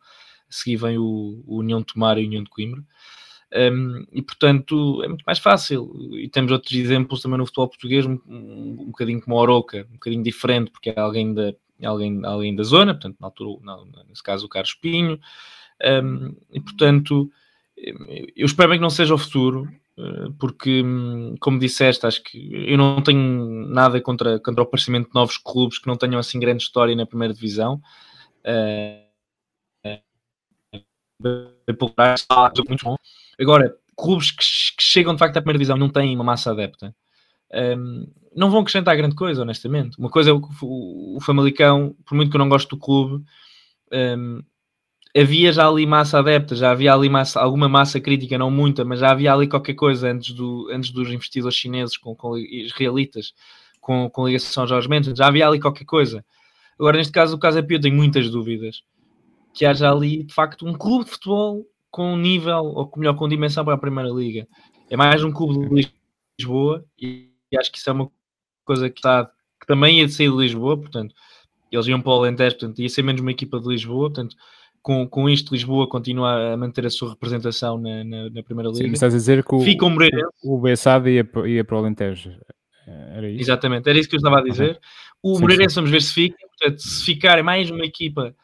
A 0.48 0.52
seguir 0.52 0.76
vem 0.76 0.98
o, 0.98 1.42
o 1.46 1.58
União 1.58 1.80
de 1.80 1.86
Tomar 1.86 2.18
e 2.18 2.24
o 2.24 2.26
União 2.26 2.42
de 2.42 2.50
Coimbra. 2.50 2.82
Um, 3.52 4.04
e 4.12 4.22
portanto 4.22 5.02
é 5.02 5.08
muito 5.08 5.24
mais 5.26 5.38
fácil. 5.38 5.90
E 6.12 6.28
temos 6.28 6.50
outros 6.52 6.72
exemplos 6.72 7.22
também 7.22 7.38
no 7.38 7.46
futebol 7.46 7.68
português, 7.68 8.06
um, 8.06 8.18
um, 8.26 8.86
bocadinho 8.86 9.20
como 9.20 9.36
a 9.36 9.40
Oroca, 9.40 9.86
um 9.90 9.94
bocadinho 9.94 10.22
diferente, 10.22 10.70
porque 10.70 10.90
é 10.90 11.00
alguém 11.00 11.32
da, 11.32 11.52
alguém, 11.84 12.24
alguém 12.24 12.54
da 12.54 12.62
zona, 12.62 12.94
portanto, 12.94 13.16
na 13.20 13.26
altura, 13.28 13.60
na- 13.62 14.04
nesse 14.08 14.22
caso, 14.22 14.46
o 14.46 14.48
Carlos 14.48 14.74
Pinho. 14.74 15.20
Um, 15.82 16.34
e 16.52 16.60
portanto, 16.60 17.30
eu 17.76 18.46
espero 18.46 18.70
bem 18.70 18.78
que 18.78 18.82
não 18.82 18.90
seja 18.90 19.14
o 19.14 19.18
futuro, 19.18 19.68
Uh, 19.96 20.32
porque, 20.40 20.82
como 21.38 21.56
disseste, 21.56 22.04
acho 22.04 22.20
que 22.24 22.50
eu 22.68 22.76
não 22.76 23.00
tenho 23.00 23.68
nada 23.68 24.00
contra, 24.00 24.40
contra 24.40 24.62
o 24.62 24.66
aparecimento 24.66 25.08
de 25.08 25.14
novos 25.14 25.38
clubes 25.38 25.78
que 25.78 25.86
não 25.86 25.96
tenham 25.96 26.18
assim 26.18 26.40
grande 26.40 26.64
história 26.64 26.96
na 26.96 27.06
primeira 27.06 27.32
divisão. 27.32 27.80
Uh, 28.44 29.04
Agora, 33.40 33.76
clubes 33.96 34.30
que, 34.30 34.44
que, 34.76 34.82
chegam 34.82 35.14
de 35.14 35.18
facto 35.18 35.36
à 35.36 35.40
primeira 35.40 35.58
divisão 35.58 35.76
não 35.76 35.88
têm 35.88 36.14
uma 36.14 36.24
massa 36.24 36.50
adepta. 36.50 36.94
Um, 37.52 38.06
não 38.34 38.50
vão 38.50 38.60
acrescentar 38.60 38.96
grande 38.96 39.14
coisa, 39.14 39.42
honestamente. 39.42 39.98
Uma 39.98 40.10
coisa 40.10 40.30
é 40.30 40.32
o, 40.32 40.42
o, 40.62 41.16
o 41.16 41.20
Famalicão, 41.20 41.94
por 42.04 42.14
muito 42.14 42.30
que 42.30 42.36
eu 42.36 42.40
não 42.40 42.48
goste 42.48 42.68
do 42.68 42.76
clube, 42.76 43.24
um, 43.92 44.42
havia 45.16 45.52
já 45.52 45.68
ali 45.68 45.86
massa 45.86 46.18
adepta, 46.18 46.56
já 46.56 46.72
havia 46.72 46.92
ali 46.92 47.08
massa, 47.08 47.40
alguma 47.40 47.68
massa 47.68 48.00
crítica, 48.00 48.36
não 48.36 48.50
muita, 48.50 48.84
mas 48.84 49.00
já 49.00 49.10
havia 49.10 49.32
ali 49.32 49.46
qualquer 49.46 49.74
coisa 49.74 50.10
antes, 50.10 50.32
do, 50.32 50.68
antes 50.72 50.90
dos 50.90 51.08
investidores 51.08 51.56
chineses 51.56 51.96
com, 51.96 52.14
com 52.16 52.36
israelitas, 52.36 53.32
com, 53.80 54.10
com 54.10 54.26
ligação 54.26 54.64
aos 54.64 54.70
Jorge 54.70 54.88
Mendes, 54.88 55.16
já 55.16 55.28
havia 55.28 55.46
ali 55.46 55.60
qualquer 55.60 55.84
coisa. 55.84 56.24
Agora, 56.76 56.96
neste 56.96 57.12
caso, 57.12 57.36
o 57.36 57.38
caso 57.38 57.58
é 57.58 57.62
pior, 57.62 57.80
tenho 57.80 57.94
muitas 57.94 58.28
dúvidas 58.28 58.82
que 59.52 59.64
haja 59.64 59.88
ali, 59.88 60.24
de 60.24 60.34
facto, 60.34 60.66
um 60.66 60.74
clube 60.74 61.04
de 61.04 61.12
futebol 61.12 61.64
com 61.94 62.16
nível, 62.16 62.64
ou 62.74 62.90
melhor, 62.96 63.14
com 63.14 63.28
dimensão 63.28 63.64
para 63.64 63.74
a 63.74 63.78
Primeira 63.78 64.10
Liga. 64.10 64.48
É 64.90 64.96
mais 64.96 65.22
um 65.22 65.30
clube 65.30 65.68
de 65.68 65.88
Lisboa 66.36 66.84
e 67.00 67.30
acho 67.56 67.70
que 67.70 67.78
isso 67.78 67.88
é 67.88 67.92
uma 67.92 68.10
coisa 68.64 68.90
que, 68.90 68.98
está, 68.98 69.30
que 69.60 69.64
também 69.64 70.00
ia 70.00 70.06
de 70.06 70.12
sair 70.12 70.28
de 70.28 70.36
Lisboa, 70.36 70.76
portanto, 70.76 71.14
eles 71.70 71.86
iam 71.86 72.00
para 72.00 72.10
o 72.10 72.14
Alentejo, 72.16 72.56
portanto, 72.58 72.80
ia 72.80 72.88
ser 72.88 73.04
menos 73.04 73.20
uma 73.20 73.30
equipa 73.30 73.60
de 73.60 73.68
Lisboa, 73.68 74.08
portanto, 74.10 74.34
com, 74.82 75.06
com 75.06 75.30
isto 75.30 75.54
Lisboa 75.54 75.88
continua 75.88 76.54
a 76.54 76.56
manter 76.56 76.84
a 76.84 76.90
sua 76.90 77.10
representação 77.10 77.78
na, 77.78 78.02
na, 78.02 78.28
na 78.28 78.42
Primeira 78.42 78.70
Liga. 78.70 78.88
Sim, 78.88 78.92
estás 78.92 79.14
a 79.14 79.16
dizer 79.16 79.44
que 79.44 79.54
o, 79.54 79.60
Fica 79.60 79.86
um 79.86 79.96
o, 80.42 80.56
o 80.56 80.60
Bessade 80.60 81.10
ia, 81.10 81.30
ia 81.46 81.64
para 81.64 81.76
o 81.76 81.78
Alentejo. 81.78 82.32
Era 82.88 83.30
isso? 83.30 83.40
Exatamente, 83.40 83.88
era 83.88 83.96
isso 83.96 84.08
que 84.08 84.16
eu 84.16 84.18
estava 84.18 84.40
a 84.40 84.42
dizer. 84.42 84.80
O 85.22 85.38
Moreirense, 85.38 85.76
vamos 85.76 85.92
ver 85.92 86.02
se 86.02 86.12
fica. 86.12 86.36
Portanto, 86.58 86.82
se 86.82 87.04
ficar 87.04 87.40
mais 87.44 87.70
uma 87.70 87.84
equipa, 87.84 88.34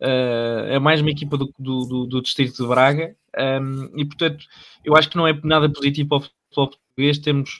uh, 0.00 0.66
é 0.68 0.78
mais 0.78 1.00
uma 1.00 1.10
equipa 1.10 1.36
do, 1.36 1.52
do, 1.58 2.06
do, 2.06 2.22
Distrito 2.22 2.62
de 2.62 2.68
Braga. 2.68 3.16
Um, 3.38 3.90
e, 3.96 4.04
portanto, 4.04 4.44
eu 4.84 4.96
acho 4.96 5.10
que 5.10 5.16
não 5.16 5.26
é 5.26 5.38
nada 5.44 5.68
positivo 5.70 6.08
para 6.08 6.18
o 6.18 6.20
futebol 6.20 6.68
português. 6.68 7.18
Temos, 7.18 7.58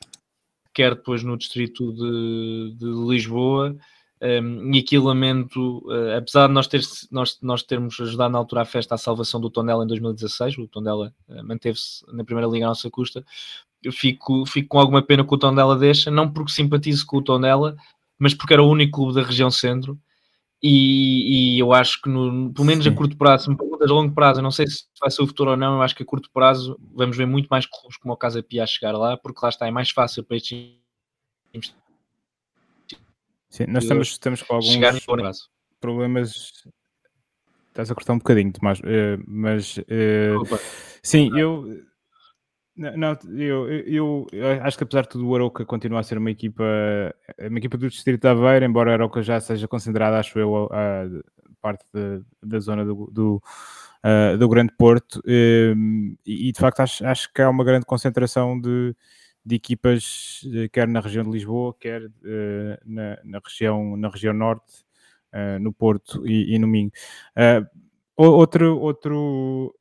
quer 0.74 0.94
depois 0.94 1.22
no 1.22 1.36
Distrito 1.36 1.92
de, 1.92 2.76
de 2.78 3.08
Lisboa, 3.08 3.76
um, 4.22 4.74
e 4.74 4.78
aqui 4.78 4.98
lamento, 4.98 5.78
uh, 5.86 6.16
apesar 6.16 6.46
de 6.46 6.54
nós, 6.54 6.66
ter, 6.66 6.80
nós, 7.10 7.38
nós 7.42 7.62
termos 7.62 8.00
ajudado 8.00 8.32
na 8.32 8.38
altura 8.38 8.62
à 8.62 8.64
festa 8.64 8.94
à 8.94 8.98
salvação 8.98 9.38
do 9.40 9.50
Tondela 9.50 9.84
em 9.84 9.86
2016, 9.86 10.56
o 10.58 10.66
Tondela 10.66 11.12
uh, 11.28 11.44
manteve-se 11.44 12.02
na 12.10 12.24
primeira 12.24 12.50
liga 12.50 12.64
à 12.64 12.68
nossa 12.68 12.90
custa, 12.90 13.22
eu 13.82 13.92
fico, 13.92 14.46
fico 14.46 14.68
com 14.68 14.80
alguma 14.80 15.02
pena 15.02 15.22
que 15.24 15.34
o 15.34 15.38
Tondela 15.38 15.76
deixa, 15.76 16.10
não 16.10 16.32
porque 16.32 16.50
simpatizo 16.50 17.04
com 17.04 17.18
o 17.18 17.22
Tondela, 17.22 17.76
mas 18.18 18.32
porque 18.32 18.54
era 18.54 18.62
o 18.62 18.70
único 18.70 18.96
clube 18.96 19.14
da 19.14 19.22
região 19.22 19.50
centro 19.50 19.98
e, 20.68 21.56
e 21.56 21.58
eu 21.60 21.72
acho 21.72 22.02
que, 22.02 22.08
no, 22.08 22.52
pelo 22.52 22.66
menos 22.66 22.84
Sim. 22.84 22.90
a 22.90 22.94
curto 22.94 23.16
prazo, 23.16 23.44
se 23.44 23.50
me 23.50 23.56
perguntas 23.56 23.90
a 23.90 23.94
longo 23.94 24.12
prazo, 24.12 24.40
eu 24.40 24.42
não 24.42 24.50
sei 24.50 24.66
se 24.66 24.84
vai 25.00 25.10
ser 25.10 25.22
o 25.22 25.26
futuro 25.26 25.50
ou 25.52 25.56
não, 25.56 25.76
eu 25.76 25.82
acho 25.82 25.94
que 25.94 26.02
a 26.02 26.06
curto 26.06 26.30
prazo 26.32 26.78
vamos 26.94 27.16
ver 27.16 27.26
muito 27.26 27.46
mais 27.48 27.66
clubes 27.66 27.96
como 27.96 28.12
o 28.12 28.16
Casa 28.16 28.42
Pia 28.42 28.64
a 28.64 28.66
chegar 28.66 28.92
lá, 28.92 29.16
porque 29.16 29.38
lá 29.42 29.48
está, 29.48 29.66
é 29.66 29.70
mais 29.70 29.90
fácil 29.90 30.24
para 30.24 30.36
estes 30.36 30.74
Sim, 33.48 33.64
nós 33.68 33.84
estamos, 33.84 34.08
estamos 34.08 34.42
com 34.42 34.54
alguns 34.54 34.76
problemas. 35.80 36.52
Estás 37.68 37.90
a 37.90 37.94
cortar 37.94 38.12
um 38.14 38.18
bocadinho, 38.18 38.52
Tomás, 38.52 38.80
uh, 38.80 39.22
mas 39.26 39.78
uh, 39.78 40.58
sim, 41.02 41.30
eu, 41.38 41.82
não, 42.76 43.18
eu, 43.38 43.70
eu, 43.70 44.26
eu, 44.32 44.62
acho 44.62 44.76
que 44.76 44.84
apesar 44.84 45.02
de 45.02 45.08
tudo 45.08 45.26
o 45.26 45.34
Aroca 45.34 45.64
continua 45.64 46.00
a 46.00 46.02
ser 46.02 46.18
uma 46.18 46.30
equipa, 46.30 46.64
uma 47.48 47.58
equipa 47.58 47.78
do 47.78 47.88
Distrito 47.88 48.20
de 48.20 48.28
Aveiro, 48.28 48.64
embora 48.66 48.90
a 48.90 48.94
Aroca 48.94 49.22
já 49.22 49.40
seja 49.40 49.66
considerada, 49.66 50.18
acho 50.18 50.38
eu, 50.38 50.68
a, 50.70 51.04
a 51.04 51.06
parte 51.60 51.84
de, 51.92 52.22
da 52.42 52.58
zona 52.58 52.84
do, 52.84 53.10
do, 53.10 53.42
uh, 54.04 54.36
do 54.36 54.48
Grande 54.48 54.72
Porto, 54.76 55.22
e, 55.26 56.16
e, 56.26 56.52
de 56.52 56.60
facto 56.60 56.80
acho, 56.80 57.04
acho 57.06 57.32
que 57.32 57.40
há 57.40 57.48
uma 57.48 57.64
grande 57.64 57.86
concentração 57.86 58.60
de, 58.60 58.94
de 59.44 59.54
equipas, 59.54 60.42
eh, 60.54 60.68
quer 60.68 60.86
na 60.86 61.00
região 61.00 61.24
de 61.24 61.30
Lisboa, 61.30 61.74
quer 61.80 62.02
uh, 62.02 62.78
na, 62.84 63.18
na, 63.24 63.40
região, 63.42 63.96
na 63.96 64.08
região 64.10 64.34
norte, 64.34 64.84
uh, 65.32 65.58
no 65.60 65.72
Porto 65.72 66.26
e, 66.26 66.54
e 66.54 66.58
no 66.58 66.66
Minho. 66.66 66.90
Outro, 68.18 68.78
outro 68.78 69.74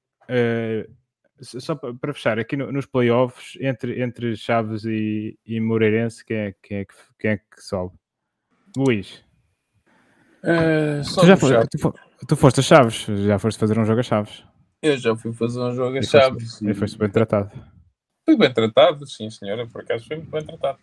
só 1.41 1.75
para 1.75 2.13
fechar, 2.13 2.39
aqui 2.39 2.55
no, 2.55 2.71
nos 2.71 2.85
playoffs, 2.85 3.57
entre, 3.59 4.01
entre 4.01 4.35
Chaves 4.35 4.85
e, 4.85 5.37
e 5.45 5.59
Moreirense, 5.59 6.23
quem 6.23 6.37
é, 6.37 6.55
quem, 6.61 6.77
é 6.77 6.85
que, 6.85 6.93
quem 7.19 7.31
é 7.31 7.37
que 7.37 7.61
sobe? 7.61 7.93
Luís. 8.77 9.23
tu, 10.41 11.25
já 11.25 11.37
foi, 11.37 11.51
tu, 11.67 11.93
tu, 12.27 12.35
foste 12.35 12.59
a 12.59 12.63
Chaves, 12.63 13.05
já 13.25 13.39
foste 13.39 13.59
fazer 13.59 13.77
um 13.77 13.85
jogo 13.85 13.99
a 13.99 14.03
Chaves. 14.03 14.43
Eu 14.81 14.97
já 14.97 15.15
fui 15.15 15.33
fazer 15.33 15.59
um 15.59 15.73
jogo 15.73 15.97
a 15.97 16.01
Chaves. 16.01 16.61
E 16.61 16.73
foste 16.73 16.97
bem 16.97 17.09
tratado. 17.09 17.51
Fui 18.25 18.37
bem 18.37 18.51
tratado, 18.53 19.05
sim, 19.07 19.29
senhora, 19.29 19.67
por 19.67 19.81
acaso 19.81 20.05
fui 20.07 20.17
muito 20.17 20.31
bem 20.31 20.45
tratado. 20.45 20.79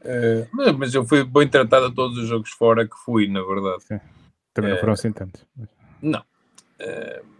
Uh, 0.00 0.46
mas, 0.52 0.72
mas, 0.76 0.94
eu 0.94 1.04
fui 1.04 1.24
bem 1.24 1.48
tratado 1.48 1.86
a 1.86 1.92
todos 1.92 2.18
os 2.18 2.28
jogos 2.28 2.50
fora 2.50 2.86
que 2.86 2.96
fui, 3.04 3.26
na 3.26 3.42
verdade. 3.42 3.82
Sim. 3.84 4.00
Também 4.54 4.70
não 4.72 4.78
foram 4.78 4.92
assim 4.92 5.12
tantos. 5.12 5.44
Não. 6.00 6.20
Uh, 6.80 7.37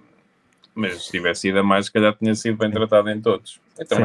mas 0.79 1.05
se 1.05 1.11
tivesse 1.11 1.49
ido 1.49 1.59
a 1.59 1.63
mais, 1.63 1.87
se 1.87 1.93
calhar 1.93 2.15
tinha 2.17 2.35
sido 2.35 2.57
bem 2.57 2.71
tratado 2.71 3.11
em 3.11 3.21
todos. 3.21 3.61
Até, 3.79 3.97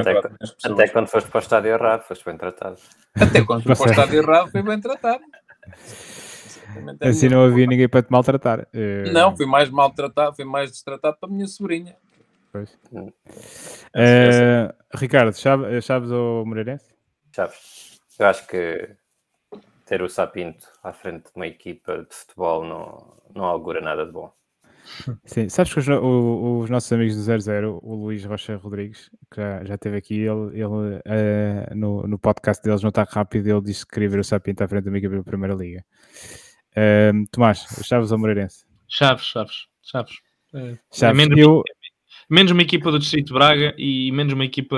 até, 0.63 0.87
quando 0.87 1.07
foste 1.07 1.29
para 1.29 1.37
o 1.37 1.41
estádio 1.41 1.71
errado, 1.71 2.03
foste 2.03 2.25
bem 2.25 2.35
tratado. 2.35 2.77
Até 3.15 3.43
quando 3.43 3.63
fui 3.63 3.75
para 3.77 3.87
o 3.87 3.89
estádio 3.91 4.21
errado, 4.21 4.51
fui 4.51 4.63
bem 4.63 4.81
tratado. 4.81 5.23
Assim 6.99 7.29
não 7.29 7.45
havia 7.45 7.67
ninguém 7.67 7.87
para 7.87 8.01
te 8.01 8.11
maltratar. 8.11 8.67
Não, 9.11 9.37
fui 9.37 9.45
mais 9.45 9.69
maltratado, 9.69 10.35
fui 10.35 10.45
mais 10.45 10.71
destratado 10.71 11.17
para 11.19 11.29
a 11.29 11.31
minha 11.31 11.47
sobrinha. 11.47 11.95
Pois. 12.51 12.77
Uh, 12.91 14.73
Ricardo, 14.95 15.35
Chaves, 15.35 15.85
Chaves 15.85 16.11
ou 16.11 16.45
Moreirense? 16.45 16.87
Chaves. 17.31 17.99
Eu 18.19 18.27
acho 18.27 18.47
que 18.47 18.89
ter 19.85 20.01
o 20.01 20.09
Sapinto 20.09 20.67
à 20.83 20.91
frente 20.93 21.25
de 21.25 21.31
uma 21.35 21.47
equipa 21.47 21.99
de 21.99 22.15
futebol 22.15 22.63
não, 22.63 23.17
não 23.35 23.45
augura 23.45 23.81
nada 23.81 24.05
de 24.05 24.11
bom. 24.11 24.31
Sim, 25.25 25.49
sabes 25.49 25.73
que 25.73 25.79
os, 25.79 25.87
os, 25.87 26.69
nossos 26.69 26.91
amigos 26.91 27.15
do 27.15 27.21
00, 27.21 27.79
o 27.81 27.95
Luís 27.95 28.23
Rocha 28.25 28.57
Rodrigues, 28.57 29.09
que 29.31 29.37
já, 29.37 29.63
já 29.63 29.75
esteve 29.75 29.97
aqui, 29.97 30.15
ele, 30.15 30.51
ele 30.53 30.65
uh, 30.65 31.75
no, 31.75 32.07
no 32.07 32.19
podcast 32.19 32.63
deles, 32.63 32.81
não 32.81 32.89
está 32.89 33.03
rápido, 33.03 33.47
ele 33.47 33.61
disse 33.61 33.85
que 33.85 33.93
queria 33.93 34.09
ver 34.09 34.19
o 34.19 34.23
Sapinto 34.23 34.63
à 34.63 34.67
frente 34.67 34.89
uma 34.89 34.97
equipa 34.97 35.15
da 35.15 35.23
Primeira 35.23 35.55
Liga. 35.55 35.85
Uh, 36.71 37.25
Tomás, 37.31 37.65
Chaves 37.83 38.11
ou 38.11 38.17
Moreirense? 38.17 38.65
Chaves, 38.87 39.25
Chaves, 39.25 39.67
Chaves. 39.81 40.13
É, 40.53 40.77
Chaves. 40.91 41.27
É 41.29 41.39
eu, 41.39 41.63
menos 42.29 42.51
uma 42.51 42.61
equipa 42.61 42.91
do 42.91 42.99
Distrito 42.99 43.33
Braga 43.33 43.73
e 43.77 44.11
menos 44.11 44.33
uma 44.33 44.45
equipa 44.45 44.77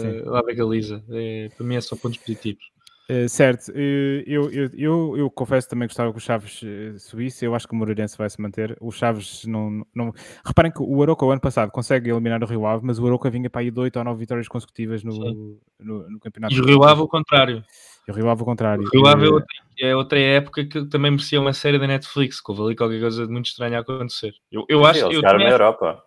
Sim. 0.00 0.22
lá 0.28 0.42
da 0.42 0.52
Galiza. 0.52 1.04
É, 1.10 1.48
para 1.56 1.66
mim 1.66 1.76
é 1.76 1.80
só 1.80 1.96
pontos 1.96 2.18
positivos. 2.18 2.64
Uh, 3.08 3.28
certo, 3.28 3.68
uh, 3.68 4.22
eu, 4.26 4.50
eu, 4.50 4.70
eu, 4.74 5.16
eu, 5.16 5.30
confesso 5.30 5.68
também 5.68 5.86
que 5.86 5.92
gostava 5.92 6.10
que 6.10 6.18
o 6.18 6.20
Chaves 6.20 6.60
uh, 6.62 6.98
subisse. 6.98 7.44
Eu 7.44 7.54
acho 7.54 7.68
que 7.68 7.72
o 7.72 7.76
Moreirense 7.76 8.18
vai 8.18 8.28
se 8.28 8.40
manter. 8.40 8.76
O 8.80 8.90
Chaves 8.90 9.44
não, 9.46 9.86
não. 9.94 10.12
Reparem 10.44 10.72
que 10.72 10.82
o 10.82 11.02
Aroca, 11.02 11.24
o 11.24 11.30
ano 11.30 11.40
passado, 11.40 11.70
consegue 11.70 12.10
eliminar 12.10 12.42
o 12.42 12.46
Rio 12.46 12.66
Ave, 12.66 12.84
mas 12.84 12.98
o 12.98 13.06
Aroca 13.06 13.30
vinha 13.30 13.48
para 13.48 13.60
aí 13.60 13.70
de 13.70 13.78
8 13.78 13.96
ou 13.96 14.04
9 14.04 14.18
vitórias 14.18 14.48
consecutivas 14.48 15.04
no, 15.04 15.58
no, 15.78 16.10
no, 16.10 16.18
campeonato. 16.18 16.54
E 16.54 16.60
o 16.60 16.64
Rio 16.64 16.82
Ave, 16.82 17.00
o 17.00 17.08
contrário. 17.08 17.64
E 18.08 18.10
o 18.10 18.14
Rio 18.14 18.28
Ave, 18.28 18.42
o 18.42 18.44
contrário. 18.44 18.84
O 18.84 18.90
Rio 18.92 19.06
Ave 19.06 19.26
é 19.26 19.30
outra, 19.30 19.56
é 19.80 19.96
outra 19.96 20.20
época 20.20 20.64
que 20.64 20.84
também 20.86 21.12
merecia 21.12 21.40
uma 21.40 21.52
série 21.52 21.78
da 21.78 21.86
Netflix, 21.86 22.40
que 22.40 22.50
houve 22.50 22.62
ali 22.62 22.76
qualquer 22.76 23.00
coisa 23.00 23.24
de 23.24 23.32
muito 23.32 23.46
estranha 23.46 23.78
a 23.78 23.80
acontecer. 23.82 24.34
Eu, 24.50 24.64
eu 24.68 24.84
acho 24.84 25.08
que. 25.08 25.20
na 25.20 25.48
Europa 25.48 26.02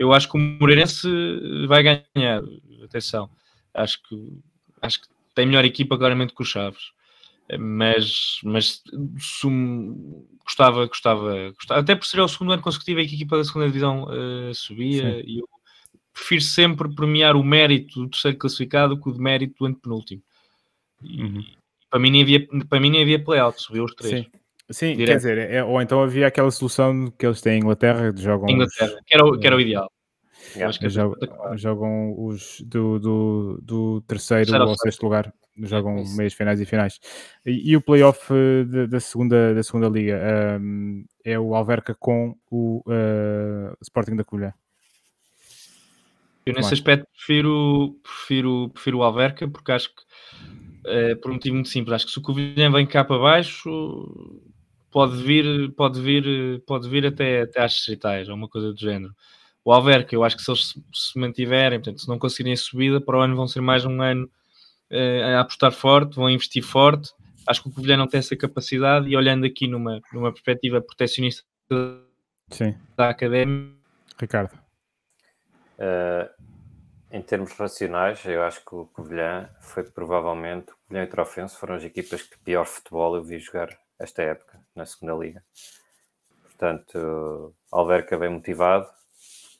eu 0.00 0.14
acho 0.14 0.30
que 0.30 0.38
o 0.38 0.40
Moreirense 0.40 1.06
vai 1.68 1.82
ganhar. 1.82 2.42
Atenção, 2.82 3.28
acho 3.74 4.02
que, 4.02 4.40
acho 4.80 5.02
que 5.02 5.08
tem 5.34 5.46
melhor 5.46 5.64
equipa 5.64 5.96
claramente 5.98 6.34
que 6.34 6.42
o 6.42 6.44
Chaves. 6.44 6.92
Mas, 7.58 8.38
mas 8.44 8.80
sum, 9.18 10.24
gostava, 10.44 10.86
gostava, 10.86 11.50
gostava, 11.50 11.80
até 11.80 11.96
por 11.96 12.06
ser 12.06 12.20
o 12.20 12.28
segundo 12.28 12.52
ano 12.52 12.62
consecutivo 12.62 13.00
que 13.00 13.06
a 13.06 13.14
equipa 13.14 13.36
da 13.36 13.44
segunda 13.44 13.66
divisão 13.66 14.04
uh, 14.04 14.54
subia 14.54 15.02
Sim. 15.02 15.22
e 15.26 15.40
eu 15.40 15.48
prefiro 16.12 16.42
sempre 16.42 16.94
premiar 16.94 17.34
o 17.34 17.42
mérito 17.42 18.00
do 18.00 18.08
terceiro 18.08 18.38
classificado 18.38 19.00
que 19.00 19.08
o 19.08 19.12
demérito 19.12 19.54
do 19.58 19.66
antepenúltimo. 19.66 20.22
E, 21.02 21.22
uhum. 21.22 21.44
para 21.90 21.98
mim 21.98 22.10
nem 22.12 22.22
havia, 22.22 22.46
para 22.68 22.78
mim 22.78 22.90
nem 22.90 23.02
havia 23.02 23.22
play-out, 23.22 23.60
subiu 23.60 23.84
os 23.84 23.94
três. 23.94 24.24
Sim. 24.24 24.30
Sim, 24.70 24.94
Direto. 24.94 25.08
quer 25.08 25.16
dizer, 25.16 25.38
é, 25.50 25.64
ou 25.64 25.82
então 25.82 26.00
havia 26.00 26.28
aquela 26.28 26.50
solução 26.52 27.12
que 27.18 27.26
eles 27.26 27.40
têm 27.40 27.54
em 27.54 27.58
Inglaterra, 27.58 28.12
de 28.12 28.22
jogam. 28.22 28.48
Inglaterra, 28.48 28.94
os, 28.94 29.00
que, 29.04 29.14
era 29.14 29.26
o, 29.26 29.38
que 29.38 29.46
era 29.46 29.56
o 29.56 29.60
ideal. 29.60 29.90
Yeah. 30.56 30.76
Que 30.76 30.88
jogam, 30.88 31.16
jogam 31.56 32.14
os 32.18 32.60
do, 32.62 32.98
do, 32.98 33.60
do 33.62 34.00
terceiro 34.02 34.54
ao 34.56 34.74
sexto 34.76 35.02
lugar, 35.02 35.32
jogam 35.58 35.98
é 35.98 36.16
meias 36.16 36.34
finais 36.34 36.60
e 36.60 36.66
finais. 36.66 36.98
E, 37.44 37.70
e 37.70 37.76
o 37.76 37.80
playoff 37.80 38.32
eh, 38.32 38.86
da, 38.86 39.00
segunda, 39.00 39.54
da 39.54 39.62
segunda 39.62 39.88
liga 39.88 40.20
um, 40.60 41.04
é 41.24 41.38
o 41.38 41.54
Alverca 41.54 41.94
com 41.94 42.36
o 42.50 42.82
uh, 42.86 43.76
Sporting 43.82 44.16
da 44.16 44.24
Colha. 44.24 44.54
Eu 46.44 46.54
nesse 46.54 46.74
aspecto 46.74 47.06
prefiro, 47.12 47.96
prefiro, 48.02 48.70
prefiro 48.70 48.98
o 48.98 49.02
Alverca, 49.02 49.46
porque 49.46 49.72
acho 49.72 49.88
que, 49.88 50.02
é, 50.86 51.14
por 51.14 51.30
um 51.30 51.34
motivo 51.34 51.54
muito 51.54 51.68
simples, 51.68 51.94
acho 51.94 52.06
que 52.06 52.12
se 52.12 52.18
o 52.18 52.22
Covilhã 52.22 52.72
vem 52.72 52.86
cá 52.86 53.04
para 53.04 53.18
baixo, 53.18 54.40
pode 54.90 55.22
vir, 55.22 55.70
pode 55.72 56.00
vir, 56.00 56.60
pode 56.66 56.88
vir 56.88 57.06
até, 57.06 57.42
até 57.42 57.62
às 57.62 57.72
distritais, 57.72 58.28
ou 58.28 58.34
uma 58.34 58.48
coisa 58.48 58.72
do 58.72 58.80
género. 58.80 59.14
O 59.64 59.72
Alverca, 59.72 60.14
eu 60.14 60.24
acho 60.24 60.36
que 60.36 60.42
se 60.42 60.50
eles 60.50 60.74
se 60.92 61.18
mantiverem, 61.18 61.78
portanto, 61.78 62.00
se 62.00 62.08
não 62.08 62.18
conseguirem 62.18 62.54
a 62.54 62.56
subida, 62.56 63.00
para 63.00 63.18
o 63.18 63.20
ano 63.20 63.36
vão 63.36 63.46
ser 63.46 63.60
mais 63.60 63.84
um 63.84 64.00
ano 64.00 64.30
uh, 64.90 65.36
a 65.36 65.40
apostar 65.40 65.72
forte, 65.72 66.16
vão 66.16 66.30
investir 66.30 66.62
forte. 66.62 67.12
Acho 67.46 67.62
que 67.62 67.68
o 67.68 67.72
Covilhã 67.72 67.96
não 67.96 68.06
tem 68.06 68.18
essa 68.18 68.36
capacidade 68.36 69.08
e 69.08 69.16
olhando 69.16 69.44
aqui 69.44 69.66
numa, 69.66 70.00
numa 70.12 70.32
perspectiva 70.32 70.80
protecionista 70.80 71.44
Sim. 72.50 72.74
da 72.96 73.10
academia. 73.10 73.74
Ricardo. 74.18 74.52
Uh, 75.78 76.28
em 77.10 77.22
termos 77.22 77.52
racionais, 77.52 78.24
eu 78.24 78.42
acho 78.42 78.64
que 78.64 78.74
o 78.74 78.86
Covilhã 78.86 79.48
foi 79.60 79.82
provavelmente, 79.82 80.70
o 80.70 80.76
Covilhã 80.86 81.04
e 81.04 81.06
o 81.06 81.10
Trofense 81.10 81.56
foram 81.56 81.74
as 81.74 81.84
equipas 81.84 82.22
que 82.22 82.38
pior 82.38 82.64
futebol 82.66 83.16
eu 83.16 83.22
vi 83.22 83.38
jogar 83.38 83.68
esta 83.98 84.22
época, 84.22 84.60
na 84.74 84.86
segunda 84.86 85.14
liga. 85.14 85.42
Portanto, 86.42 87.54
Alverca 87.72 88.18
bem 88.18 88.30
motivado, 88.30 88.88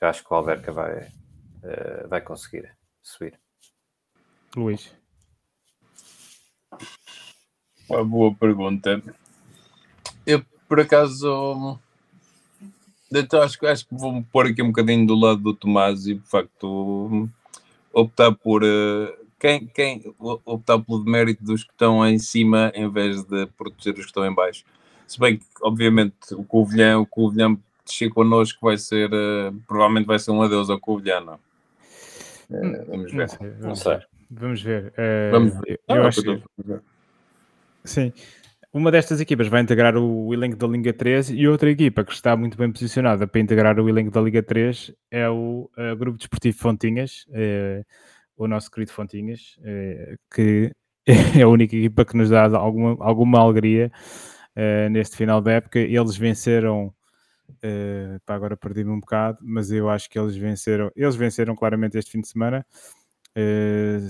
acho 0.01 0.25
que 0.25 0.33
o 0.33 0.37
Alverca 0.37 0.73
vai, 0.73 1.05
uh, 1.05 2.09
vai 2.09 2.21
conseguir 2.21 2.71
subir. 3.03 3.39
Luís. 4.57 4.93
Uma 7.89 8.05
boa 8.05 8.35
pergunta. 8.35 9.03
Eu, 10.27 10.45
por 10.69 10.81
acaso, 10.81 11.79
então, 13.13 13.43
acho, 13.43 13.67
acho 13.67 13.89
que 13.89 13.95
vou-me 13.95 14.23
pôr 14.23 14.47
aqui 14.47 14.63
um 14.63 14.69
bocadinho 14.69 15.05
do 15.05 15.17
lado 15.17 15.41
do 15.41 15.53
Tomás 15.53 16.07
e, 16.07 16.15
de 16.15 16.29
facto, 16.29 17.29
optar 17.93 18.33
por 18.33 18.63
uh, 18.63 19.13
quem, 19.37 19.67
quem 19.67 20.15
optar 20.45 20.79
pelo 20.79 21.03
demérito 21.03 21.43
dos 21.43 21.65
que 21.65 21.73
estão 21.73 22.07
em 22.07 22.19
cima 22.21 22.71
em 22.73 22.89
vez 22.89 23.25
de 23.25 23.47
proteger 23.47 23.95
os 23.95 24.01
que 24.01 24.07
estão 24.07 24.25
em 24.25 24.33
baixo. 24.33 24.65
Se 25.09 25.19
bem 25.19 25.39
que, 25.39 25.45
obviamente, 25.63 26.15
o 26.35 26.45
Covilhã, 26.45 27.01
o 27.01 27.07
Covilhã 27.07 27.59
descer 27.91 28.11
connosco 28.11 28.59
vai 28.63 28.79
ser, 28.79 29.11
uh, 29.13 29.53
provavelmente 29.67 30.07
vai 30.07 30.19
ser 30.19 30.31
um 30.31 30.43
adeus 30.43 30.71
ao 30.71 30.81
Covilhã, 30.81 31.21
não? 31.21 31.35
Uh, 32.51 32.85
vamos 32.89 33.13
ver. 33.13 33.31
Não 33.61 33.77
sei, 33.77 33.99
vamos 34.31 34.63
ver. 34.63 34.93
Uh, 34.93 35.31
vamos 35.31 35.55
ver. 35.61 35.81
Eu, 35.89 35.97
eu 35.97 36.07
acho 36.07 36.23
que... 36.23 36.43
Sim. 37.85 38.13
Uma 38.73 38.93
destas 38.93 39.21
equipas 39.21 39.49
vai 39.49 39.61
integrar 39.61 39.97
o 39.97 40.33
elenco 40.33 40.57
da 40.57 40.65
Liga 40.69 40.93
3 40.93 41.31
e 41.31 41.49
outra 41.49 41.69
equipa 41.69 42.05
que 42.05 42.13
está 42.13 42.37
muito 42.37 42.57
bem 42.57 42.71
posicionada 42.71 43.27
para 43.27 43.41
integrar 43.41 43.81
o 43.81 43.89
elenco 43.89 44.13
da 44.13 44.21
Liga 44.21 44.45
3 44.45 44.95
é 45.11 45.29
o 45.29 45.69
uh, 45.77 45.97
Grupo 45.97 46.17
Desportivo 46.17 46.57
Fontinhas, 46.57 47.27
uh, 47.31 47.85
o 48.37 48.47
nosso 48.47 48.71
querido 48.71 48.93
Fontinhas, 48.93 49.59
uh, 49.59 50.17
que 50.33 50.73
é 51.37 51.43
a 51.43 51.49
única 51.49 51.75
equipa 51.75 52.05
que 52.05 52.17
nos 52.17 52.31
dá 52.31 52.45
alguma, 52.45 52.97
alguma 53.05 53.41
alegria 53.41 53.91
neste 54.91 55.17
final 55.17 55.41
da 55.41 55.53
época. 55.53 55.79
Eles 55.79 56.17
venceram, 56.17 56.93
uh, 57.57 58.21
pá, 58.25 58.35
agora 58.35 58.57
perdi-me 58.57 58.91
um 58.91 59.01
bocado, 59.01 59.39
mas 59.43 59.71
eu 59.71 59.89
acho 59.89 60.09
que 60.09 60.19
eles 60.19 60.37
venceram, 60.37 60.91
eles 60.95 61.17
venceram 61.17 61.55
claramente 61.55 61.99
este 61.99 62.11
fim 62.11 62.21
de 62.21 62.29
semana. 62.29 62.67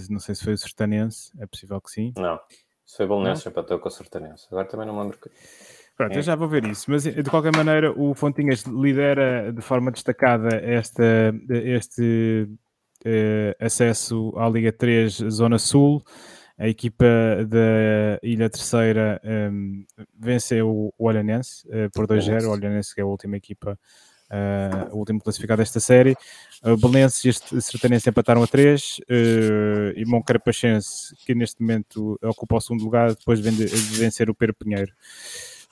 não 0.09 0.18
sei 0.18 0.34
se 0.34 0.45
foi 0.45 0.55
o 0.55 0.59
Sertanense, 0.59 1.32
é 1.38 1.47
possível 1.47 1.80
que 1.80 1.91
sim. 1.91 2.12
Não. 2.16 2.38
Foi 2.97 3.07
Bolonense, 3.07 3.49
empatou 3.49 3.78
com 3.78 3.88
o 3.88 3.91
Sertanense. 3.91 4.47
Agora 4.51 4.66
também 4.66 4.86
não 4.86 4.95
me 4.95 5.03
lembro. 5.03 5.18
Que... 5.18 5.30
Pronto, 5.97 6.14
é. 6.14 6.18
eu 6.18 6.22
já 6.22 6.34
vou 6.34 6.49
ver 6.49 6.64
isso. 6.64 6.91
Mas 6.91 7.05
de 7.05 7.30
qualquer 7.30 7.55
maneira, 7.55 7.93
o 7.93 8.14
Fontinhas 8.14 8.62
lidera 8.62 9.53
de 9.53 9.61
forma 9.61 9.91
destacada 9.91 10.57
esta, 10.57 11.32
este 11.49 12.49
uh, 13.07 13.64
acesso 13.64 14.32
à 14.36 14.49
Liga 14.49 14.72
3 14.72 15.12
Zona 15.30 15.59
Sul. 15.59 16.03
A 16.61 16.69
equipa 16.69 17.07
da 17.49 18.21
Ilha 18.23 18.51
Terceira 18.51 19.19
um, 19.25 19.83
venceu 20.15 20.69
o 20.69 20.93
Olhanense 20.99 21.67
uh, 21.69 21.91
por 21.91 22.07
2-0. 22.07 22.45
O 22.45 22.51
Olhanense 22.51 22.95
que 22.95 23.01
é 23.01 23.05
a 23.05 23.07
última 23.07 23.39
equipa 23.39 23.79
uh, 24.31 24.95
o 24.95 24.99
último 24.99 25.21
classificado 25.23 25.61
desta 25.61 25.81
série. 25.81 26.15
O 26.63 26.77
Belenenses 26.77 27.43
e 27.51 27.63
Sertanense 27.63 28.11
empataram 28.11 28.43
a 28.43 28.47
3 28.47 28.99
uh, 28.99 29.03
e 29.97 30.05
Moncarapachense, 30.05 31.15
que 31.25 31.35
neste 31.35 31.63
momento 31.63 32.19
ocupa 32.23 32.57
o 32.57 32.61
segundo 32.61 32.85
lugar, 32.85 33.15
depois 33.15 33.41
de 33.41 33.51
vencer 33.99 34.29
o 34.29 34.35
Pedro 34.35 34.55
Pinheiro. 34.55 34.93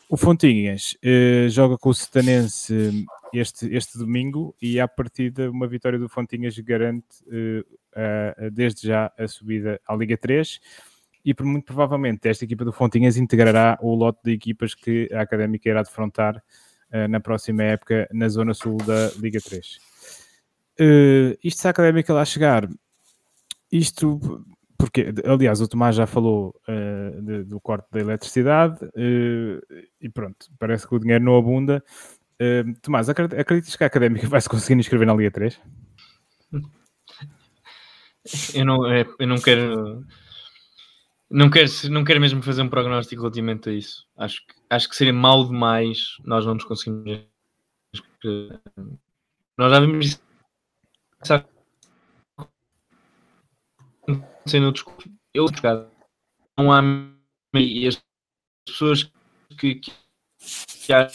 O 0.09 0.17
Fontinhas 0.17 0.97
uh, 1.05 1.51
joga 1.51 1.77
com 1.77 1.91
o 1.91 1.95
Sertanense 1.95 3.07
este, 3.33 3.73
este 3.75 3.99
domingo 3.99 4.55
e 4.61 4.81
à 4.81 4.89
partida 4.89 5.51
uma 5.51 5.67
vitória 5.67 5.99
do 5.99 6.09
Fontinhas 6.09 6.59
garante 6.59 7.23
uh, 7.27 7.78
desde 8.53 8.87
já 8.87 9.13
a 9.19 9.27
subida 9.27 9.81
à 9.87 9.95
Liga 9.95 10.17
3 10.17 10.61
e 11.25 11.35
muito 11.43 11.67
provavelmente 11.67 12.29
esta 12.29 12.45
equipa 12.45 12.65
do 12.65 12.73
Fontinhas 12.73 13.17
integrará 13.17 13.79
o 13.83 13.95
lote 13.95 14.21
de 14.25 14.33
equipas 14.33 14.75
que 14.75 15.11
a 15.13 15.21
Académica 15.21 15.69
irá 15.69 15.83
defrontar 15.83 16.37
uh, 16.37 17.09
na 17.09 17.21
próxima 17.21 17.63
época 17.65 18.09
na 18.13 18.29
zona 18.29 18.55
sul 18.55 18.79
da 18.79 19.11
Liga 19.19 19.39
3. 19.41 19.77
Uh, 20.81 21.33
eh, 21.33 21.39
isto 21.43 21.61
se 21.61 21.67
a 21.67 21.71
Académica 21.71 22.15
lá 22.15 22.25
chegar, 22.25 22.69
isto 23.71 24.45
porque, 24.79 25.13
aliás, 25.25 25.61
o 25.61 25.67
Tomás 25.67 25.97
já 25.97 26.07
falou 26.07 26.55
uh, 26.69 27.21
de, 27.21 27.45
do 27.45 27.61
corte 27.61 27.89
da 27.91 28.01
eletricidade 28.01 28.85
uh, 28.85 29.85
e 30.01 30.09
pronto, 30.09 30.47
parece 30.59 30.87
que 30.87 30.95
o 30.95 31.01
dinheiro 31.01 31.25
não 31.25 31.37
abunda. 31.37 31.85
Uh, 32.41 32.73
Tomás, 32.81 33.09
acreditas 33.09 33.75
que 33.75 33.85
a 33.85 33.89
Académica 33.89 34.27
vai 34.29 34.41
se 34.41 34.49
conseguir 34.49 34.79
inscrever 34.79 35.07
na 35.07 35.15
Liga 35.15 35.33
3? 35.33 35.61
Eu 38.55 38.65
não, 38.65 38.87
eu 38.95 39.27
não 39.27 39.39
quero 39.41 40.05
não 41.31 41.51
quero, 41.51 41.69
não 41.91 42.05
quero 42.05 42.21
mesmo 42.21 42.43
fazer 42.43 42.63
um 42.63 42.71
prognóstico 42.71 43.23
relativamente 43.23 43.69
a 43.69 43.73
isso. 43.73 44.07
Acho 44.17 44.47
que, 44.47 44.55
acho 44.71 44.89
que 44.89 44.97
seria 44.97 45.13
mal 45.13 45.47
demais 45.47 46.17
nós 46.25 46.47
não 46.47 46.55
nos 46.55 46.65
conseguimos. 46.65 47.27
Nós 49.57 49.71
já 49.71 49.81
vimos 49.81 50.07
isso. 50.07 50.23
Eu 55.35 55.47
não 56.57 56.73
há 56.73 56.83
e 57.55 57.87
as 57.87 58.03
pessoas 58.67 59.05
que, 59.59 59.77
que, 59.77 59.93
que 60.87 60.93
acham 60.93 61.15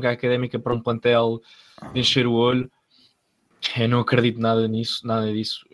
que 0.00 0.06
a 0.06 0.10
académica 0.10 0.58
para 0.58 0.74
um 0.74 0.82
plantel 0.82 1.40
encher 1.94 2.26
o 2.26 2.32
olho, 2.32 2.70
eu 3.76 3.88
não 3.88 4.00
acredito 4.00 4.40
nada 4.40 4.66
nisso, 4.66 5.06
nada 5.06 5.32
disso. 5.32 5.64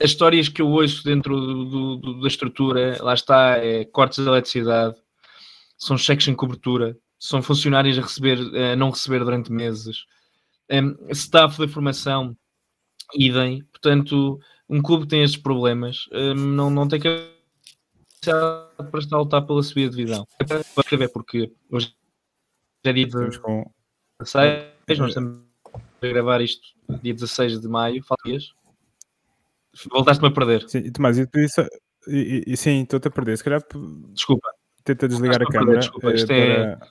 As 0.00 0.10
histórias 0.10 0.48
que 0.48 0.62
eu 0.62 0.68
ouço 0.68 1.02
dentro 1.02 1.38
do, 1.40 1.96
do, 1.96 2.20
da 2.20 2.28
estrutura, 2.28 3.02
lá 3.02 3.14
está, 3.14 3.58
é 3.58 3.84
cortes 3.84 4.22
de 4.22 4.28
eletricidade, 4.28 4.96
são 5.76 5.98
cheques 5.98 6.28
em 6.28 6.34
cobertura, 6.34 6.96
são 7.18 7.42
funcionários 7.42 7.98
a 7.98 8.02
receber, 8.02 8.38
a 8.72 8.76
não 8.76 8.90
receber 8.90 9.20
durante 9.20 9.52
meses, 9.52 10.04
um, 10.70 11.10
staff 11.10 11.58
da 11.58 11.66
formação, 11.66 12.36
idem, 13.14 13.64
portanto, 13.64 14.38
um 14.68 14.80
clube 14.80 15.06
tem 15.06 15.22
estes 15.22 15.40
problemas, 15.40 16.08
um, 16.12 16.34
não, 16.34 16.70
não 16.70 16.86
tem 16.86 17.00
que 17.00 17.08
para 18.20 18.98
estar 18.98 19.16
a 19.16 19.20
lutar 19.20 19.46
pela 19.46 19.62
subida 19.62 19.90
de 19.90 19.96
divisão. 19.96 20.26
Para 20.46 20.60
escrever, 20.60 21.08
porque 21.08 21.52
hoje 21.70 21.94
é 22.84 22.92
dia 22.92 23.06
16, 23.06 24.98
nós 24.98 25.08
estamos 25.08 25.47
a 26.02 26.06
gravar 26.06 26.40
isto 26.40 26.68
dia 27.02 27.14
16 27.14 27.60
de 27.60 27.68
maio, 27.68 28.02
falta 28.02 28.22
dias. 28.24 28.52
Voltaste-me 29.90 30.28
a 30.28 30.32
perder. 30.32 30.68
Sim, 30.68 30.90
Tomás, 30.90 31.18
e, 31.18 31.26
e, 32.08 32.44
e 32.46 32.56
sim, 32.56 32.82
estou-te 32.82 33.08
a 33.08 33.10
perder. 33.10 33.36
Se 33.36 33.44
calhar. 33.44 33.62
Desculpa. 34.12 34.48
Tenta 34.84 35.06
desligar 35.06 35.42
a, 35.42 35.44
a 35.44 35.48
câmera. 35.48 35.80
Desculpa, 35.80 36.12
isto 36.12 36.30
eh, 36.32 36.38
é. 36.38 36.76
Para... 36.76 36.88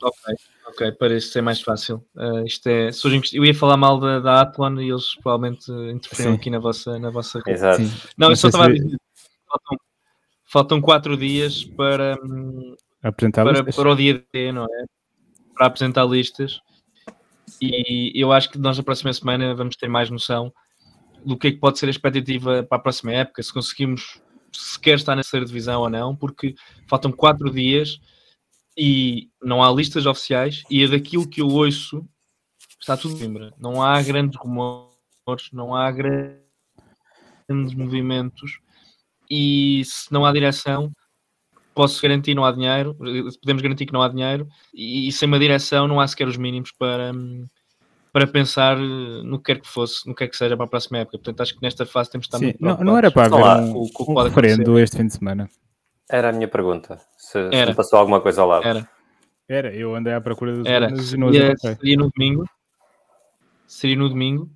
Ok, 0.00 0.34
ok, 0.66 0.92
para 0.92 1.16
isto 1.16 1.32
ser 1.32 1.42
mais 1.42 1.60
fácil. 1.60 2.04
Uh, 2.14 2.44
isto 2.44 2.68
é, 2.68 2.90
eu 3.32 3.44
ia 3.44 3.54
falar 3.54 3.76
mal 3.76 3.98
da, 3.98 4.20
da 4.20 4.40
Athlon 4.42 4.80
e 4.80 4.90
eles 4.90 5.14
provavelmente 5.16 5.70
interferiram 5.92 6.34
aqui 6.34 6.50
na 6.50 6.58
vossa, 6.58 6.98
na 6.98 7.10
vossa 7.10 7.40
Exato. 7.46 7.82
Sim. 7.82 8.08
Não, 8.16 8.30
eu 8.30 8.36
só 8.36 8.48
estava 8.48 8.66
se... 8.66 8.70
a 8.70 8.74
dizer 8.74 8.98
faltam, 9.48 9.78
faltam 10.44 10.80
quatro 10.80 11.16
dias 11.16 11.64
para, 11.64 12.16
hum, 12.24 12.76
apresentar 13.02 13.44
para, 13.44 13.64
para 13.64 13.90
o 13.90 13.96
dia 13.96 14.24
D, 14.32 14.52
não 14.52 14.64
é? 14.64 14.84
Para 15.54 15.66
apresentar 15.66 16.04
listas. 16.04 16.60
E 17.60 18.12
eu 18.14 18.32
acho 18.32 18.50
que 18.50 18.58
nós 18.58 18.76
na 18.76 18.84
próxima 18.84 19.12
semana 19.12 19.54
vamos 19.54 19.76
ter 19.76 19.88
mais 19.88 20.10
noção 20.10 20.52
do 21.24 21.36
que 21.36 21.48
é 21.48 21.52
que 21.52 21.58
pode 21.58 21.78
ser 21.78 21.86
a 21.86 21.90
expectativa 21.90 22.62
para 22.62 22.78
a 22.78 22.80
próxima 22.80 23.12
época, 23.12 23.42
se 23.42 23.52
conseguimos 23.52 24.20
sequer 24.52 24.96
estar 24.96 25.14
na 25.14 25.22
terceira 25.22 25.44
divisão 25.44 25.82
ou 25.82 25.90
não, 25.90 26.16
porque 26.16 26.54
faltam 26.86 27.12
quatro 27.12 27.50
dias 27.50 28.00
e 28.76 29.28
não 29.42 29.62
há 29.62 29.70
listas 29.70 30.06
oficiais 30.06 30.62
e 30.70 30.82
é 30.82 30.88
daquilo 30.88 31.28
que 31.28 31.40
eu 31.40 31.48
ouço 31.48 32.08
está 32.80 32.96
tudo 32.96 33.18
lembra. 33.18 33.52
Não 33.58 33.82
há 33.82 34.00
grandes 34.02 34.38
rumores, 34.38 35.50
não 35.52 35.74
há 35.74 35.90
grandes 35.90 36.40
movimentos 37.74 38.60
e 39.30 39.82
se 39.84 40.12
não 40.12 40.24
há 40.24 40.32
direção 40.32 40.90
posso 41.78 42.02
garantir 42.02 42.34
não 42.34 42.44
há 42.44 42.50
dinheiro, 42.50 42.92
podemos 43.40 43.62
garantir 43.62 43.86
que 43.86 43.92
não 43.92 44.02
há 44.02 44.08
dinheiro 44.08 44.48
e, 44.74 45.12
sem 45.12 45.28
uma 45.28 45.38
direção 45.38 45.86
não 45.86 46.00
há 46.00 46.08
sequer 46.08 46.26
os 46.26 46.36
mínimos 46.36 46.72
para, 46.72 47.12
para 48.12 48.26
pensar 48.26 48.76
no 48.76 49.38
que 49.38 49.54
quer 49.54 49.60
que 49.60 49.68
fosse, 49.68 50.04
no 50.04 50.12
que 50.12 50.24
quer 50.24 50.30
que 50.30 50.36
seja 50.36 50.56
para 50.56 50.66
a 50.66 50.68
próxima 50.68 50.98
época. 50.98 51.18
Portanto, 51.18 51.40
acho 51.40 51.54
que 51.54 51.62
nesta 51.62 51.86
fase 51.86 52.10
temos 52.10 52.26
de 52.26 52.34
estar 52.34 52.38
Sim, 52.38 52.46
muito 52.46 52.58
não, 52.60 52.76
preocupados. 52.76 52.92
não 52.92 52.98
era 52.98 53.10
para 53.12 53.26
haver 53.26 53.36
Olá. 53.36 53.58
um, 53.60 53.72
Com 53.92 54.02
o 54.02 54.06
que 54.06 54.10
um 54.10 54.24
referendo 54.24 54.76
este 54.80 54.96
fim 54.96 55.06
de 55.06 55.12
semana. 55.12 55.48
Era 56.10 56.30
a 56.30 56.32
minha 56.32 56.48
pergunta. 56.48 56.98
Se, 57.16 57.48
se 57.48 57.74
passou 57.76 57.96
alguma 58.00 58.20
coisa 58.20 58.42
ao 58.42 58.48
lado. 58.48 58.66
Era, 58.66 58.88
Era, 59.48 59.72
eu 59.72 59.94
andei 59.94 60.12
à 60.12 60.20
procura 60.20 60.52
dos 60.56 60.66
era. 60.66 60.88
e 60.88 61.16
não 61.16 61.32
Seria, 61.32 61.56
seria 61.56 61.96
no 61.96 62.10
domingo. 62.10 62.44
Seria 63.68 63.96
no 63.96 64.08
domingo. 64.08 64.50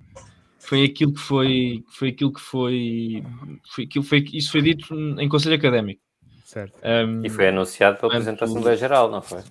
Foi 0.59 0.83
aquilo 0.83 1.13
que 1.13 1.21
foi, 1.21 1.83
foi 1.87 2.09
aquilo 2.09 2.33
que 2.33 2.41
foi, 2.41 3.23
foi, 3.73 3.83
aquilo, 3.85 4.03
foi 4.03 4.25
isso 4.33 4.51
foi 4.51 4.61
dito 4.61 4.93
em 5.19 5.29
conselho 5.29 5.55
académico. 5.55 6.02
Certo. 6.53 6.77
Um, 6.83 7.25
E 7.25 7.29
foi 7.29 7.47
anunciado 7.47 7.97
pelo 7.97 8.11
Portanto, 8.11 8.25
Presidente 8.25 8.39
da 8.39 8.45
Assembleia 8.45 8.77
Geral, 8.77 9.09
não 9.09 9.21
foi? 9.23 9.41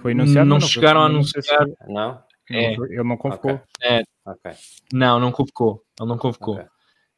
Foi 0.00 0.12
anunciado, 0.12 0.48
não 0.48 0.60
foi- 0.60 0.68
chegaram 0.68 1.02
a 1.02 1.08
não 1.08 1.22
sei 1.22 1.42
se- 1.42 1.54
anunciar. 1.54 1.88
Não? 1.88 2.22
É. 2.50 2.70
não 2.70 2.76
foi- 2.76 2.88
Ele 2.94 3.02
não 3.04 3.16
convocou. 3.16 3.52
Ok. 3.52 4.04
Ok. 4.26 4.52
Não, 4.92 5.20
não 5.20 5.30
convocou. 5.32 5.84
Ele 6.00 6.08
não 6.08 6.18
convocou. 6.18 6.54
ok. 6.54 6.66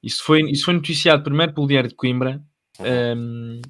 Isso, 0.02 0.22
foi, 0.24 0.42
isso 0.50 0.64
foi 0.64 0.74
noticiado 0.74 1.22
primeiro 1.22 1.54
pelo 1.54 1.66
Diário 1.66 1.88
de 1.88 1.94
Coimbra, 1.94 2.42
Uhum. 2.80 3.16
um, 3.16 3.62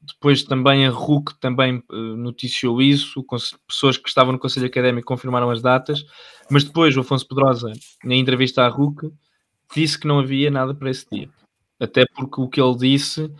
depois 0.00 0.42
também 0.44 0.86
a 0.86 0.90
RUC 0.90 1.38
também 1.40 1.82
eh, 1.90 1.94
noticiou 2.16 2.80
isso, 2.80 3.24
pessoas 3.68 3.96
que 3.96 4.08
estavam 4.08 4.32
no 4.32 4.38
Conselho 4.38 4.66
Académico 4.66 5.06
confirmaram 5.06 5.50
as 5.50 5.60
datas, 5.62 6.04
mas 6.50 6.64
depois 6.64 6.96
o 6.96 7.00
Afonso 7.00 7.26
Pedrosa, 7.26 7.72
na 8.04 8.14
entrevista 8.14 8.62
à 8.64 8.68
RUC, 8.68 9.12
disse 9.74 9.98
que 9.98 10.06
não 10.06 10.18
havia 10.20 10.50
nada 10.50 10.74
para 10.74 10.90
esse 10.90 11.06
dia. 11.10 11.28
Até 11.80 12.04
porque 12.14 12.40
o 12.40 12.48
que 12.48 12.60
ele 12.60 12.76
disse 12.76 13.32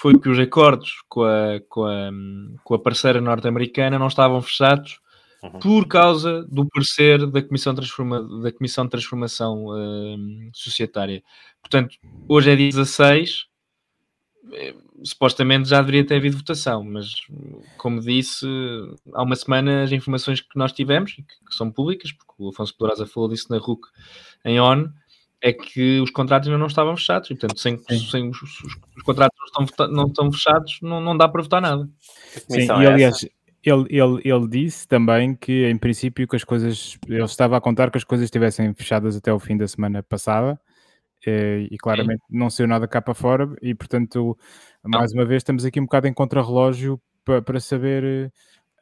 foi 0.00 0.18
que 0.18 0.28
os 0.28 0.38
acordos 0.38 0.94
com 1.08 1.22
a, 1.24 1.60
com 1.68 1.84
a, 1.84 2.10
com 2.64 2.74
a 2.74 2.78
parceira 2.78 3.20
norte-americana 3.20 3.98
não 3.98 4.06
estavam 4.06 4.40
fechados 4.40 4.98
Uhum. 5.42 5.58
por 5.58 5.88
causa 5.88 6.44
do 6.50 6.68
parecer 6.68 7.26
da 7.26 7.42
Comissão, 7.42 7.74
Transforma, 7.74 8.42
da 8.42 8.52
Comissão 8.52 8.84
de 8.84 8.90
Transformação 8.90 9.68
hum, 9.68 10.50
Societária. 10.52 11.22
Portanto, 11.62 11.96
hoje 12.28 12.50
é 12.50 12.56
dia 12.56 12.68
16, 12.68 13.46
eh, 14.52 14.74
supostamente 15.02 15.66
já 15.66 15.80
deveria 15.80 16.06
ter 16.06 16.16
havido 16.16 16.36
votação, 16.36 16.84
mas 16.84 17.22
como 17.78 18.02
disse, 18.02 18.46
há 19.14 19.22
uma 19.22 19.34
semana 19.34 19.82
as 19.82 19.92
informações 19.92 20.42
que 20.42 20.58
nós 20.58 20.72
tivemos, 20.72 21.12
que, 21.12 21.22
que 21.22 21.54
são 21.54 21.70
públicas, 21.70 22.12
porque 22.12 22.34
o 22.38 22.50
Afonso 22.50 22.76
Pedrosa 22.76 23.06
falou 23.06 23.30
disso 23.30 23.46
na 23.48 23.56
RUC 23.56 23.88
em 24.44 24.60
ONU, 24.60 24.92
é 25.42 25.52
que 25.52 26.00
os 26.00 26.10
contratos 26.10 26.48
ainda 26.48 26.58
não 26.58 26.66
estavam 26.66 26.96
fechados, 26.96 27.30
e 27.30 27.34
portanto, 27.34 27.58
sem, 27.60 27.78
sem 28.10 28.28
os, 28.28 28.42
os- 28.42 28.60
os 28.96 29.02
contratos 29.02 29.38
não 29.56 29.64
estão, 29.64 29.88
não 29.88 30.06
estão 30.06 30.32
fechados, 30.32 30.78
não, 30.82 31.00
não 31.00 31.16
dá 31.16 31.28
para 31.28 31.42
votar 31.42 31.62
nada. 31.62 31.88
Sim, 32.48 32.60
e 32.60 32.62
é 32.62 32.86
aliás, 32.92 33.20
ele, 33.62 33.86
ele, 33.90 34.20
ele 34.24 34.48
disse 34.48 34.86
também 34.86 35.34
que 35.34 35.66
em 35.68 35.76
princípio 35.78 36.26
que 36.28 36.36
as 36.36 36.44
coisas, 36.44 36.98
ele 37.08 37.24
estava 37.24 37.56
a 37.56 37.60
contar 37.60 37.90
que 37.90 37.98
as 37.98 38.04
coisas 38.04 38.24
estivessem 38.24 38.72
fechadas 38.74 39.16
até 39.16 39.32
o 39.32 39.38
fim 39.38 39.56
da 39.56 39.66
semana 39.68 40.02
passada 40.02 40.60
eh, 41.26 41.66
e 41.70 41.76
claramente 41.78 42.22
não 42.30 42.48
saiu 42.50 42.66
nada 42.68 42.86
cá 42.88 43.00
para 43.02 43.14
fora 43.14 43.48
e 43.62 43.74
portanto, 43.74 44.36
mais 44.84 45.12
uma 45.12 45.24
vez 45.24 45.40
estamos 45.40 45.64
aqui 45.64 45.78
um 45.80 45.84
bocado 45.84 46.06
em 46.06 46.12
contrarrelógio 46.14 47.00
pa- 47.24 47.42
para 47.42 47.60
saber, 47.60 48.32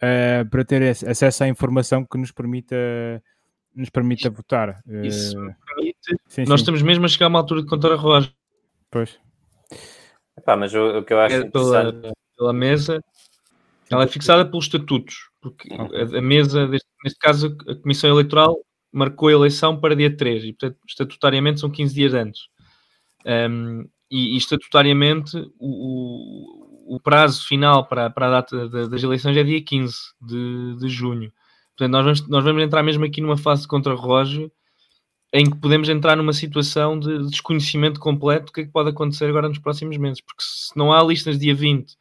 eh, 0.00 0.44
para 0.44 0.64
ter 0.64 0.82
acesso 0.82 1.42
à 1.44 1.48
informação 1.48 2.04
que 2.04 2.18
nos 2.18 2.30
permita, 2.30 2.76
nos 3.78 3.90
permita 3.90 4.28
votar. 4.28 4.82
Isso 5.02 5.38
Eh, 5.38 5.54
permite- 5.66 6.16
sim, 6.28 6.44
Nós 6.46 6.60
sim, 6.60 6.64
estamos 6.64 6.82
mesmo 6.82 7.04
a 7.04 7.08
chegar 7.08 7.26
a 7.26 7.28
uma 7.28 7.38
altura 7.38 7.62
de 7.62 7.68
contra-relógio. 7.68 8.32
pois. 8.90 9.18
Epá, 10.36 10.56
mas 10.56 10.74
o, 10.74 10.98
o 10.98 11.04
que 11.04 11.12
eu 11.12 11.20
acho 11.20 11.36
é 11.36 11.50
pela, 11.50 11.92
pela 12.36 12.52
mesa, 12.52 13.02
ela 13.90 14.04
é 14.04 14.06
fixada 14.06 14.44
pelos 14.44 14.64
estatutos, 14.66 15.30
porque 15.40 15.68
a, 15.72 16.18
a 16.18 16.22
mesa, 16.22 16.66
deste- 16.66 16.88
neste 17.04 17.18
caso, 17.18 17.56
a 17.68 17.74
Comissão 17.76 18.10
Eleitoral 18.10 18.56
marcou 18.92 19.28
a 19.28 19.32
eleição 19.32 19.78
para 19.78 19.94
dia 19.96 20.14
3 20.16 20.44
e, 20.44 20.52
portanto, 20.52 20.78
estatutariamente 20.88 21.60
são 21.60 21.70
15 21.70 21.94
dias 21.94 22.14
antes. 22.14 22.42
Um, 23.26 23.88
e, 24.10 24.34
e 24.34 24.36
estatutariamente 24.38 25.36
o, 25.58 26.86
o, 26.88 26.96
o 26.96 27.00
prazo 27.00 27.46
final 27.46 27.86
para, 27.86 28.08
para 28.08 28.28
a 28.28 28.30
data 28.30 28.68
da- 28.68 28.86
das 28.86 29.02
eleições 29.02 29.36
é 29.36 29.44
dia 29.44 29.62
15 29.62 29.96
de, 30.22 30.76
de 30.78 30.88
junho. 30.88 31.30
Portanto, 31.78 31.92
nós 31.92 32.04
vamos, 32.04 32.28
nós 32.28 32.44
vamos 32.44 32.62
entrar 32.64 32.82
mesmo 32.82 33.04
aqui 33.04 33.20
numa 33.20 33.38
fase 33.38 33.62
de 33.62 33.68
contra-relógio 33.68 34.50
em 35.32 35.48
que 35.48 35.56
podemos 35.58 35.88
entrar 35.88 36.16
numa 36.16 36.32
situação 36.32 36.98
de 36.98 37.28
desconhecimento 37.28 38.00
completo 38.00 38.46
do 38.46 38.52
que 38.52 38.62
é 38.62 38.64
que 38.64 38.72
pode 38.72 38.90
acontecer 38.90 39.26
agora 39.26 39.48
nos 39.48 39.58
próximos 39.58 39.96
meses, 39.96 40.20
porque 40.20 40.42
se 40.42 40.76
não 40.76 40.92
há 40.92 41.00
listas 41.04 41.38
dia 41.38 41.54
20, 41.54 41.96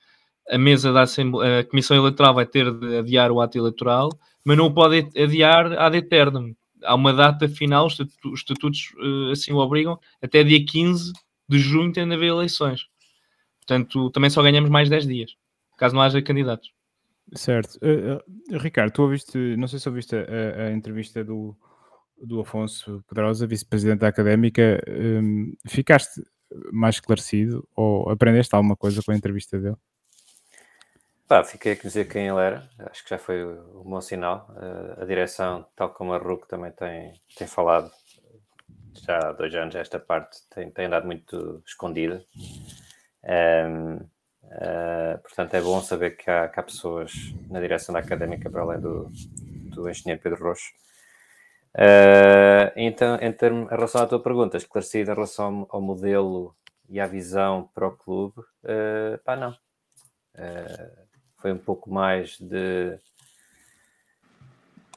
a 0.50 0.58
mesa 0.58 0.92
da 0.92 1.04
a 1.04 1.64
Comissão 1.70 1.96
Eleitoral 1.96 2.34
vai 2.34 2.46
ter 2.46 2.72
de 2.72 2.98
adiar 2.98 3.32
o 3.32 3.40
ato 3.40 3.58
eleitoral, 3.58 4.10
mas 4.44 4.58
não 4.58 4.68
o 4.68 4.74
pode 4.74 5.10
adiar 5.16 5.74
ad 5.74 5.96
eternum. 5.96 6.56
Há 6.84 6.96
uma 6.96 7.14
data 7.14 7.48
final, 7.48 7.86
os 7.86 8.00
estatutos 8.34 8.94
eh, 9.00 9.32
assim 9.34 9.52
o 9.52 9.58
obrigam, 9.58 10.00
até 10.22 10.44
dia 10.44 10.64
15 10.66 11.12
de 11.50 11.60
junho 11.60 11.92
tem 11.92 12.08
de 12.08 12.16
haver 12.16 12.28
eleições. 12.30 12.88
Portanto, 13.60 14.10
também 14.12 14.30
só 14.30 14.42
ganhamos 14.42 14.70
mais 14.70 14.90
10 14.90 15.06
dias, 15.06 15.32
caso 15.78 15.94
não 15.94 16.02
haja 16.02 16.22
candidatos. 16.22 16.77
Certo. 17.36 17.78
Eh, 17.82 18.20
eh, 18.52 18.58
Ricardo, 18.58 18.92
tu 18.94 19.02
ouviste, 19.04 19.38
não 19.58 19.68
sei 19.68 19.80
se 19.80 19.90
ouviste 19.90 20.16
a, 20.16 20.68
a- 20.68 20.72
entrevista 20.72 21.24
do, 21.24 21.56
do 22.18 22.40
Afonso 22.40 23.04
Pedrosa, 23.08 23.46
vice-presidente 23.46 24.00
da 24.00 24.08
Académica, 24.08 24.82
hum, 24.88 25.54
ficaste 25.68 26.22
mais 26.72 26.96
esclarecido 26.96 27.68
ou 27.76 28.10
aprendeste 28.10 28.56
alguma 28.56 28.76
coisa 28.78 29.02
com 29.04 29.12
a 29.12 29.16
entrevista 29.16 29.60
dele? 29.60 29.76
Pá, 31.28 31.44
fiquei 31.44 31.74
a 31.74 31.76
conhecer 31.76 32.06
quem 32.08 32.28
ele 32.28 32.40
era, 32.40 32.70
acho 32.90 33.04
que 33.04 33.10
já 33.10 33.18
foi 33.20 33.44
um 33.46 33.84
bom 33.84 34.00
sinal. 34.00 34.50
Eh, 34.62 35.02
a 35.02 35.06
direção, 35.06 35.66
tal 35.76 35.90
como 35.90 36.14
a 36.14 36.18
RUC 36.18 36.48
também 36.48 36.72
tem, 36.72 37.12
tem 37.38 37.46
falado, 37.48 37.92
já 39.06 39.18
há 39.18 39.32
dois 39.34 39.54
anos 39.54 39.76
esta 39.76 40.00
parte 40.00 40.38
tem, 40.54 40.72
tem 40.72 40.86
andado 40.86 41.06
muito 41.06 41.62
escondida. 41.66 42.24
Ehm, 43.24 44.00
eh, 44.52 45.20
portanto, 45.22 45.54
é 45.54 45.62
bom 45.62 45.82
saber 45.82 46.18
que 46.18 46.30
há, 46.30 46.48
que 46.48 46.60
há 46.60 46.64
pessoas 46.64 47.14
na 47.50 47.60
direção 47.60 47.94
da 47.94 48.00
académica 48.00 48.50
para 48.50 48.62
além 48.62 48.80
do, 48.80 49.12
do 49.74 49.90
engenheiro 49.90 50.22
Pedro 50.22 50.44
Rocha. 50.44 50.72
Eh, 51.80 52.74
então, 52.76 53.18
em, 53.22 53.32
termo, 53.32 53.66
em 53.66 53.70
relação 53.70 54.02
à 54.02 54.08
tua 54.08 54.22
pergunta, 54.22 54.58
esclarecido 54.58 55.12
em 55.12 55.14
relação 55.14 55.68
ao 55.70 55.82
modelo 55.82 56.56
e 56.90 57.00
à 57.00 57.06
visão 57.06 57.70
para 57.74 57.88
o 57.88 57.92
clube, 57.92 58.42
eh, 58.64 59.20
pá, 59.24 59.36
não. 59.36 59.56
Eh, 60.36 60.92
foi 61.38 61.52
um 61.54 61.58
pouco 61.58 61.90
mais 61.92 62.40
de, 62.40 62.98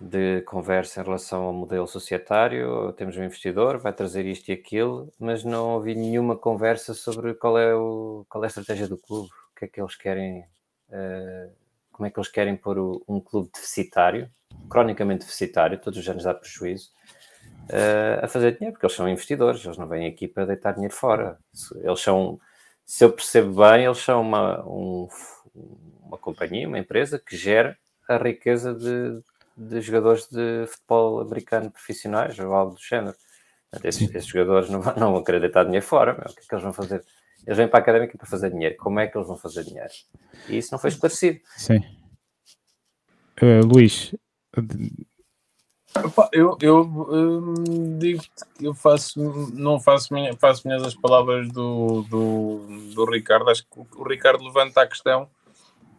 de 0.01 0.43
conversa 0.43 1.01
em 1.01 1.05
relação 1.05 1.43
ao 1.45 1.53
modelo 1.53 1.87
societário. 1.87 2.93
Temos 2.95 3.17
um 3.17 3.25
investidor, 3.25 3.79
vai 3.79 3.93
trazer 3.93 4.25
isto 4.27 4.49
e 4.49 4.53
aquilo, 4.53 5.13
mas 5.19 5.45
não 5.45 5.75
ouvi 5.75 5.95
nenhuma 5.95 6.37
conversa 6.37 6.95
sobre 6.95 7.35
qual 7.35 7.59
é, 7.59 7.75
o, 7.75 8.25
qual 8.29 8.43
é 8.45 8.47
a 8.47 8.49
estratégia 8.49 8.89
do 8.89 8.97
clube, 8.97 9.31
que 9.61 9.65
é 9.67 9.69
que 9.69 9.81
eles 9.81 9.95
querem, 9.95 10.45
eh, 10.91 11.51
como 11.93 12.07
é 12.07 12.11
que 12.11 12.19
eles 12.19 12.31
querem 12.31 12.57
pôr 12.57 12.79
o- 12.79 13.05
um 13.07 13.21
clube 13.21 13.51
deficitário, 13.55 14.31
cronicamente 14.69 15.25
deficitário, 15.27 15.79
todos 15.79 15.99
os 15.99 16.09
anos 16.09 16.25
dá 16.25 16.33
prejuízo, 16.35 16.91
eh, 17.69 18.21
a 18.23 18.27
fazer 18.29 18.53
dinheiro, 18.57 18.73
porque 18.73 18.87
eles 18.87 18.97
são 18.97 19.09
investidores, 19.09 19.65
eles 19.65 19.77
não 19.79 19.87
vêm 19.87 20.07
aqui 20.07 20.27
para 20.27 20.47
deitar 20.47 20.73
dinheiro 20.73 20.95
fora. 20.95 21.39
Eles 21.85 22.01
são, 22.01 22.41
se 22.87 23.05
eu 23.05 23.13
percebo 23.13 23.63
bem, 23.63 23.85
eles 23.85 23.99
são 23.99 24.21
uma, 24.23 24.65
um- 24.67 25.09
uma 26.03 26.19
companhia, 26.19 26.67
uma 26.67 26.79
empresa 26.79 27.19
que 27.19 27.37
gera 27.37 27.77
a 28.09 28.17
riqueza 28.17 28.75
de, 28.75 29.21
de 29.57 29.81
jogadores 29.81 30.27
de 30.29 30.67
futebol 30.69 31.21
americano 31.21 31.71
profissionais 31.71 32.39
ou 32.39 32.53
algo 32.55 32.75
do 32.75 32.81
género. 32.81 33.17
Esses, 33.85 34.13
esses 34.15 34.27
jogadores 34.27 34.69
não 34.71 34.81
vão, 34.81 34.95
não 34.97 35.13
vão 35.13 35.23
querer 35.25 35.41
deitar 35.41 35.65
dinheiro 35.65 35.85
fora. 35.87 36.13
meu. 36.15 36.23
O 36.23 36.35
que 36.35 36.41
é 36.41 36.45
que 36.49 36.55
eles 36.55 36.65
vão 36.65 36.73
fazer? 36.73 37.05
Eles 37.47 37.57
vêm 37.57 37.69
para 37.69 37.79
a 37.79 37.83
académica 37.83 38.17
para 38.17 38.27
fazer 38.27 38.51
dinheiro. 38.51 38.77
Como 38.77 39.01
é 39.01 39.07
que 39.07 39.17
eles 39.17 39.27
vão 39.27 39.37
fazer 39.37 39.65
dinheiro? 39.65 39.91
E 40.49 40.59
isso 40.59 40.71
não 40.73 40.79
foi 40.79 40.91
esclarecido. 40.91 41.41
Sim. 41.57 41.81
Eh, 43.41 43.61
Luís, 43.61 44.13
Epá, 45.97 46.29
Eu, 46.33 46.57
eu 46.61 46.83
hum, 46.83 47.99
digo 47.99 48.23
que 48.57 48.65
eu 48.65 48.75
faço, 48.75 49.21
não 49.53 49.81
faço, 49.81 50.15
minha, 50.15 50.37
faço 50.37 50.67
minhas 50.67 50.85
as 50.85 50.95
palavras 50.95 51.49
do, 51.49 52.03
do, 52.03 52.67
do 52.95 53.11
Ricardo. 53.11 53.51
Acho 53.51 53.65
que 53.65 53.81
o, 53.81 54.05
Ricardo 54.05 54.45
levanta 54.45 54.83
a 54.83 54.87
questão 54.87 55.29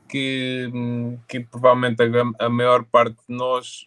que, 0.07 0.69
hum, 0.73 1.17
que 1.27 1.41
provavelmente 1.41 2.01
a, 2.01 2.45
a 2.45 2.49
maior 2.49 2.85
parte 2.85 3.17
de 3.27 3.35
nós 3.35 3.85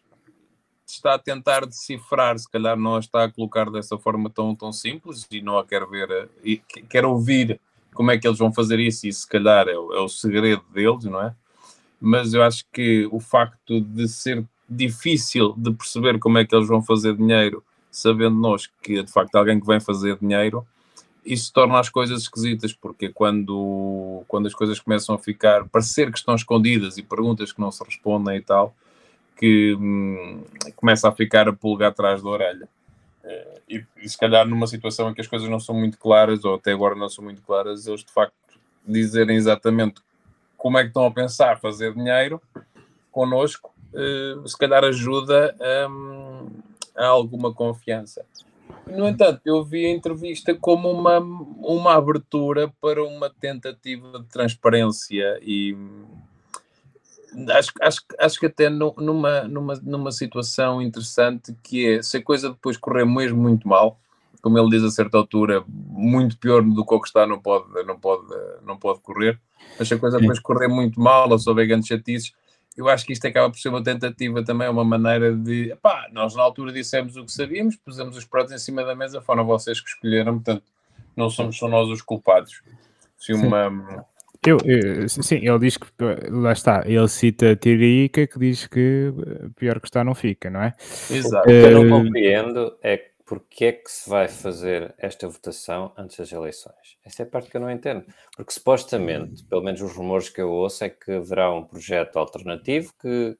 está 0.96 1.14
a 1.14 1.18
tentar 1.18 1.66
decifrar, 1.66 2.38
se 2.38 2.50
calhar 2.50 2.76
não 2.76 2.96
a 2.96 3.00
está 3.00 3.24
a 3.24 3.30
colocar 3.30 3.70
dessa 3.70 3.98
forma 3.98 4.30
tão, 4.30 4.54
tão 4.54 4.72
simples 4.72 5.26
e 5.30 5.40
não 5.40 5.58
a 5.58 5.64
quer 5.64 5.86
ver, 5.86 6.10
eh, 6.10 6.28
e 6.42 6.56
que- 6.56 6.82
quer 6.82 7.04
ouvir 7.04 7.60
como 7.92 8.10
é 8.10 8.18
que 8.18 8.26
eles 8.26 8.38
vão 8.38 8.52
fazer 8.52 8.80
isso 8.80 9.06
e 9.06 9.12
se 9.12 9.26
calhar 9.26 9.68
é, 9.68 9.76
o- 9.78 9.92
é 9.92 10.00
o 10.00 10.08
segredo 10.08 10.62
deles, 10.72 11.04
não 11.04 11.20
é? 11.22 11.34
Mas 12.00 12.34
eu 12.34 12.42
acho 12.42 12.64
que 12.72 13.08
o 13.10 13.20
facto 13.20 13.80
de 13.80 14.08
ser 14.08 14.44
difícil 14.68 15.54
de 15.56 15.72
perceber 15.72 16.18
como 16.18 16.38
é 16.38 16.44
que 16.44 16.54
eles 16.54 16.68
vão 16.68 16.82
fazer 16.82 17.16
dinheiro, 17.16 17.62
sabendo 17.90 18.36
nós 18.36 18.66
que 18.82 18.98
é 18.98 19.02
de 19.02 19.12
facto 19.12 19.34
alguém 19.36 19.60
que 19.60 19.66
vem 19.66 19.80
fazer 19.80 20.18
dinheiro, 20.18 20.66
isso 21.24 21.52
torna 21.52 21.78
as 21.78 21.88
coisas 21.88 22.22
esquisitas, 22.22 22.72
porque 22.72 23.08
quando, 23.08 24.22
quando 24.28 24.46
as 24.46 24.54
coisas 24.54 24.78
começam 24.80 25.14
a 25.14 25.18
ficar, 25.18 25.66
parecer 25.68 26.10
que 26.12 26.18
estão 26.18 26.34
escondidas 26.34 26.98
e 26.98 27.02
perguntas 27.02 27.52
que 27.52 27.60
não 27.60 27.70
se 27.70 27.82
respondem 27.82 28.36
e 28.36 28.42
tal, 28.42 28.74
que 29.36 29.74
hum, 29.74 30.44
começa 30.76 31.08
a 31.08 31.12
ficar 31.12 31.48
a 31.48 31.52
pulgar 31.52 31.90
atrás 31.90 32.22
da 32.22 32.28
orelha. 32.28 32.68
Uh, 33.24 33.60
e, 33.68 33.84
e, 34.02 34.08
se 34.08 34.18
calhar 34.18 34.46
numa 34.46 34.66
situação 34.66 35.10
em 35.10 35.14
que 35.14 35.20
as 35.20 35.26
coisas 35.26 35.48
não 35.48 35.58
são 35.58 35.74
muito 35.74 35.98
claras, 35.98 36.44
ou 36.44 36.54
até 36.54 36.72
agora 36.72 36.94
não 36.94 37.08
são 37.08 37.24
muito 37.24 37.42
claras, 37.42 37.86
eles 37.86 38.04
de 38.04 38.12
facto 38.12 38.34
dizerem 38.86 39.36
exatamente 39.36 40.00
como 40.56 40.78
é 40.78 40.82
que 40.82 40.88
estão 40.88 41.06
a 41.06 41.10
pensar 41.10 41.58
fazer 41.58 41.94
dinheiro 41.94 42.40
connosco, 43.10 43.74
uh, 43.92 44.46
se 44.46 44.56
calhar 44.58 44.84
ajuda 44.84 45.54
um, 45.90 46.48
a 46.94 47.06
alguma 47.06 47.52
confiança. 47.52 48.24
No 48.86 49.08
entanto, 49.08 49.40
eu 49.44 49.64
vi 49.64 49.86
a 49.86 49.90
entrevista 49.90 50.54
como 50.54 50.90
uma, 50.90 51.18
uma 51.18 51.94
abertura 51.94 52.72
para 52.80 53.02
uma 53.02 53.30
tentativa 53.30 54.18
de 54.20 54.26
transparência 54.26 55.38
e 55.42 55.76
acho, 57.50 57.72
acho, 57.80 58.00
acho 58.18 58.40
que 58.40 58.46
até 58.46 58.68
numa, 58.68 59.44
numa, 59.44 59.74
numa 59.82 60.12
situação 60.12 60.80
interessante 60.80 61.54
que 61.62 61.96
é 61.96 62.02
se 62.02 62.16
a 62.16 62.22
coisa 62.22 62.50
depois 62.50 62.76
correr 62.76 63.04
mesmo 63.04 63.40
muito 63.40 63.66
mal, 63.68 63.98
como 64.40 64.58
ele 64.58 64.70
diz 64.70 64.82
a 64.82 64.90
certa 64.90 65.16
altura, 65.16 65.64
muito 65.66 66.36
pior 66.38 66.62
do 66.62 66.84
que 66.84 66.94
o 66.94 67.00
que 67.00 67.08
está 67.08 67.26
não 67.26 67.40
pode, 67.40 67.66
não 67.84 67.98
pode, 67.98 68.26
não 68.64 68.76
pode 68.76 69.00
correr, 69.00 69.40
mas 69.78 69.88
se 69.88 69.94
a 69.94 69.98
coisa 69.98 70.18
depois 70.18 70.38
correr 70.38 70.68
muito 70.68 71.00
mal 71.00 71.30
ou 71.30 71.38
se 71.38 71.48
houver 71.48 71.66
grandes 71.66 71.88
chatices, 71.88 72.32
eu 72.76 72.88
acho 72.88 73.06
que 73.06 73.12
isto 73.12 73.26
acaba 73.26 73.50
por 73.50 73.58
ser 73.58 73.68
uma 73.68 73.82
tentativa 73.82 74.44
também, 74.44 74.68
uma 74.68 74.84
maneira 74.84 75.34
de, 75.34 75.74
pá, 75.80 76.08
nós 76.12 76.34
na 76.34 76.42
altura 76.42 76.72
dissemos 76.72 77.16
o 77.16 77.24
que 77.24 77.32
sabíamos, 77.32 77.76
pusemos 77.76 78.16
os 78.16 78.24
pratos 78.24 78.52
em 78.52 78.58
cima 78.58 78.84
da 78.84 78.94
mesa, 78.94 79.22
foram 79.22 79.46
vocês 79.46 79.80
que 79.80 79.88
escolheram, 79.88 80.34
portanto, 80.34 80.64
não 81.16 81.30
somos 81.30 81.56
só 81.56 81.68
nós 81.68 81.88
os 81.88 82.02
culpados. 82.02 82.62
Se 83.16 83.32
uma... 83.32 84.04
Eu, 84.46 84.58
eu, 84.64 85.08
sim, 85.08 85.36
ele 85.36 85.58
diz 85.58 85.76
que, 85.76 85.86
lá 86.30 86.52
está, 86.52 86.82
ele 86.86 87.08
cita 87.08 87.52
a 87.52 87.56
teoria 87.56 88.08
que 88.08 88.28
diz 88.38 88.66
que 88.66 89.12
pior 89.56 89.80
que 89.80 89.86
está 89.86 90.04
não 90.04 90.14
fica, 90.14 90.50
não 90.50 90.62
é? 90.62 90.74
Exato. 91.10 91.48
O 91.48 91.50
que 91.50 91.52
eu 91.52 91.70
não 91.70 91.86
eh, 91.86 92.02
compreendo 92.02 92.76
é 92.82 92.96
que 92.98 93.14
porque 93.24 93.64
é 93.64 93.72
que 93.72 93.90
se 93.90 94.08
vai 94.08 94.28
fazer 94.28 94.94
esta 94.98 95.26
votação 95.26 95.92
antes 95.96 96.18
das 96.18 96.30
eleições? 96.30 96.98
Essa 97.04 97.22
é 97.22 97.24
a 97.24 97.28
parte 97.28 97.50
que 97.50 97.56
eu 97.56 97.60
não 97.60 97.70
entendo. 97.70 98.04
Porque 98.36 98.52
supostamente, 98.52 99.42
pelo 99.44 99.62
menos 99.62 99.80
os 99.80 99.94
rumores 99.94 100.28
que 100.28 100.42
eu 100.42 100.50
ouço, 100.50 100.84
é 100.84 100.90
que 100.90 101.10
haverá 101.10 101.50
um 101.50 101.64
projeto 101.64 102.18
alternativo 102.18 102.92
que, 103.00 103.36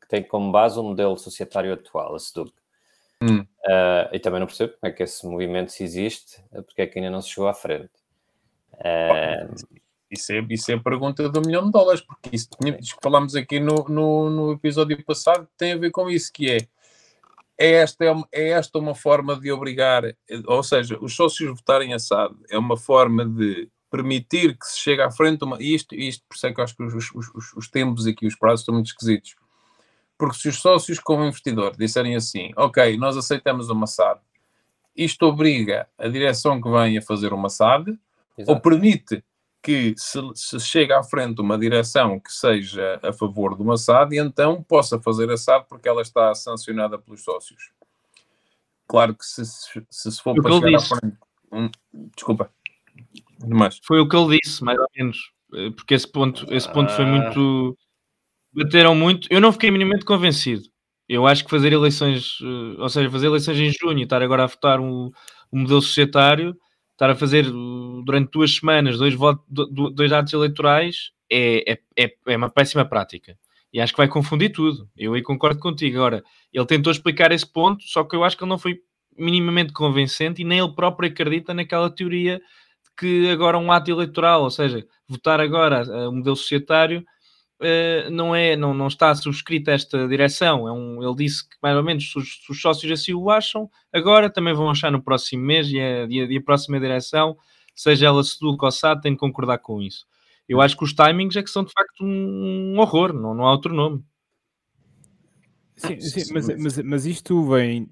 que 0.00 0.08
tem 0.08 0.22
como 0.22 0.50
base 0.50 0.78
o 0.78 0.82
modelo 0.82 1.16
societário 1.18 1.72
atual, 1.74 2.14
a 2.14 2.18
SEDUC. 2.18 2.52
Hum. 3.22 3.40
Uh, 3.40 4.08
e 4.12 4.18
também 4.18 4.40
não 4.40 4.46
percebo 4.46 4.72
como 4.80 4.90
é 4.90 4.94
que 4.94 5.02
esse 5.02 5.26
movimento 5.26 5.70
se 5.70 5.84
existe, 5.84 6.42
porque 6.50 6.82
é 6.82 6.86
que 6.86 6.98
ainda 6.98 7.10
não 7.10 7.20
se 7.20 7.28
chegou 7.28 7.48
à 7.48 7.54
frente. 7.54 7.92
Uh, 8.72 9.54
isso, 10.12 10.32
é, 10.32 10.46
isso 10.50 10.70
é 10.70 10.74
a 10.74 10.80
pergunta 10.80 11.28
do 11.28 11.40
milhão 11.40 11.66
de 11.66 11.72
dólares, 11.72 12.00
porque 12.00 12.36
isso, 12.36 12.48
isso 12.80 12.96
que 12.96 13.02
falámos 13.02 13.34
aqui 13.34 13.58
no, 13.58 13.86
no, 13.88 14.30
no 14.30 14.52
episódio 14.52 15.02
passado 15.04 15.48
tem 15.56 15.72
a 15.72 15.78
ver 15.78 15.90
com 15.90 16.08
isso, 16.10 16.30
que 16.32 16.50
é 16.50 16.58
é 17.58 17.74
esta, 17.74 18.04
é, 18.04 18.14
é 18.32 18.48
esta 18.50 18.78
uma 18.78 18.94
forma 18.94 19.38
de 19.38 19.52
obrigar, 19.52 20.02
ou 20.46 20.62
seja, 20.62 20.98
os 21.00 21.14
sócios 21.14 21.50
votarem 21.50 21.94
assado, 21.94 22.36
é 22.50 22.58
uma 22.58 22.76
forma 22.76 23.24
de 23.24 23.68
permitir 23.90 24.56
que 24.58 24.66
se 24.66 24.80
chegue 24.80 25.02
à 25.02 25.10
frente 25.10 25.44
uma, 25.44 25.62
isto, 25.62 25.94
isto, 25.94 26.24
por 26.28 26.34
isso 26.34 26.46
é 26.46 26.52
que 26.52 26.58
eu 26.58 26.64
acho 26.64 26.76
que 26.76 26.82
os, 26.82 26.94
os, 26.94 27.34
os, 27.34 27.52
os 27.54 27.68
tempos 27.68 28.06
aqui, 28.06 28.26
os 28.26 28.34
prazos 28.34 28.60
estão 28.60 28.74
muito 28.74 28.86
esquisitos. 28.86 29.36
Porque 30.18 30.36
se 30.38 30.48
os 30.48 30.56
sócios, 30.56 30.98
como 30.98 31.24
investidor, 31.24 31.76
disserem 31.76 32.16
assim, 32.16 32.52
ok, 32.56 32.96
nós 32.96 33.16
aceitamos 33.16 33.68
uma 33.70 33.86
SAD, 33.86 34.20
isto 34.96 35.26
obriga 35.26 35.88
a 35.98 36.08
direção 36.08 36.60
que 36.60 36.70
vem 36.70 36.98
a 36.98 37.02
fazer 37.02 37.32
uma 37.32 37.48
SAD, 37.48 37.98
Exato. 38.36 38.52
ou 38.52 38.60
permite 38.60 39.22
que 39.62 39.94
se, 39.96 40.18
se 40.34 40.58
chega 40.60 40.98
à 40.98 41.04
frente 41.04 41.40
uma 41.40 41.56
direção 41.56 42.18
que 42.18 42.32
seja 42.32 42.98
a 43.02 43.12
favor 43.12 43.54
de 43.56 43.62
uma 43.62 43.76
SAD, 43.76 44.18
então 44.18 44.62
possa 44.62 45.00
fazer 45.00 45.30
a 45.30 45.36
SAD 45.36 45.66
porque 45.68 45.88
ela 45.88 46.02
está 46.02 46.34
sancionada 46.34 46.98
pelos 46.98 47.22
sócios. 47.22 47.70
Claro 48.88 49.14
que 49.14 49.24
se, 49.24 49.46
se, 49.46 49.86
se 49.88 50.22
for 50.22 50.34
para 50.34 50.52
chegar 50.52 50.78
disse. 50.78 50.92
à 50.92 50.96
frente... 50.96 51.16
Hum, 51.52 51.70
desculpa. 52.14 52.50
Mas... 53.46 53.80
Foi 53.84 54.00
o 54.00 54.08
que 54.08 54.16
ele 54.16 54.38
disse, 54.38 54.64
mais 54.64 54.78
ou 54.78 54.86
menos. 54.96 55.32
Eh, 55.54 55.70
porque 55.70 55.94
esse 55.94 56.10
ponto, 56.10 56.52
esse 56.52 56.70
ponto 56.70 56.90
ah. 56.90 56.96
foi 56.96 57.04
muito... 57.04 57.78
Bateram 58.52 58.94
muito. 58.94 59.28
Eu 59.30 59.40
não 59.40 59.52
fiquei 59.52 59.70
minimamente 59.70 60.04
convencido. 60.04 60.64
Eu 61.08 61.26
acho 61.26 61.44
que 61.44 61.50
fazer 61.50 61.72
eleições, 61.72 62.38
eh, 62.42 62.82
ou 62.82 62.88
seja, 62.88 63.10
fazer 63.10 63.28
eleições 63.28 63.58
em 63.58 63.70
junho 63.72 64.00
e 64.00 64.02
estar 64.02 64.20
agora 64.22 64.44
a 64.44 64.46
votar 64.46 64.80
um, 64.80 65.10
um 65.52 65.60
modelo 65.60 65.80
societário 65.80 66.54
estar 67.02 67.10
a 67.10 67.16
fazer 67.16 67.46
uh, 67.48 68.02
durante 68.04 68.30
duas 68.30 68.54
semanas 68.54 68.96
dois, 68.96 69.14
votos, 69.14 69.42
dois 69.48 70.12
atos 70.12 70.32
eleitorais 70.32 71.10
é, 71.28 71.72
é, 71.72 71.78
é, 71.98 72.14
é 72.28 72.36
uma 72.36 72.48
péssima 72.48 72.84
prática. 72.84 73.36
E 73.72 73.80
acho 73.80 73.92
que 73.92 73.96
vai 73.96 74.06
confundir 74.06 74.52
tudo. 74.52 74.88
Eu 74.96 75.14
aí 75.14 75.22
concordo 75.22 75.58
contigo. 75.58 75.96
Agora, 75.96 76.22
ele 76.52 76.66
tentou 76.66 76.92
explicar 76.92 77.32
esse 77.32 77.50
ponto, 77.50 77.82
só 77.84 78.04
que 78.04 78.14
eu 78.14 78.22
acho 78.22 78.36
que 78.36 78.44
ele 78.44 78.50
não 78.50 78.58
foi 78.58 78.80
minimamente 79.18 79.72
convincente 79.72 80.42
e 80.42 80.44
nem 80.44 80.58
ele 80.60 80.74
próprio 80.74 81.08
acredita 81.08 81.52
naquela 81.52 81.90
teoria 81.90 82.38
de 82.38 82.90
que 82.96 83.30
agora 83.30 83.58
um 83.58 83.72
ato 83.72 83.90
eleitoral, 83.90 84.42
ou 84.42 84.50
seja, 84.50 84.86
votar 85.08 85.40
agora 85.40 85.82
o 85.82 86.08
uh, 86.08 86.12
modelo 86.12 86.36
societário, 86.36 87.04
uh, 87.62 88.10
não, 88.10 88.34
é, 88.34 88.56
não, 88.56 88.74
não 88.74 88.88
está 88.88 89.14
subscrita 89.14 89.70
esta 89.70 90.06
direção. 90.08 90.68
É 90.68 90.72
um, 90.72 91.02
ele 91.02 91.14
disse 91.14 91.48
que 91.48 91.56
mais 91.62 91.76
ou 91.76 91.82
menos 91.82 92.10
se 92.10 92.18
os, 92.18 92.44
se 92.44 92.50
os, 92.50 92.60
sócios 92.60 92.90
assim 92.92 93.14
o 93.14 93.30
acham, 93.30 93.70
agora 93.92 94.28
também 94.28 94.52
vão 94.52 94.68
achar 94.68 94.90
no 94.90 95.02
próximo 95.02 95.44
mês 95.44 95.68
e 95.70 95.80
a, 95.80 96.06
e 96.08 96.36
a, 96.36 96.38
a 96.38 96.42
próxima 96.42 96.78
direção, 96.80 97.36
seja 97.74 98.06
ela 98.06 98.22
Seduc 98.22 98.62
ou 98.64 98.70
SAD, 98.70 99.02
tem 99.02 99.12
de 99.12 99.18
concordar 99.18 99.58
com 99.58 99.80
isso. 99.80 100.06
Eu 100.48 100.60
acho 100.60 100.76
que 100.76 100.84
os 100.84 100.92
timings 100.92 101.36
é 101.36 101.42
que 101.42 101.50
são 101.50 101.64
de 101.64 101.72
facto 101.72 102.04
um, 102.04 102.74
um 102.74 102.80
horror, 102.80 103.12
não, 103.12 103.34
não 103.34 103.46
há 103.46 103.52
outro 103.52 103.74
nome. 103.74 104.04
Sim, 105.76 106.00
sim 106.00 106.32
mas, 106.34 106.48
mas, 106.48 106.78
mas 106.78 107.06
isto 107.06 107.42
vem 107.48 107.88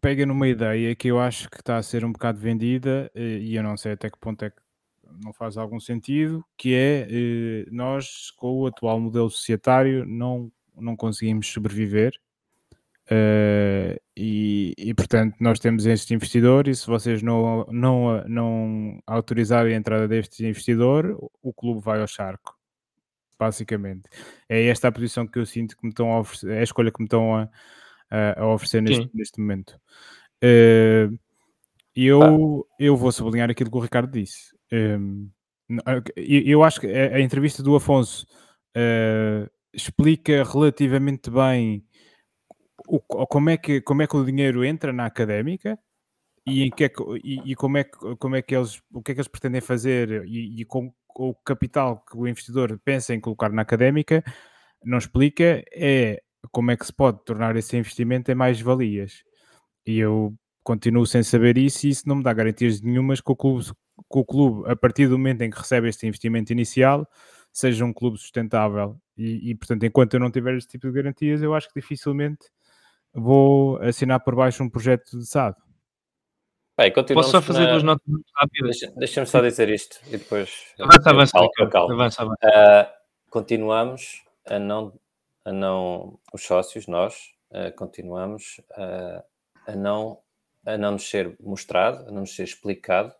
pega 0.00 0.24
numa 0.24 0.46
ideia 0.46 0.94
que 0.94 1.08
eu 1.08 1.18
acho 1.18 1.50
que 1.50 1.56
está 1.56 1.76
a 1.76 1.82
ser 1.82 2.04
um 2.04 2.12
bocado 2.12 2.38
vendida 2.38 3.10
eh, 3.14 3.38
e 3.38 3.56
eu 3.56 3.62
não 3.62 3.76
sei 3.76 3.92
até 3.92 4.08
que 4.08 4.18
ponto 4.18 4.44
é 4.44 4.50
que 4.50 4.56
não 5.22 5.32
faz 5.32 5.56
algum 5.56 5.80
sentido, 5.80 6.44
que 6.56 6.74
é 6.74 7.06
eh, 7.10 7.66
nós 7.70 8.30
com 8.32 8.60
o 8.60 8.66
atual 8.66 9.00
modelo 9.00 9.30
societário 9.30 10.04
não, 10.06 10.50
não 10.76 10.96
conseguimos 10.96 11.46
sobreviver 11.46 12.12
uh, 13.10 14.00
e, 14.16 14.74
e, 14.76 14.94
portanto 14.94 15.36
nós 15.40 15.58
temos 15.58 15.86
este 15.86 16.14
investidor 16.14 16.68
e 16.68 16.74
se 16.74 16.86
vocês 16.86 17.22
não, 17.22 17.66
não, 17.70 18.24
não 18.26 19.02
autorizarem 19.06 19.74
a 19.74 19.76
entrada 19.76 20.06
deste 20.06 20.46
investidor, 20.46 21.16
o 21.42 21.52
clube 21.52 21.80
vai 21.80 22.00
ao 22.00 22.06
charco. 22.06 22.56
Basicamente, 23.38 24.08
é 24.48 24.66
esta 24.66 24.88
a 24.88 24.92
posição 24.92 25.26
que 25.26 25.38
eu 25.38 25.46
sinto 25.46 25.76
que 25.76 25.84
me 25.84 25.90
estão 25.90 26.12
a 26.12 26.20
oferecer, 26.20 26.50
é 26.50 26.60
a 26.60 26.64
escolha 26.64 26.90
que 26.90 27.00
me 27.00 27.06
estão 27.06 27.36
a, 27.36 27.48
a, 28.10 28.40
a 28.40 28.46
oferecer 28.48 28.82
neste, 28.82 29.08
neste 29.14 29.40
momento. 29.40 29.78
Uh, 30.42 31.16
eu, 31.94 32.66
eu 32.78 32.96
vou 32.96 33.10
sublinhar 33.10 33.50
aquilo 33.50 33.70
que 33.70 33.76
o 33.76 33.80
Ricardo 33.80 34.10
disse. 34.10 34.57
Um, 34.72 35.30
eu 36.16 36.62
acho 36.64 36.80
que 36.80 36.86
a, 36.86 37.20
entrevista 37.20 37.62
do 37.62 37.76
Afonso 37.76 38.26
uh, 38.76 39.48
explica 39.72 40.42
relativamente 40.44 41.30
bem 41.30 41.84
o, 42.86 43.00
como, 43.00 43.50
é 43.50 43.56
que, 43.56 43.80
como 43.82 44.02
é 44.02 44.06
que 44.06 44.16
o 44.16 44.24
dinheiro 44.24 44.64
entra 44.64 44.92
na 44.92 45.04
académica 45.04 45.78
e, 46.46 46.62
em 46.62 46.70
que 46.70 46.84
é, 46.84 46.90
e, 47.22 47.52
e, 47.52 47.54
como, 47.54 47.76
é 47.76 47.84
que, 47.84 48.16
como 48.16 48.36
é 48.36 48.42
que 48.42 48.56
eles 48.56 48.80
o 48.92 49.02
que 49.02 49.12
é 49.12 49.14
que 49.14 49.20
eles 49.20 49.28
pretendem 49.28 49.60
fazer 49.60 50.24
e, 50.26 50.60
e 50.60 50.64
com 50.64 50.92
o 51.16 51.34
capital 51.34 52.02
que 52.10 52.16
o 52.16 52.26
investidor 52.26 52.78
pensa 52.82 53.14
em 53.14 53.20
colocar 53.20 53.50
na 53.50 53.62
académica 53.62 54.24
não 54.82 54.96
explica 54.96 55.62
é 55.72 56.22
como 56.50 56.70
é 56.70 56.76
que 56.76 56.86
se 56.86 56.92
pode 56.92 57.22
tornar 57.24 57.56
esse 57.56 57.76
investimento 57.76 58.30
em 58.30 58.34
mais 58.34 58.60
valias 58.60 59.22
e 59.86 59.98
eu 59.98 60.34
continuo 60.62 61.06
sem 61.06 61.22
saber 61.22 61.58
isso 61.58 61.86
e 61.86 61.90
isso 61.90 62.08
não 62.08 62.16
me 62.16 62.22
dá 62.22 62.32
garantias 62.32 62.80
nenhumas 62.80 63.20
que 63.20 63.32
o 63.32 63.36
clube 63.36 63.64
que 64.10 64.18
o 64.18 64.24
clube, 64.24 64.70
a 64.70 64.74
partir 64.74 65.06
do 65.06 65.18
momento 65.18 65.42
em 65.42 65.50
que 65.50 65.58
recebe 65.58 65.88
este 65.88 66.06
investimento 66.06 66.52
inicial, 66.52 67.06
seja 67.52 67.84
um 67.84 67.92
clube 67.92 68.18
sustentável. 68.18 68.96
E, 69.16 69.50
e, 69.50 69.54
portanto, 69.54 69.84
enquanto 69.84 70.14
eu 70.14 70.20
não 70.20 70.30
tiver 70.30 70.56
este 70.56 70.70
tipo 70.70 70.86
de 70.86 70.92
garantias, 70.92 71.42
eu 71.42 71.54
acho 71.54 71.68
que 71.68 71.80
dificilmente 71.80 72.48
vou 73.12 73.78
assinar 73.78 74.20
por 74.20 74.34
baixo 74.34 74.62
um 74.62 74.70
projeto 74.70 75.18
de 75.18 75.26
SAD. 75.26 75.56
Bem, 76.76 76.92
Posso 76.92 77.32
só 77.32 77.42
fazer 77.42 77.64
na... 77.64 77.70
duas 77.72 77.82
notas 77.82 78.06
muito 78.06 78.30
rápidas? 78.36 78.78
Deixa-me 78.78 78.98
deixa 78.98 79.26
só 79.26 79.40
dizer 79.40 79.68
isto 79.68 79.98
e 80.06 80.16
depois. 80.16 80.72
Avança, 80.78 81.10
avança, 81.10 81.32
calma, 81.72 81.94
avança, 81.94 82.22
avança. 82.22 82.38
Uh, 82.44 83.30
continuamos 83.30 84.22
a 84.46 84.60
não, 84.60 84.92
a 85.44 85.52
não. 85.52 86.20
Os 86.32 86.44
sócios, 86.44 86.86
nós, 86.86 87.32
uh, 87.50 87.74
continuamos 87.74 88.60
uh, 88.78 89.20
a, 89.66 89.74
não, 89.74 90.20
a 90.64 90.78
não 90.78 90.92
nos 90.92 91.10
ser 91.10 91.36
mostrado, 91.40 92.06
a 92.06 92.12
não 92.12 92.20
nos 92.20 92.36
ser 92.36 92.44
explicado 92.44 93.12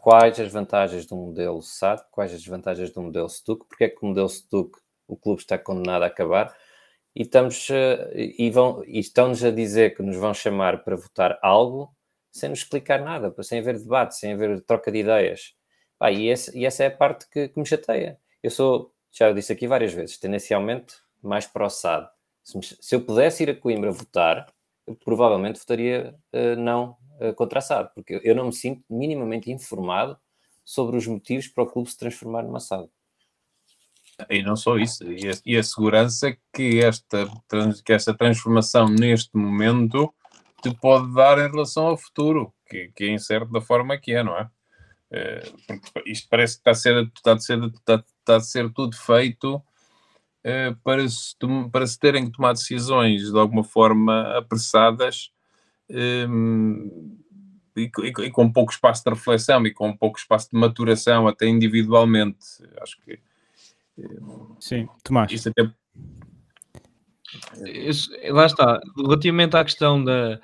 quais 0.00 0.38
as 0.38 0.52
vantagens 0.52 1.06
do 1.06 1.16
modelo 1.16 1.60
SAD, 1.60 2.02
quais 2.10 2.32
as 2.32 2.40
desvantagens 2.40 2.90
do 2.90 3.02
modelo 3.02 3.28
STUC, 3.28 3.66
porque 3.66 3.84
é 3.84 3.88
que 3.88 3.98
o 4.02 4.06
modelo 4.06 4.28
STUC 4.28 4.78
o 5.06 5.16
clube 5.16 5.40
está 5.40 5.58
condenado 5.58 6.02
a 6.02 6.06
acabar 6.06 6.54
e 7.16 7.22
estamos 7.22 7.68
eh, 7.70 8.34
e, 8.38 8.50
vão, 8.50 8.84
e 8.86 9.00
estão-nos 9.00 9.42
a 9.42 9.50
dizer 9.50 9.96
que 9.96 10.02
nos 10.02 10.16
vão 10.16 10.32
chamar 10.32 10.84
para 10.84 10.96
votar 10.96 11.38
algo 11.42 11.92
sem 12.30 12.50
nos 12.50 12.60
explicar 12.60 13.02
nada, 13.02 13.34
sem 13.42 13.58
haver 13.58 13.78
debate, 13.78 14.16
sem 14.16 14.32
haver 14.34 14.60
troca 14.62 14.92
de 14.92 14.98
ideias. 14.98 15.54
Ah, 15.98 16.12
e, 16.12 16.28
esse, 16.28 16.56
e, 16.56 16.64
essa 16.64 16.84
é 16.84 16.86
a 16.86 16.90
parte 16.96 17.28
que, 17.28 17.48
que, 17.48 17.58
me 17.58 17.66
chateia. 17.66 18.20
Eu 18.42 18.50
sou, 18.50 18.94
já 19.10 19.32
disse 19.32 19.52
aqui 19.52 19.66
várias 19.66 19.92
vezes, 19.92 20.18
tendencialmente 20.18 20.94
mais 21.22 21.46
para 21.46 21.66
o 21.66 21.70
SAD. 21.70 22.08
Se, 22.44 22.58
se 22.80 22.94
eu 22.94 23.00
pudesse 23.00 23.42
ir 23.42 23.50
a 23.50 23.56
Coimbra 23.56 23.90
votar, 23.90 24.46
provavelmente 25.04 25.58
votaria 25.58 26.14
uh, 26.32 26.56
não 26.56 26.96
uh, 27.20 27.34
contra 27.34 27.58
a 27.58 27.62
SAD, 27.62 27.90
porque 27.94 28.20
eu 28.24 28.34
não 28.34 28.46
me 28.46 28.52
sinto 28.52 28.82
minimamente 28.88 29.50
informado 29.50 30.18
sobre 30.64 30.96
os 30.96 31.06
motivos 31.06 31.48
para 31.48 31.64
o 31.64 31.66
clube 31.66 31.90
se 31.90 31.98
transformar 31.98 32.42
numa 32.42 32.60
SAD. 32.60 32.88
E 34.28 34.42
não 34.42 34.56
só 34.56 34.76
isso, 34.76 35.04
e 35.44 35.56
a, 35.56 35.62
segurança 35.62 36.36
que 36.52 36.80
esta, 36.80 37.28
que 37.84 37.92
esta 37.92 38.12
transformação 38.12 38.88
neste 38.88 39.36
momento 39.36 40.12
te 40.60 40.74
pode 40.74 41.14
dar 41.14 41.38
em 41.38 41.48
relação 41.48 41.86
ao 41.86 41.96
futuro, 41.96 42.52
que, 42.68 42.90
que 42.96 43.04
é 43.04 43.12
incerto 43.12 43.52
da 43.52 43.60
forma 43.60 43.96
que 43.96 44.12
é, 44.12 44.24
não 44.24 44.36
é? 44.36 44.50
Eh, 45.10 45.52
porque 45.66 46.10
isto 46.10 46.28
parece 46.28 46.54
que 46.54 46.60
está 46.60 46.70
a 46.72 46.74
ser, 46.74 47.10
está 47.14 47.32
a 47.32 47.38
ser, 47.38 47.58
está, 47.64 48.36
a 48.36 48.40
ser 48.40 48.72
tudo 48.72 48.96
feito 48.96 49.62
eh, 50.44 50.74
para, 50.82 51.08
se, 51.08 51.36
para 51.72 51.86
se 51.86 51.98
terem 51.98 52.26
que 52.26 52.32
tomar 52.32 52.52
decisões 52.52 53.30
de 53.30 53.38
alguma 53.38 53.64
forma 53.64 54.36
apressadas 54.36 55.30
ehm, 55.90 56.88
e, 57.76 57.90
e, 58.00 58.26
e, 58.26 58.30
com 58.30 58.52
pouco 58.52 58.72
espaço 58.72 59.04
de 59.04 59.10
reflexão 59.10 59.64
e 59.66 59.72
com 59.72 59.96
pouco 59.96 60.18
espaço 60.18 60.50
de 60.52 60.58
maturação, 60.58 61.28
até 61.28 61.46
individualmente. 61.46 62.38
Acho 62.80 63.00
que. 63.02 63.18
Sim, 64.60 64.88
Tomás. 65.02 65.30
Isso 65.32 65.48
até... 65.48 65.70
Isso, 67.66 68.10
lá 68.30 68.46
está. 68.46 68.80
Relativamente 68.96 69.56
à 69.56 69.64
questão 69.64 70.02
da, 70.02 70.40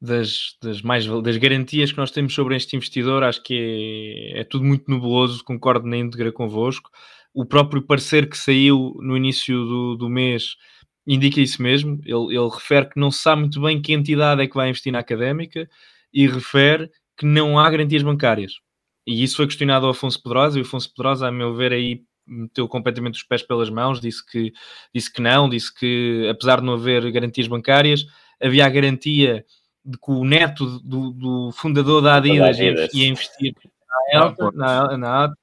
das, 0.00 0.56
das, 0.62 0.82
mais, 0.82 1.06
das 1.06 1.36
garantias 1.36 1.90
que 1.90 1.98
nós 1.98 2.10
temos 2.10 2.34
sobre 2.34 2.56
este 2.56 2.76
investidor, 2.76 3.22
acho 3.22 3.42
que 3.42 4.32
é, 4.34 4.40
é 4.40 4.44
tudo 4.44 4.64
muito 4.64 4.90
nebuloso, 4.90 5.44
concordo 5.44 5.86
na 5.86 5.96
íntegra 5.96 6.32
convosco. 6.32 6.90
O 7.34 7.44
próprio 7.44 7.82
parecer 7.82 8.28
que 8.28 8.36
saiu 8.36 8.96
no 9.00 9.16
início 9.16 9.56
do, 9.64 9.96
do 9.96 10.08
mês 10.08 10.56
indica 11.08 11.40
isso 11.40 11.62
mesmo. 11.62 12.00
Ele, 12.04 12.36
ele 12.36 12.48
refere 12.48 12.90
que 12.90 13.00
não 13.00 13.10
sabe 13.10 13.42
muito 13.42 13.60
bem 13.60 13.80
que 13.80 13.94
entidade 13.94 14.42
é 14.42 14.46
que 14.46 14.54
vai 14.54 14.68
investir 14.68 14.92
na 14.92 14.98
académica 14.98 15.68
e 16.12 16.28
refere 16.28 16.90
que 17.16 17.24
não 17.24 17.58
há 17.58 17.68
garantias 17.68 18.02
bancárias. 18.02 18.52
E 19.06 19.22
isso 19.22 19.36
foi 19.36 19.46
questionado 19.46 19.86
ao 19.86 19.92
Afonso 19.92 20.22
Pedrosa, 20.22 20.58
e 20.58 20.62
o 20.62 20.64
Afonso 20.64 20.92
Pedrosa, 20.94 21.26
a 21.26 21.32
meu 21.32 21.54
ver, 21.54 21.72
aí 21.72 22.02
meteu 22.26 22.68
completamente 22.68 23.14
os 23.14 23.22
pés 23.22 23.42
pelas 23.42 23.70
mãos, 23.70 24.00
disse 24.00 24.24
que, 24.24 24.52
disse 24.94 25.10
que 25.10 25.22
não, 25.22 25.48
disse 25.48 25.74
que 25.74 26.28
apesar 26.30 26.60
de 26.60 26.66
não 26.66 26.74
haver 26.74 27.10
garantias 27.10 27.48
bancárias, 27.48 28.04
havia 28.40 28.66
a 28.66 28.68
garantia 28.68 29.46
de 29.82 29.96
que 29.96 30.10
o 30.10 30.24
neto 30.24 30.78
do, 30.80 31.10
do 31.12 31.50
fundador 31.52 32.02
da 32.02 32.16
Adidas, 32.16 32.58
Adidas. 32.58 32.92
ia 32.92 33.08
investir 33.08 33.54
na, 34.12 34.20
Elta, 34.20 34.50
na, 34.52 34.98
na 34.98 35.34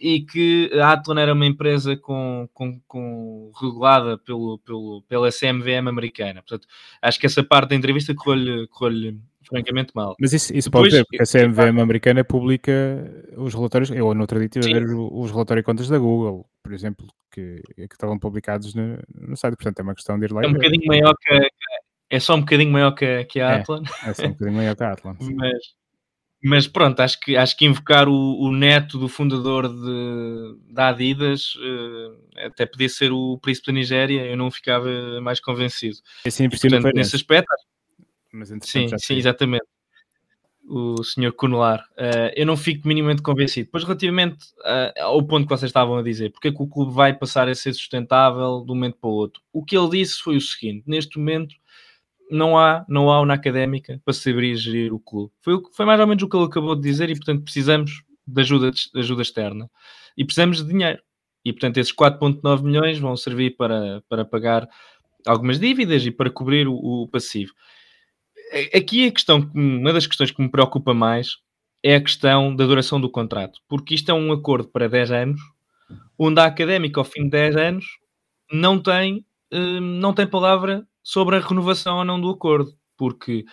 e 0.00 0.20
que 0.20 0.70
a 0.74 0.92
Athlon 0.92 1.18
era 1.18 1.32
uma 1.32 1.46
empresa 1.46 1.96
com, 1.96 2.48
com, 2.52 2.80
com 2.86 3.52
regulada 3.60 4.18
pelo, 4.18 4.58
pelo, 4.58 5.02
pela 5.08 5.30
CMVM 5.30 5.88
americana. 5.88 6.42
Portanto, 6.42 6.66
acho 7.02 7.18
que 7.18 7.26
essa 7.26 7.42
parte 7.42 7.70
da 7.70 7.76
entrevista 7.76 8.14
correu-lhe 8.14 8.66
correu 8.68 9.16
francamente 9.46 9.92
mal. 9.94 10.16
Mas 10.18 10.32
isso, 10.32 10.54
isso 10.56 10.70
pode 10.70 10.90
ser, 10.90 11.04
porque 11.04 11.22
a 11.22 11.26
CMVM 11.26 11.80
americana 11.80 12.24
publica 12.24 12.72
os 13.36 13.54
relatórios, 13.54 13.90
eu 13.90 14.14
no 14.14 14.20
outro 14.22 14.38
dia 14.38 14.46
estive 14.46 14.74
a 14.74 14.80
ver 14.80 14.94
os 14.94 15.30
relatórios 15.30 15.62
de 15.62 15.66
contas 15.66 15.88
da 15.88 15.98
Google, 15.98 16.46
por 16.62 16.72
exemplo, 16.72 17.06
que, 17.30 17.60
que 17.76 17.82
estavam 17.82 18.18
publicados 18.18 18.74
no, 18.74 18.98
no 19.14 19.36
site, 19.36 19.56
portanto 19.56 19.78
é 19.80 19.82
uma 19.82 19.94
questão 19.94 20.18
de 20.18 20.24
ir 20.24 20.32
lá 20.32 20.42
É 20.42 20.46
um 20.46 20.52
bocadinho 20.54 20.86
maior 20.86 21.14
que, 21.20 21.48
é 22.10 22.20
só 22.20 22.34
um 22.34 22.40
bocadinho 22.40 22.70
maior 22.70 22.92
que, 22.92 23.24
que 23.24 23.40
a 23.40 23.56
Atlan. 23.56 23.82
É, 24.04 24.10
é 24.10 24.14
só 24.14 24.26
um 24.26 24.30
bocadinho 24.30 24.56
maior 24.56 24.76
que 24.76 24.84
a 24.84 24.92
Atlan. 24.92 25.16
mas, 25.34 25.74
mas 26.46 26.66
pronto, 26.66 27.00
acho 27.00 27.18
que, 27.20 27.38
acho 27.38 27.56
que 27.56 27.64
invocar 27.64 28.06
o, 28.06 28.38
o 28.38 28.52
neto 28.52 28.98
do 28.98 29.08
fundador 29.08 29.66
de, 29.66 30.58
da 30.70 30.88
Adidas 30.88 31.54
uh, 31.54 32.18
até 32.36 32.66
podia 32.66 32.88
ser 32.90 33.12
o 33.12 33.38
príncipe 33.38 33.68
da 33.68 33.72
Nigéria, 33.72 34.26
eu 34.26 34.36
não 34.36 34.50
ficava 34.50 34.86
mais 35.22 35.40
convencido. 35.40 35.96
Esse 36.22 36.46
Portanto, 36.46 36.92
nesse 36.94 37.16
aspecto. 37.16 37.48
Mas, 38.30 38.52
sim, 38.60 38.88
sim, 38.98 39.14
exatamente. 39.16 39.64
O 40.68 41.02
senhor 41.02 41.32
Cunelar. 41.32 41.80
Uh, 41.92 42.28
eu 42.36 42.44
não 42.44 42.58
fico 42.58 42.86
minimamente 42.86 43.22
convencido. 43.22 43.70
Pois, 43.72 43.82
relativamente 43.82 44.44
uh, 44.58 45.00
ao 45.00 45.22
ponto 45.22 45.46
que 45.46 45.56
vocês 45.56 45.70
estavam 45.70 45.96
a 45.96 46.02
dizer, 46.02 46.30
porque 46.30 46.48
é 46.48 46.52
que 46.52 46.62
o 46.62 46.66
clube 46.66 46.92
vai 46.92 47.14
passar 47.14 47.48
a 47.48 47.54
ser 47.54 47.72
sustentável 47.72 48.62
de 48.66 48.70
um 48.70 48.74
momento 48.74 48.98
para 49.00 49.08
o 49.08 49.14
outro? 49.14 49.40
O 49.50 49.64
que 49.64 49.74
ele 49.74 49.88
disse 49.88 50.20
foi 50.20 50.36
o 50.36 50.40
seguinte: 50.42 50.84
neste 50.86 51.18
momento 51.18 51.54
não 52.30 52.58
há, 52.58 52.84
não 52.88 53.10
há 53.10 53.20
uma 53.20 53.34
académica 53.34 54.00
para 54.04 54.14
saber 54.14 54.54
gerir 54.56 54.92
o 54.92 54.98
clube. 54.98 55.32
Foi, 55.40 55.60
foi 55.72 55.86
mais 55.86 56.00
ou 56.00 56.06
menos 56.06 56.22
o 56.22 56.28
que 56.28 56.36
ele 56.36 56.46
acabou 56.46 56.74
de 56.74 56.82
dizer 56.82 57.10
e, 57.10 57.14
portanto, 57.14 57.42
precisamos 57.42 58.02
de 58.26 58.40
ajuda, 58.40 58.70
de 58.70 59.00
ajuda 59.00 59.22
externa 59.22 59.70
e 60.16 60.24
precisamos 60.24 60.58
de 60.58 60.70
dinheiro. 60.70 61.02
E, 61.44 61.52
portanto, 61.52 61.76
esses 61.78 61.94
4,9 61.94 62.62
milhões 62.62 62.98
vão 62.98 63.16
servir 63.16 63.56
para, 63.56 64.02
para 64.08 64.24
pagar 64.24 64.68
algumas 65.26 65.58
dívidas 65.58 66.04
e 66.06 66.10
para 66.10 66.30
cobrir 66.30 66.66
o, 66.66 66.74
o 66.74 67.08
passivo. 67.08 67.52
Aqui 68.74 69.06
a 69.06 69.12
questão, 69.12 69.50
uma 69.54 69.92
das 69.92 70.06
questões 70.06 70.30
que 70.30 70.40
me 70.40 70.50
preocupa 70.50 70.94
mais 70.94 71.38
é 71.82 71.96
a 71.96 72.00
questão 72.00 72.54
da 72.54 72.66
duração 72.66 73.00
do 73.00 73.10
contrato, 73.10 73.60
porque 73.68 73.94
isto 73.94 74.10
é 74.10 74.14
um 74.14 74.32
acordo 74.32 74.68
para 74.68 74.88
10 74.88 75.10
anos, 75.10 75.40
onde 76.18 76.40
a 76.40 76.46
académica, 76.46 77.00
ao 77.00 77.04
fim 77.04 77.24
de 77.24 77.30
10 77.30 77.56
anos, 77.56 77.84
não 78.50 78.80
tem, 78.80 79.24
hum, 79.52 79.80
não 79.80 80.14
tem 80.14 80.26
palavra 80.26 80.86
sobre 81.04 81.36
a 81.36 81.40
renovação 81.40 81.98
ou 81.98 82.04
não 82.04 82.20
do 82.20 82.30
acordo, 82.30 82.72
porque 82.96 83.44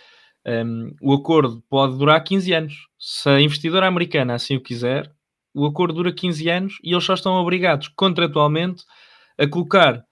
um, 0.47 0.95
o 1.01 1.13
acordo 1.13 1.61
pode 1.69 1.97
durar 1.97 2.23
15 2.23 2.53
anos. 2.53 2.73
Se 2.97 3.29
a 3.29 3.41
investidora 3.41 3.87
americana 3.87 4.33
assim 4.33 4.55
o 4.55 4.61
quiser, 4.61 5.11
o 5.53 5.65
acordo 5.65 5.95
dura 5.95 6.13
15 6.13 6.49
anos 6.49 6.73
e 6.83 6.93
eles 6.93 7.03
só 7.03 7.13
estão 7.13 7.33
obrigados 7.33 7.89
contratualmente 7.89 8.83
a 9.37 9.47
colocar 9.47 10.03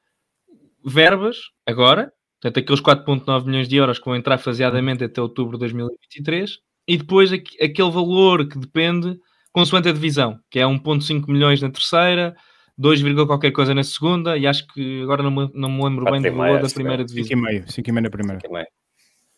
verbas 0.86 1.38
agora, 1.66 2.12
portanto, 2.42 2.60
aqueles 2.60 2.82
4,9 2.82 3.46
milhões 3.46 3.68
de 3.68 3.78
euros 3.78 4.00
que 4.00 4.06
vão 4.06 4.16
entrar 4.16 4.38
faseadamente 4.38 5.04
até 5.04 5.22
outubro 5.22 5.58
de 5.58 5.60
2023, 5.60 6.60
e 6.88 6.98
depois 6.98 7.32
aquele 7.32 7.92
valor 7.92 8.48
que 8.48 8.58
depende 8.58 9.18
consoante 9.52 9.90
a 9.90 9.92
divisão, 9.92 10.40
que 10.50 10.60
é 10.60 10.64
1,5 10.64 11.28
milhões 11.28 11.62
na 11.62 11.70
terceira, 11.70 12.36
2, 12.80 13.02
qualquer 13.28 13.52
coisa 13.52 13.76
na 13.76 13.84
segunda 13.84 14.38
e 14.38 14.48
acho 14.48 14.66
que 14.68 15.02
agora 15.04 15.22
não 15.22 15.30
me, 15.30 15.52
não 15.54 15.70
me 15.70 15.84
lembro 15.84 16.06
bem 16.06 16.22
do 16.22 16.34
valor 16.34 16.62
da 16.62 16.70
primeira 16.70 17.04
divisão. 17.04 17.38
5,5, 17.38 17.66
5,5 17.66 18.02
na 18.02 18.10
primeira. 18.10 18.40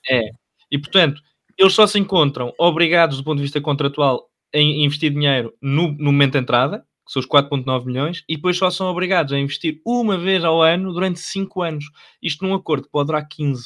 É, 0.07 0.29
e 0.69 0.77
portanto, 0.77 1.19
eles 1.57 1.73
só 1.73 1.87
se 1.87 1.97
encontram 1.97 2.53
obrigados 2.59 3.17
do 3.17 3.23
ponto 3.23 3.37
de 3.37 3.41
vista 3.41 3.59
contratual 3.59 4.29
em 4.53 4.85
investir 4.85 5.11
dinheiro 5.11 5.51
no, 5.59 5.87
no 5.91 6.11
momento 6.11 6.33
de 6.33 6.37
entrada, 6.37 6.85
que 7.03 7.11
são 7.11 7.19
os 7.19 7.27
4,9 7.27 7.85
milhões, 7.85 8.23
e 8.29 8.35
depois 8.35 8.55
só 8.55 8.69
são 8.69 8.85
obrigados 8.87 9.33
a 9.33 9.39
investir 9.39 9.81
uma 9.83 10.19
vez 10.19 10.43
ao 10.43 10.61
ano 10.61 10.93
durante 10.93 11.19
5 11.19 11.63
anos. 11.63 11.85
Isto 12.21 12.45
num 12.45 12.53
acordo 12.53 12.83
que 12.83 12.91
pode 12.91 13.07
durar 13.07 13.27
15. 13.27 13.63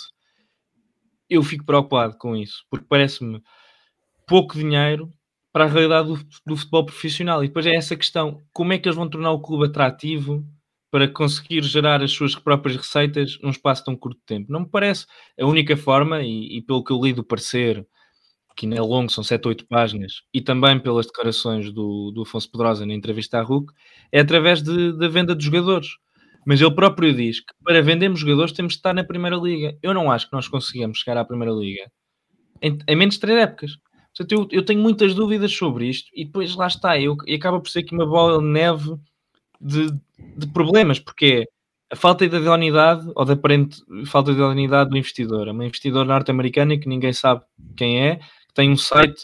Eu 1.29 1.43
fico 1.43 1.65
preocupado 1.65 2.17
com 2.17 2.33
isso, 2.33 2.65
porque 2.69 2.85
parece-me 2.87 3.41
pouco 4.25 4.57
dinheiro 4.57 5.11
para 5.55 5.63
a 5.63 5.67
realidade 5.69 6.09
do, 6.09 6.19
do, 6.45 6.57
futebol 6.57 6.85
profissional. 6.85 7.41
E 7.41 7.47
depois 7.47 7.65
é 7.65 7.73
essa 7.73 7.95
questão: 7.95 8.43
como 8.51 8.73
é 8.73 8.77
que 8.77 8.89
eles 8.89 8.97
vão 8.97 9.09
tornar 9.09 9.31
o 9.31 9.39
clube 9.39 9.67
atrativo 9.67 10.45
para 10.91 11.07
conseguir 11.07 11.63
gerar 11.63 12.03
as 12.03 12.11
suas 12.11 12.35
próprias 12.35 12.75
receitas 12.75 13.39
num 13.41 13.51
espaço 13.51 13.85
tão 13.85 13.95
curto 13.95 14.19
de 14.19 14.25
tempo? 14.25 14.51
Não 14.51 14.59
me 14.61 14.69
parece 14.69 15.05
a 15.39 15.45
única 15.45 15.77
forma, 15.77 16.21
e, 16.21 16.57
e 16.57 16.61
pelo 16.61 16.83
que 16.83 16.91
eu 16.91 17.01
li 17.01 17.13
do 17.13 17.23
parecer, 17.23 17.87
que 18.53 18.67
não 18.67 18.75
é 18.75 18.81
longo, 18.81 19.09
são 19.09 19.23
7 19.23 19.45
ou 19.45 19.49
8 19.51 19.65
páginas, 19.65 20.23
e 20.33 20.41
também 20.41 20.77
pelas 20.77 21.05
declarações 21.05 21.71
do, 21.71 22.11
do 22.11 22.23
Afonso 22.23 22.51
Pedrosa 22.51 22.85
na 22.85 22.93
entrevista 22.93 23.39
à 23.39 23.41
RUC, 23.41 23.71
é 24.11 24.19
através 24.19 24.61
de, 24.61 24.91
da 24.97 25.07
venda 25.07 25.33
de 25.33 25.45
jogadores. 25.45 25.87
Mas 26.45 26.59
ele 26.59 26.75
próprio 26.75 27.13
diz 27.13 27.39
que 27.39 27.53
para 27.63 27.81
vendermos 27.81 28.19
jogadores 28.19 28.51
temos 28.51 28.73
de 28.73 28.79
estar 28.79 28.93
na 28.93 29.05
Primeira 29.05 29.37
Liga. 29.37 29.77
Eu 29.81 29.93
não 29.93 30.11
acho 30.11 30.27
que 30.29 30.35
nós 30.35 30.49
conseguimos 30.49 30.97
chegar 30.99 31.17
à 31.17 31.23
Primeira 31.23 31.53
Liga 31.53 31.89
em, 32.61 32.77
em 32.87 32.95
menos 32.95 33.15
de 33.15 33.21
três 33.21 33.39
épocas. 33.39 33.77
Portanto, 34.15 34.31
eu, 34.31 34.59
eu, 34.59 34.65
tenho 34.65 34.81
muitas 34.81 35.13
dúvidas 35.13 35.51
sobre 35.51 35.87
isto 35.87 36.09
e 36.13 36.23
depois 36.23 36.55
lá 36.55 36.67
está, 36.67 36.99
eu, 36.99 37.17
e 37.27 37.35
acaba 37.35 37.59
por 37.59 37.69
ser 37.69 37.79
aqui 37.79 37.93
uma 37.93 38.05
bola 38.05 38.39
de 38.39 38.45
neve 38.45 38.95
de, 39.59 39.91
de 40.37 40.47
problemas, 40.53 40.99
porque 40.99 41.47
é 41.89 41.93
a 41.93 41.97
falta 41.97 42.27
de 42.27 42.35
idoneidade 42.35 43.11
ou 43.13 43.25
da 43.25 43.33
aparente 43.33 43.81
falta 44.05 44.31
de 44.31 44.37
idoneidade 44.37 44.89
do 44.89 44.97
investidor. 44.97 45.47
É 45.47 45.51
uma 45.51 45.65
investidora 45.65 46.07
norte-americana 46.07 46.77
que 46.77 46.87
ninguém 46.87 47.11
sabe 47.11 47.41
quem 47.75 48.07
é, 48.07 48.15
que 48.15 48.53
tem 48.53 48.71
um 48.71 48.77
site 48.77 49.21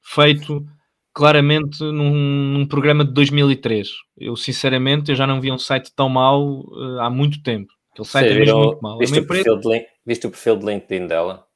feito 0.00 0.64
claramente 1.12 1.82
num, 1.82 2.14
num, 2.14 2.66
programa 2.66 3.04
de 3.04 3.12
2003. 3.12 3.88
Eu, 4.16 4.36
sinceramente, 4.36 5.10
eu 5.10 5.16
já 5.16 5.26
não 5.26 5.40
vi 5.40 5.52
um 5.52 5.58
site 5.58 5.92
tão 5.94 6.08
mau 6.08 6.60
uh, 6.60 7.00
há 7.00 7.10
muito 7.10 7.42
tempo. 7.42 7.72
Aquele 7.92 8.08
site 8.08 8.28
Você 8.28 8.34
é 8.34 8.38
mesmo 8.38 8.58
muito 8.58 8.82
mau. 8.82 8.98
Viste, 8.98 9.18
é 9.18 9.20
o 9.20 9.26
perfil 9.26 9.56
de, 9.58 9.86
viste 10.06 10.26
o 10.26 10.30
perfil 10.30 10.56
de 10.56 10.66
LinkedIn 10.66 11.06
dela? 11.06 11.46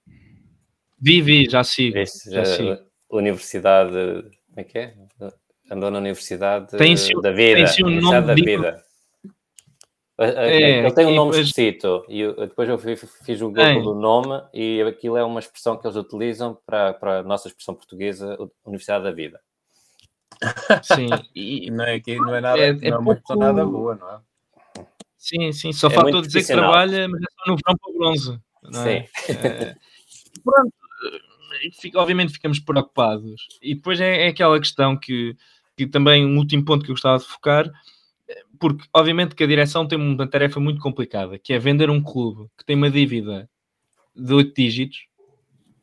Vi, 1.05 1.21
vi, 1.21 1.51
já 1.51 1.63
sigo. 1.63 1.99
Já, 2.31 2.45
sigo. 2.47 2.79
Universidade, 3.11 3.93
como 3.93 4.57
é 4.57 4.65
que 4.65 4.79
é? 4.79 4.95
Andou 5.71 5.91
na 5.91 5.99
Universidade 5.99 6.73
da 6.73 6.79
Vida. 7.31 7.71
Tem 7.75 7.85
um 7.85 8.01
nome 8.01 8.21
da 8.23 8.35
Vida. 8.35 8.83
É, 10.17 10.79
ele 10.79 10.93
tem 10.93 11.07
um 11.07 11.15
nome 11.15 11.33
depois... 11.33 11.49
esquisito 11.49 12.07
e 12.09 12.21
eu, 12.21 12.37
depois 12.37 12.69
eu 12.69 12.79
fiz, 12.79 13.05
fiz 13.25 13.43
o 13.43 13.49
Google 13.49 13.83
do 13.83 13.95
nome 13.97 14.45
e 14.55 14.81
aquilo 14.83 15.17
é 15.17 15.25
uma 15.25 15.41
expressão 15.41 15.77
que 15.77 15.85
eles 15.85 15.97
utilizam 15.97 16.57
para, 16.65 16.95
para 16.95 17.19
a 17.19 17.23
nossa 17.25 17.49
expressão 17.49 17.75
portuguesa, 17.75 18.39
Universidade 18.65 19.05
da 19.05 19.11
Vida. 19.11 19.41
Sim, 20.85 21.09
e 21.35 21.71
não 21.71 21.85
é, 21.85 22.01
que 22.01 22.17
não 22.17 22.35
é 22.35 22.41
nada, 22.41 22.61
é, 22.61 22.69
é 22.69 22.91
não 22.91 22.97
é 22.97 22.99
uma 22.99 23.17
pouco... 23.17 23.37
nada 23.37 23.67
boa, 23.67 23.97
não 23.97 24.09
é? 24.09 24.21
Sim, 25.19 25.53
sim, 25.53 25.73
só 25.73 25.89
é 25.89 25.91
faltou 25.91 26.23
dizer 26.23 26.43
que 26.43 26.47
trabalha, 26.47 27.09
mas 27.09 27.21
é 27.21 27.27
só 27.37 27.51
no 27.51 27.57
verão 27.57 27.77
para 27.77 27.91
o 27.91 27.99
bronze. 27.99 28.41
Não 28.63 28.83
é? 28.87 29.09
Sim. 29.17 29.33
É, 29.33 29.75
pronto, 30.45 30.73
obviamente 31.95 32.33
ficamos 32.33 32.59
preocupados. 32.59 33.47
E 33.63 33.75
depois 33.75 34.01
é, 34.01 34.27
é, 34.27 34.29
aquela 34.29 34.59
questão 34.59 34.97
que, 34.97 35.37
que 35.77 35.87
também, 35.87 36.25
um 36.25 36.39
último 36.39 36.65
ponto 36.65 36.85
que 36.85 36.91
eu 36.91 36.95
gostava 36.95 37.19
de 37.19 37.25
focar, 37.25 37.71
porque 38.59 38.85
obviamente 38.93 39.35
que 39.35 39.45
a 39.45 39.47
direção 39.47 39.87
tem 39.87 39.99
uma 39.99 40.27
tarefa 40.27 40.59
muito 40.61 40.81
complicada, 40.81 41.39
que 41.39 41.53
é 41.53 41.59
vender 41.59 41.91
um 41.91 42.03
clube 42.03 42.49
que 42.57 42.65
tem 42.65 42.77
uma 42.77 42.91
dívida 42.91 43.49
de 44.15 44.33
8 44.33 44.55
dígitos, 44.55 45.07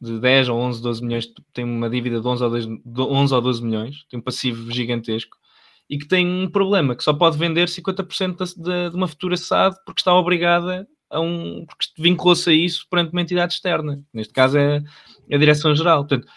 de 0.02 0.20
10 0.20 0.50
ou 0.50 0.60
11, 0.60 0.82
12 0.82 1.04
milhões, 1.04 1.34
tem 1.54 1.64
uma 1.64 1.90
dívida 1.90 2.20
de 2.20 2.28
11 2.28 2.44
ou 2.44 2.50
12, 2.50 2.82
11 2.98 3.34
ou 3.36 3.42
12 3.42 3.64
milhões, 3.64 4.04
tem 4.10 4.20
um 4.20 4.24
passivo 4.24 4.72
gigantesco, 4.72 5.38
e 5.88 5.98
que 5.98 6.08
tem 6.08 6.26
um 6.26 6.50
problema, 6.50 6.96
que 6.96 7.04
só 7.04 7.14
pode 7.14 7.38
vender 7.38 7.68
50% 7.68 8.38
de, 8.38 8.56
de, 8.56 8.90
de 8.90 8.96
uma 8.96 9.08
futura 9.08 9.38
SAD 9.38 9.76
porque 9.86 10.00
está 10.00 10.16
obrigada 10.16 10.88
a 11.10 11.20
um, 11.20 11.66
porque 11.66 11.88
vinculou-se 11.98 12.50
a 12.50 12.54
isso 12.54 12.88
perante 12.90 13.12
uma 13.12 13.22
entidade 13.22 13.54
externa. 13.54 14.02
Neste 14.14 14.34
caso 14.34 14.58
é 14.58 14.82
a 15.32 15.38
Direção-Geral. 15.38 16.06
Portanto, 16.06 16.28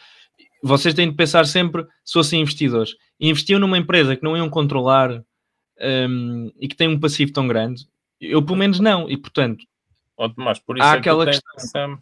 vocês 0.62 0.94
têm 0.94 1.10
de 1.10 1.16
pensar 1.16 1.46
sempre, 1.46 1.84
se 2.04 2.12
fossem 2.14 2.40
investidores, 2.40 2.94
investiam 3.20 3.60
numa 3.60 3.78
empresa 3.78 4.16
que 4.16 4.22
não 4.22 4.36
iam 4.36 4.48
controlar 4.48 5.22
um, 6.08 6.50
e 6.58 6.68
que 6.68 6.76
tem 6.76 6.88
um 6.88 6.98
passivo 6.98 7.32
tão 7.32 7.46
grande, 7.46 7.86
eu 8.20 8.42
pelo 8.42 8.58
menos 8.58 8.80
não, 8.80 9.10
e 9.10 9.16
portanto, 9.16 9.64
oh, 10.16 10.28
Tomás, 10.28 10.58
por 10.58 10.78
isso 10.78 10.86
há 10.86 10.94
é 10.94 10.98
aquela 10.98 11.26
que 11.26 11.38
questão. 11.56 11.98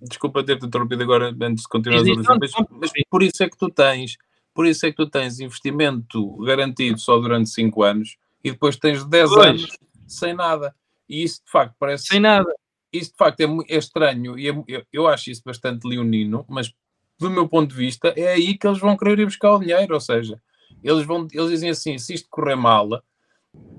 Desculpa 0.00 0.42
ter-te 0.42 0.64
interrompido 0.64 1.02
agora 1.02 1.36
antes 1.42 1.64
de 1.64 1.68
continuar 1.68 2.02
mas, 2.02 2.52
mas 2.70 2.90
por 3.10 3.22
isso 3.22 3.42
é 3.42 3.50
que 3.50 3.58
tu 3.58 3.68
tens, 3.68 4.16
por 4.54 4.66
isso 4.66 4.86
é 4.86 4.90
que 4.90 4.96
tu 4.96 5.06
tens 5.06 5.40
investimento 5.40 6.38
garantido 6.38 6.98
só 6.98 7.18
durante 7.18 7.50
5 7.50 7.82
anos 7.82 8.16
e 8.42 8.50
depois 8.50 8.76
tens 8.76 9.04
10 9.04 9.32
anos 9.32 9.78
sem 10.06 10.34
nada. 10.34 10.74
E 11.08 11.22
isso 11.22 11.42
de 11.44 11.50
facto 11.50 11.74
parece. 11.78 12.06
Sem 12.06 12.20
nada. 12.20 12.50
Isso 12.92 13.10
de 13.12 13.16
facto 13.16 13.40
é, 13.40 13.46
é 13.68 13.78
estranho 13.78 14.38
e 14.38 14.48
é, 14.48 14.84
eu, 14.92 15.06
acho 15.06 15.30
isso 15.30 15.42
bastante 15.44 15.86
leonino, 15.86 16.44
mas 16.48 16.72
do 17.18 17.30
meu 17.30 17.48
ponto 17.48 17.70
de 17.70 17.76
vista 17.76 18.12
é 18.16 18.32
aí 18.32 18.56
que 18.56 18.66
eles 18.66 18.80
vão 18.80 18.96
querer 18.96 19.18
ir 19.18 19.26
buscar 19.26 19.52
o 19.52 19.58
dinheiro. 19.58 19.94
Ou 19.94 20.00
seja, 20.00 20.40
eles, 20.82 21.04
vão, 21.04 21.26
eles 21.32 21.50
dizem 21.50 21.70
assim: 21.70 21.98
se 21.98 22.14
isto 22.14 22.28
correr 22.30 22.56
mal, 22.56 23.02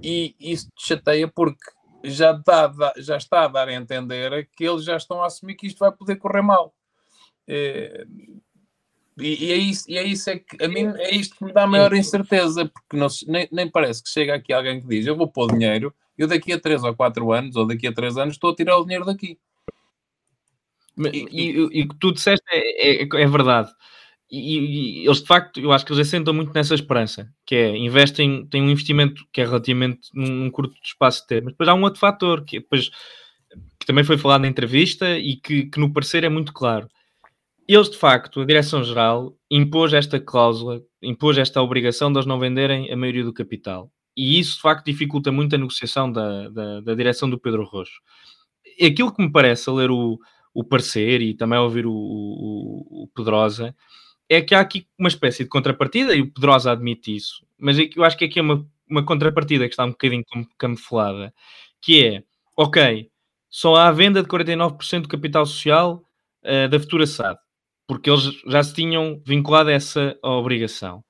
e 0.01 0.35
isso 0.39 0.67
te 0.75 0.87
chateia 0.87 1.27
porque 1.27 1.63
já, 2.03 2.31
dá, 2.31 2.93
já 2.97 3.17
está 3.17 3.43
a 3.43 3.47
dar 3.47 3.67
a 3.67 3.73
entender 3.73 4.49
que 4.55 4.63
eles 4.63 4.83
já 4.83 4.97
estão 4.97 5.21
a 5.21 5.27
assumir 5.27 5.55
que 5.55 5.67
isto 5.67 5.79
vai 5.79 5.91
poder 5.91 6.15
correr 6.15 6.41
mal. 6.41 6.73
É, 7.47 8.05
e, 9.19 9.45
e, 9.45 9.51
é 9.51 9.55
isso, 9.55 9.89
e 9.89 9.97
é 9.97 10.03
isso 10.03 10.29
é 10.29 10.39
que 10.39 10.63
a 10.63 10.67
mim 10.67 10.93
é 10.97 11.13
isto 11.13 11.35
que 11.35 11.43
me 11.43 11.53
dá 11.53 11.67
maior 11.67 11.93
incerteza, 11.93 12.65
porque 12.65 12.97
não, 12.97 13.07
nem, 13.27 13.47
nem 13.51 13.69
parece 13.69 14.01
que 14.01 14.09
chega 14.09 14.35
aqui 14.35 14.53
alguém 14.53 14.81
que 14.81 14.87
diz 14.87 15.05
eu 15.05 15.15
vou 15.15 15.27
pôr 15.27 15.51
dinheiro 15.51 15.93
eu 16.17 16.27
daqui 16.27 16.53
a 16.53 16.59
3 16.59 16.83
ou 16.83 16.95
4 16.95 17.31
anos, 17.31 17.55
ou 17.55 17.65
daqui 17.65 17.87
a 17.87 17.93
3 17.93 18.17
anos, 18.17 18.35
estou 18.35 18.51
a 18.51 18.55
tirar 18.55 18.77
o 18.77 18.83
dinheiro 18.83 19.05
daqui. 19.05 19.37
E 20.97 21.83
o 21.83 21.87
que 21.89 21.99
tu 21.99 22.11
disseste 22.11 22.45
é, 22.51 23.03
é, 23.03 23.03
é 23.03 23.27
verdade. 23.27 23.71
E, 24.29 25.01
e, 25.01 25.05
eles 25.05 25.21
de 25.21 25.27
facto, 25.27 25.59
eu 25.59 25.71
acho 25.71 25.85
que 25.85 25.91
eles 25.91 26.07
assentam 26.07 26.33
muito 26.33 26.53
nessa 26.53 26.73
esperança, 26.73 27.29
que 27.45 27.55
é 27.55 27.77
investem, 27.77 28.45
têm 28.47 28.61
um 28.61 28.69
investimento 28.69 29.25
que 29.31 29.41
é 29.41 29.45
relativamente 29.45 30.09
num, 30.13 30.49
curto 30.49 30.73
espaço 30.83 31.21
de 31.21 31.27
tempo, 31.27 31.45
mas 31.45 31.53
depois 31.53 31.67
há 31.67 31.73
um 31.73 31.83
outro 31.83 31.99
fator 31.99 32.45
que, 32.45 32.59
depois, 32.59 32.89
que 33.79 33.85
também 33.85 34.05
foi 34.05 34.17
falado 34.17 34.41
na 34.41 34.47
entrevista 34.47 35.17
e 35.17 35.35
que, 35.35 35.65
que 35.65 35.79
no 35.79 35.91
parecer 35.91 36.23
é 36.23 36.29
muito 36.29 36.53
claro. 36.53 36.87
Eles 37.67 37.89
de 37.89 37.97
facto, 37.97 38.41
a 38.41 38.45
Direção-Geral, 38.45 39.35
impôs 39.49 39.93
esta 39.93 40.19
cláusula, 40.19 40.81
impôs 41.01 41.37
esta 41.37 41.61
obrigação 41.61 42.11
de 42.11 42.17
eles 42.19 42.25
não 42.25 42.39
venderem 42.39 42.91
a 42.91 42.95
maioria 42.95 43.23
do 43.23 43.33
capital 43.33 43.91
e 44.15 44.39
isso 44.39 44.55
de 44.55 44.61
facto 44.61 44.85
dificulta 44.85 45.31
muito 45.31 45.55
a 45.55 45.57
negociação 45.57 46.11
da, 46.11 46.49
da, 46.49 46.81
da 46.81 46.95
direção 46.95 47.29
do 47.29 47.39
Pedro 47.39 47.63
Rocho. 47.63 48.01
Aquilo 48.81 49.13
que 49.13 49.21
me 49.21 49.31
parece 49.31 49.69
a 49.69 49.73
ler 49.73 49.91
o, 49.91 50.19
o 50.53 50.63
parecer 50.63 51.21
e 51.21 51.33
também 51.33 51.59
ouvir 51.59 51.85
o, 51.85 51.93
o, 51.93 53.03
o, 53.03 53.07
Pedrosa 53.15 53.75
é 54.29 54.41
que 54.41 54.55
há 54.55 54.59
aqui 54.59 54.87
uma 54.97 55.09
espécie 55.09 55.43
de 55.43 55.49
contrapartida 55.49 56.15
e 56.15 56.21
o 56.21 56.31
Pedrosa 56.31 56.71
admite 56.71 57.15
isso, 57.15 57.45
mas 57.57 57.77
é 57.79 57.89
eu 57.95 58.03
acho 58.03 58.17
que 58.17 58.25
aqui 58.25 58.39
é 58.39 58.41
uma, 58.41 58.65
uma 58.89 59.05
contrapartida 59.05 59.65
que 59.65 59.73
está 59.73 59.85
um 59.85 59.91
bocadinho 59.91 60.23
camuflada, 60.57 61.33
que 61.81 62.05
é, 62.05 62.23
ok, 62.57 63.09
só 63.49 63.75
há 63.75 63.87
a 63.87 63.91
venda 63.91 64.21
de 64.21 64.29
49% 64.29 65.01
do 65.01 65.09
capital 65.09 65.45
social 65.45 66.03
uh, 66.43 66.69
da 66.69 66.79
futura 66.79 67.05
SAD, 67.05 67.37
porque 67.87 68.09
eles 68.09 68.23
já 68.47 68.63
se 68.63 68.73
tinham 68.73 69.21
vinculado 69.25 69.69
a 69.69 69.73
essa 69.73 70.17
obrigação. 70.23 71.03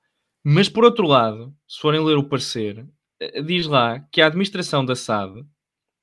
Mas 0.44 0.68
por 0.68 0.84
outro 0.84 1.06
lado, 1.06 1.54
se 1.68 1.80
forem 1.80 2.04
ler 2.04 2.16
o 2.16 2.24
parecer, 2.24 2.86
eh, 3.20 3.42
diz 3.42 3.66
lá 3.66 4.00
que 4.10 4.20
a 4.20 4.26
administração 4.26 4.84
da 4.84 4.96
SAD 4.96 5.44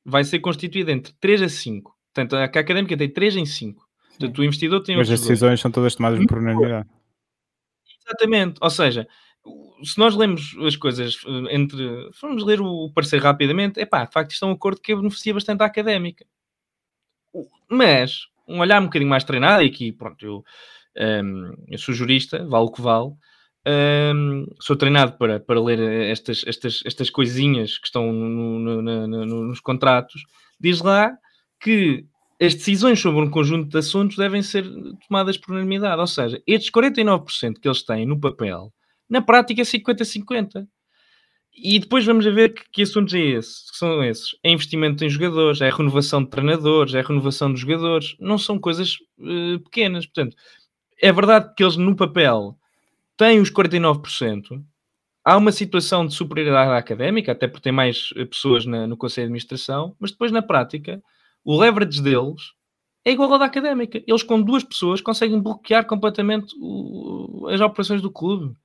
vai 0.06 0.24
ser 0.24 0.40
constituída 0.40 0.92
entre 0.92 1.14
3 1.20 1.42
a 1.42 1.50
5. 1.50 1.96
Portanto, 2.14 2.36
a 2.36 2.46
académica 2.46 2.98
tem 2.98 3.10
3 3.10 3.36
em 3.36 3.46
5. 3.46 3.88
Portanto, 4.10 4.40
o 4.40 4.44
investidor 4.44 4.82
tem 4.82 4.98
Mas 4.98 5.10
as 5.10 5.22
decisões 5.22 5.52
dois. 5.52 5.60
são 5.62 5.72
todas 5.72 5.96
tomadas 5.96 6.26
por 6.26 6.38
unanimidade. 6.38 6.88
Exatamente. 8.06 8.58
Ou 8.62 8.70
seja, 8.70 9.08
se 9.84 9.98
nós 9.98 10.16
lemos 10.16 10.56
as 10.66 10.76
coisas 10.76 11.18
eh, 11.26 11.56
entre. 11.56 12.10
Vamos 12.22 12.44
ler 12.44 12.62
o 12.62 12.92
parecer 12.94 13.22
rapidamente, 13.22 13.80
é 13.80 13.86
pá, 13.86 14.06
de 14.06 14.12
facto, 14.14 14.32
isto 14.32 14.46
é 14.46 14.48
um 14.48 14.52
acordo 14.52 14.82
que 14.82 14.96
beneficia 14.96 15.34
bastante 15.34 15.62
a 15.64 15.66
académica. 15.66 16.26
Mas, 17.70 18.28
um 18.48 18.60
olhar 18.60 18.82
um 18.82 18.86
bocadinho 18.86 19.10
mais 19.10 19.24
treinado, 19.24 19.64
e 19.64 19.68
aqui, 19.68 19.92
pronto, 19.92 20.26
eu, 20.26 20.38
um, 20.98 21.02
ehm, 21.02 21.54
eu 21.68 21.78
sou 21.78 21.94
jurista, 21.94 22.46
vale 22.46 22.66
o 22.66 22.72
que 22.72 22.82
vale, 22.82 23.12
um, 23.68 24.46
sou 24.60 24.76
treinado 24.76 25.18
para, 25.18 25.40
para 25.40 25.62
ler 25.62 25.80
estas, 26.10 26.44
estas, 26.46 26.82
estas 26.86 27.10
coisinhas 27.10 27.78
que 27.78 27.88
estão 27.88 28.12
no, 28.12 28.60
no, 28.60 29.08
no, 29.08 29.26
nos 29.26 29.60
contratos. 29.60 30.24
Diz 30.60 30.82
lá 30.82 31.12
que 31.60 32.06
as 32.42 32.56
decisões 32.56 33.00
sobre 33.00 33.22
um 33.22 33.30
conjunto 33.30 33.70
de 33.70 33.78
assuntos 33.78 34.16
devem 34.16 34.42
ser 34.42 34.66
tomadas 35.08 35.38
por 35.38 35.52
unanimidade. 35.52 36.00
Ou 36.00 36.08
seja, 36.08 36.42
estes 36.48 36.72
49% 36.72 37.60
que 37.60 37.68
eles 37.68 37.84
têm 37.84 38.06
no 38.06 38.20
papel, 38.20 38.74
na 39.10 39.22
prática 39.22 39.62
é 39.62 39.66
50-50. 39.66 40.66
E 41.62 41.80
depois 41.80 42.06
vamos 42.06 42.26
a 42.26 42.32
ver 42.32 42.54
que, 42.54 42.64
que 42.72 42.82
assuntos 42.84 43.14
é 43.14 43.20
esse, 43.20 43.70
que 43.70 43.78
são 43.78 44.02
esses. 44.02 44.30
É 44.42 44.52
investimento 44.52 45.04
em 45.04 45.10
jogadores, 45.10 45.60
é 45.60 45.70
renovação 45.70 46.24
de 46.24 46.30
treinadores, 46.30 46.94
é 46.94 47.02
renovação 47.02 47.52
dos 47.52 47.60
jogadores. 47.60 48.16
Não 48.20 48.38
são 48.38 48.58
coisas 48.58 48.96
uh, 49.18 49.60
pequenas. 49.66 50.06
Portanto, 50.06 50.38
é 51.02 51.12
verdade 51.12 51.54
que 51.56 51.64
eles 51.64 51.76
no 51.76 51.96
papel 51.96 52.58
tem 53.20 53.42
os 53.42 53.52
49%, 53.52 54.64
há 55.26 55.36
uma 55.36 55.52
situação 55.52 56.08
de 56.08 56.14
superioridade 56.14 56.72
académica, 56.72 57.34
até 57.34 57.50
porque 57.50 57.64
tem 57.64 57.74
mais 57.74 58.12
eh, 58.16 58.24
pessoas 58.24 58.66
na, 58.66 58.88
no 58.88 58.96
Conselho 58.96 59.28
de 59.28 59.32
Administração, 59.32 59.94
mas 60.00 60.12
depois 60.12 60.32
na 60.32 60.42
prática, 60.42 61.04
o 61.44 61.60
leverage 61.60 62.02
deles 62.02 62.54
é 63.04 63.12
igual 63.12 63.34
ao 63.34 63.38
da 63.38 63.44
académica. 63.44 64.02
Eles 64.08 64.24
com 64.24 64.42
duas 64.42 64.64
pessoas 64.64 65.02
conseguem 65.02 65.38
bloquear 65.38 65.86
completamente 65.86 66.56
o, 66.62 67.46
as 67.50 67.60
operações 67.60 68.02
do 68.02 68.10
clube. 68.10 68.56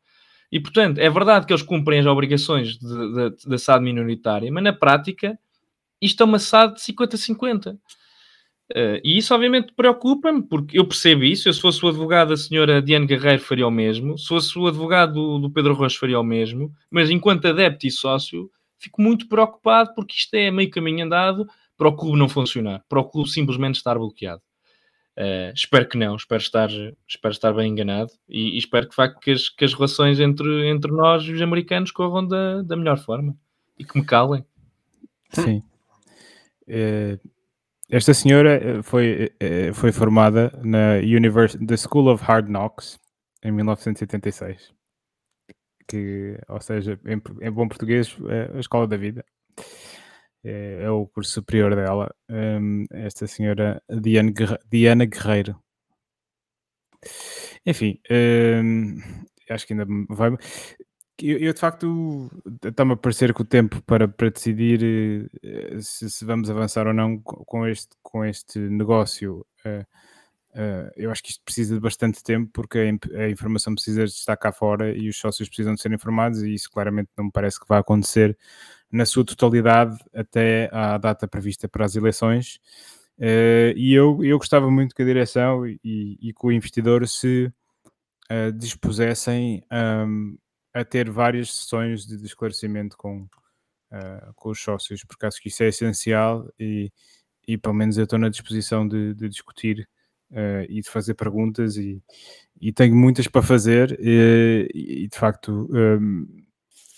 E 0.53 0.61
portanto, 0.61 0.99
é 0.99 1.11
verdade 1.11 1.47
que 1.47 1.53
eles 1.53 1.65
cumprem 1.65 1.99
as 1.99 2.07
obrigações 2.07 2.79
da 2.79 3.59
SAD 3.59 3.83
minoritária, 3.83 4.53
mas 4.53 4.63
na 4.63 4.73
prática 4.73 5.37
isto 6.01 6.23
é 6.23 6.27
uma 6.27 6.39
SAD 6.39 6.77
de 6.77 6.81
50-50. 6.81 7.77
Uh, 8.71 8.99
e 9.05 9.19
isso 9.19 9.35
obviamente 9.35 9.73
preocupa-me, 9.75 10.43
porque 10.43 10.79
eu 10.79 10.87
percebo 10.87 11.25
isso. 11.25 11.49
Eu, 11.49 11.53
se 11.53 11.61
fosse 11.61 11.85
o 11.85 11.89
advogado 11.89 12.31
da 12.31 12.37
senhora 12.37 12.81
Diane 12.81 13.07
Guerreiro, 13.07 13.43
faria 13.43 13.67
o 13.67 13.71
mesmo. 13.71 14.19
Se 14.19 14.29
fosse 14.29 14.59
o 14.59 14.67
advogado 14.67 15.15
do, 15.15 15.39
do 15.39 15.51
Pedro 15.51 15.75
Rocha, 15.75 15.99
faria 15.99 16.19
o 16.19 16.25
mesmo. 16.25 16.73
Mas 16.91 17.11
enquanto 17.11 17.47
adepto 17.47 17.87
e 17.87 17.91
sócio, 17.91 18.51
fico 18.79 19.03
muito 19.03 19.29
preocupado 19.29 19.93
porque 19.95 20.15
isto 20.15 20.35
é 20.35 20.51
meio 20.51 20.71
caminho 20.71 21.05
andado 21.05 21.47
para 21.77 21.89
o 21.89 21.97
clube 21.97 22.19
não 22.19 22.29
funcionar, 22.29 22.83
para 22.89 23.01
o 23.01 23.05
clube 23.05 23.31
simplesmente 23.31 23.77
estar 23.77 23.99
bloqueado. 23.99 24.43
Uh, 25.17 25.53
espero 25.55 25.89
que 25.89 25.97
não, 25.97 26.17
espero 26.17 26.43
estar, 26.43 26.69
espero 27.07 27.33
estar 27.33 27.53
bem 27.53 27.71
enganado 27.71 28.11
e, 28.29 28.57
e 28.57 28.59
espero 28.59 28.89
que, 28.89 28.95
facto, 28.95 29.21
que, 29.21 29.31
as, 29.31 29.49
que 29.49 29.65
as 29.65 29.73
relações 29.73 30.19
entre, 30.19 30.69
entre 30.69 30.91
nós 30.91 31.23
e 31.23 31.33
os 31.33 31.41
americanos 31.41 31.93
corram 31.93 32.27
da, 32.27 32.63
da 32.63 32.77
melhor 32.77 32.99
forma 32.99 33.37
e 33.79 33.85
que 33.85 33.97
me 33.97 34.05
calem. 34.05 34.45
Sim. 35.31 35.63
É, 36.67 37.19
esta 37.91 38.15
senhora 38.15 38.55
eh, 38.55 38.83
foi, 38.83 39.33
eh, 39.41 39.73
foi 39.73 39.93
formada 39.93 40.51
na 40.65 40.95
Univers 40.99 41.57
The 41.67 41.77
School 41.77 42.09
of 42.09 42.25
Hard 42.25 42.49
Knocks 42.49 42.99
em 43.43 43.53
1986. 43.53 44.73
Que, 45.87 46.39
ou 46.49 46.61
seja, 46.61 46.99
em, 47.05 47.21
em 47.47 47.51
bom 47.53 47.69
português, 47.69 48.17
é 48.29 48.57
a 48.57 48.61
escola 48.61 48.87
da 48.87 48.97
vida. 48.97 49.25
É, 50.43 50.83
é 50.85 50.91
o 50.91 51.07
curso 51.07 51.31
superior 51.33 51.75
dela. 51.75 52.15
Um, 52.31 52.87
esta 52.93 53.27
senhora 53.27 53.83
Diana, 53.89 54.33
Diana 54.71 55.05
Guerreiro. 55.05 55.59
Enfim, 57.67 58.01
um, 58.11 58.99
acho 59.51 59.67
que 59.67 59.73
ainda 59.75 59.87
vai. 60.09 60.31
Eu, 61.23 61.39
eu, 61.39 61.53
de 61.53 61.61
facto 61.61 62.31
está-me 62.65 62.95
a 62.95 62.97
parecer 62.97 63.33
que 63.33 63.43
o 63.43 63.45
tempo 63.45 63.81
para, 63.83 64.09
para 64.09 64.31
decidir 64.31 65.31
uh, 65.45 65.81
se, 65.81 66.11
se, 66.11 66.25
vamos 66.25 66.51
avançar 66.51 66.87
ou 66.87 66.93
não 66.93 67.19
com 67.19 67.67
este, 67.67 67.97
com 68.03 68.25
este 68.25 68.59
negócio. 68.59 69.47
Uh, 69.65 69.85
eu 70.97 71.11
acho 71.11 71.23
que 71.23 71.31
isto 71.31 71.43
precisa 71.45 71.75
de 71.75 71.81
bastante 71.81 72.23
tempo 72.23 72.49
porque 72.53 72.79
a, 72.79 73.23
a, 73.23 73.29
informação 73.29 73.75
precisa 73.75 74.05
de 74.05 74.13
estar 74.13 74.37
cá 74.37 74.53
fora 74.53 74.97
e 74.97 75.09
os 75.09 75.17
sócios 75.19 75.49
precisam 75.49 75.75
de 75.75 75.81
ser 75.81 75.93
informados 75.93 76.43
e 76.43 76.55
isso 76.55 76.71
claramente 76.71 77.11
não 77.17 77.25
me 77.25 77.33
parece 77.33 77.59
que 77.59 77.67
vai 77.69 77.81
acontecer 77.81 78.39
na 78.91 79.05
sua 79.05 79.25
totalidade 79.25 79.99
até 80.15 80.71
à 80.73 80.97
data 80.97 81.27
prevista 81.27 81.69
para 81.69 81.85
as 81.85 81.97
eleições. 81.97 82.61
Uh, 83.19 83.75
e 83.77 83.93
eu, 83.95 84.25
eu 84.25 84.39
gostava 84.39 84.71
muito 84.71 84.95
que 84.95 85.03
a 85.03 85.05
direção 85.05 85.67
e, 85.67 85.79
e 85.85 86.33
que 86.33 86.47
o 86.47 86.53
investidor 86.53 87.07
se 87.09 87.53
uh, 88.31 88.53
dispusessem 88.53 89.65
um, 89.73 90.37
a 90.75 90.85
ter 90.85 91.11
várias 91.11 91.55
sessões 91.55 92.07
de 92.07 92.23
esclarecimento 92.27 92.97
com, 92.97 93.23
uh, 93.23 94.35
com 94.35 94.51
os 94.51 94.61
sócios, 94.61 95.05
porque 95.05 95.25
acho 95.25 95.41
que 95.41 95.49
isso 95.49 95.63
é 95.63 95.69
essencial 95.69 96.47
e, 96.59 96.93
e 97.47 97.57
pelo 97.57 97.75
menos 97.75 97.97
eu 97.97 98.05
estou 98.05 98.19
na 98.19 98.29
disposição 98.29 98.87
de, 98.87 99.15
de 99.15 99.29
discutir 99.29 99.89
e 100.69 100.81
de 100.81 100.91
fazer 100.91 101.15
perguntas 101.15 101.77
e, 101.77 102.03
e 102.61 102.73
tenho 102.73 102.97
muitas 102.97 103.29
para 103.29 103.41
fazer 103.41 103.97
e, 104.01 104.69
e 104.75 105.09
de 105.09 105.17
facto 105.17 105.69
um, 105.71 106.27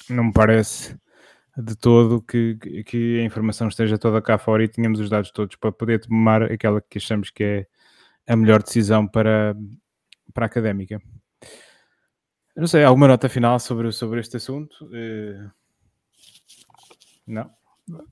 não 0.09 0.25
me 0.25 0.33
parece 0.33 0.97
de 1.57 1.75
todo 1.75 2.23
que, 2.23 2.57
que 2.85 3.21
a 3.21 3.25
informação 3.25 3.69
esteja 3.69 3.99
toda 3.99 4.21
cá 4.21 4.37
fora 4.37 4.63
e 4.65 4.69
tenhamos 4.69 5.01
os 5.01 5.09
dados 5.09 5.31
todos 5.31 5.57
para 5.57 5.73
poder 5.73 6.01
tomar 6.01 6.43
aquela 6.43 6.81
que 6.83 6.99
achamos 6.99 7.31
que 7.31 7.43
é 7.45 7.67
a 8.27 8.37
melhor 8.37 8.63
decisão 8.63 9.07
para, 9.07 9.57
para 10.35 10.45
a 10.45 10.49
académica. 10.49 11.01
Não 12.57 12.67
sei, 12.67 12.85
alguma 12.85 13.09
nota 13.09 13.29
final 13.29 13.59
sobre, 13.61 13.93
sobre 13.93 14.21
este 14.21 14.37
assunto? 14.37 14.85
Uh, 14.87 15.51
não? 17.27 17.51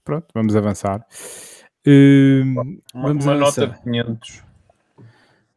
Pronto, 0.04 0.26
vamos 0.34 0.54
avançar. 0.54 1.06
Uh, 1.86 2.42
uma, 2.42 2.64
vamos 2.94 3.24
uma 3.24 3.34
avançar. 3.34 3.66
nota 3.66 3.78
de 3.78 3.82
500. 3.82 4.44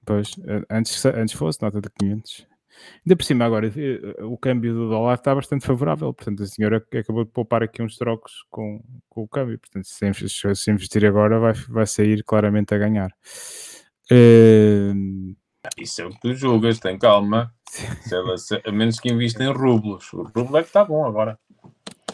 Pois, 0.06 0.32
eh, 0.46 0.64
antes, 0.70 1.06
antes 1.06 1.36
fosse 1.36 1.62
nota 1.62 1.82
de 1.82 1.90
500. 1.90 2.48
Ainda 3.06 3.16
por 3.18 3.24
cima, 3.26 3.44
agora, 3.44 3.68
eh, 3.68 4.24
o 4.24 4.38
câmbio 4.38 4.74
do 4.74 4.90
dólar 4.90 5.16
está 5.16 5.36
bastante 5.36 5.66
favorável. 5.66 6.14
Portanto, 6.14 6.44
a 6.44 6.46
senhora 6.48 6.78
acabou 6.78 7.26
de 7.26 7.32
poupar 7.32 7.62
aqui 7.62 7.82
uns 7.82 7.98
trocos 7.98 8.46
com, 8.50 8.82
com 9.10 9.24
o 9.24 9.28
câmbio. 9.28 9.60
Portanto, 9.60 9.86
se, 9.86 10.56
se 10.56 10.72
investir 10.72 11.06
agora, 11.06 11.40
vai, 11.40 11.54
vai 11.54 11.86
sair 11.86 12.24
claramente 12.24 12.74
a 12.74 12.78
ganhar. 12.78 13.12
Uh... 14.10 15.36
Isso 15.78 16.02
é 16.02 16.06
o 16.06 16.10
que 16.12 16.22
tu 16.22 16.34
julgas, 16.34 16.80
tem 16.80 16.98
calma. 16.98 17.54
Se 17.68 18.16
ela, 18.16 18.38
se, 18.38 18.62
a 18.66 18.72
menos 18.72 19.00
que 19.00 19.10
invista 19.10 19.44
em 19.44 19.52
rublos. 19.52 20.12
O 20.14 20.24
rublo 20.24 20.58
é 20.58 20.62
que 20.62 20.70
está 20.70 20.84
bom 20.84 21.06
agora. 21.06 21.38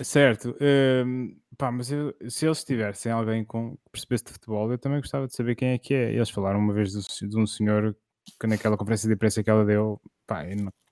Certo. 0.01 0.51
Uh, 0.51 1.36
pá, 1.58 1.72
mas 1.72 1.91
eu, 1.91 2.14
se 2.28 2.45
eles 2.45 2.64
tivessem 2.64 3.12
alguém 3.12 3.45
com 3.45 3.78
percebesse 3.91 4.26
de 4.26 4.32
futebol, 4.34 4.72
eu 4.72 4.78
também 4.78 4.99
gostava 4.99 5.28
de 5.28 5.36
saber 5.36 5.56
quem 5.56 5.70
é 5.70 5.78
que 5.78 5.93
é. 5.93 6.14
Eles 6.14 6.30
falaram 6.30 6.60
uma 6.60 6.74
vez 6.74 6.91
de, 6.91 7.28
de 7.28 7.39
um 7.39 7.45
senhor 7.45 7.95
que 8.39 8.47
naquela 8.47 8.78
conferência 8.78 9.08
de 9.08 9.14
imprensa 9.14 9.43
que 9.43 9.49
ela 9.49 9.66
deu, 9.66 10.01
pá, 10.26 10.43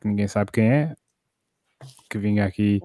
ninguém 0.04 0.28
sabe 0.28 0.52
quem 0.52 0.72
é, 0.72 0.96
que 2.10 2.18
vinha 2.18 2.46
aqui. 2.46 2.80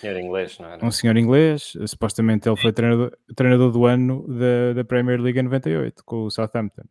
Senhor 0.00 0.18
inglês, 0.18 0.58
não 0.58 0.68
é? 0.68 0.78
Um 0.82 0.90
senhor 0.90 1.16
inglês, 1.16 1.72
supostamente 1.86 2.48
ele 2.48 2.56
foi 2.56 2.72
treinador, 2.72 3.16
treinador 3.34 3.70
do 3.70 3.86
ano 3.86 4.26
da, 4.28 4.74
da 4.74 4.84
Premier 4.84 5.20
League 5.20 5.38
em 5.38 5.42
98 5.42 6.02
com 6.04 6.24
o 6.24 6.30
Southampton. 6.30 6.82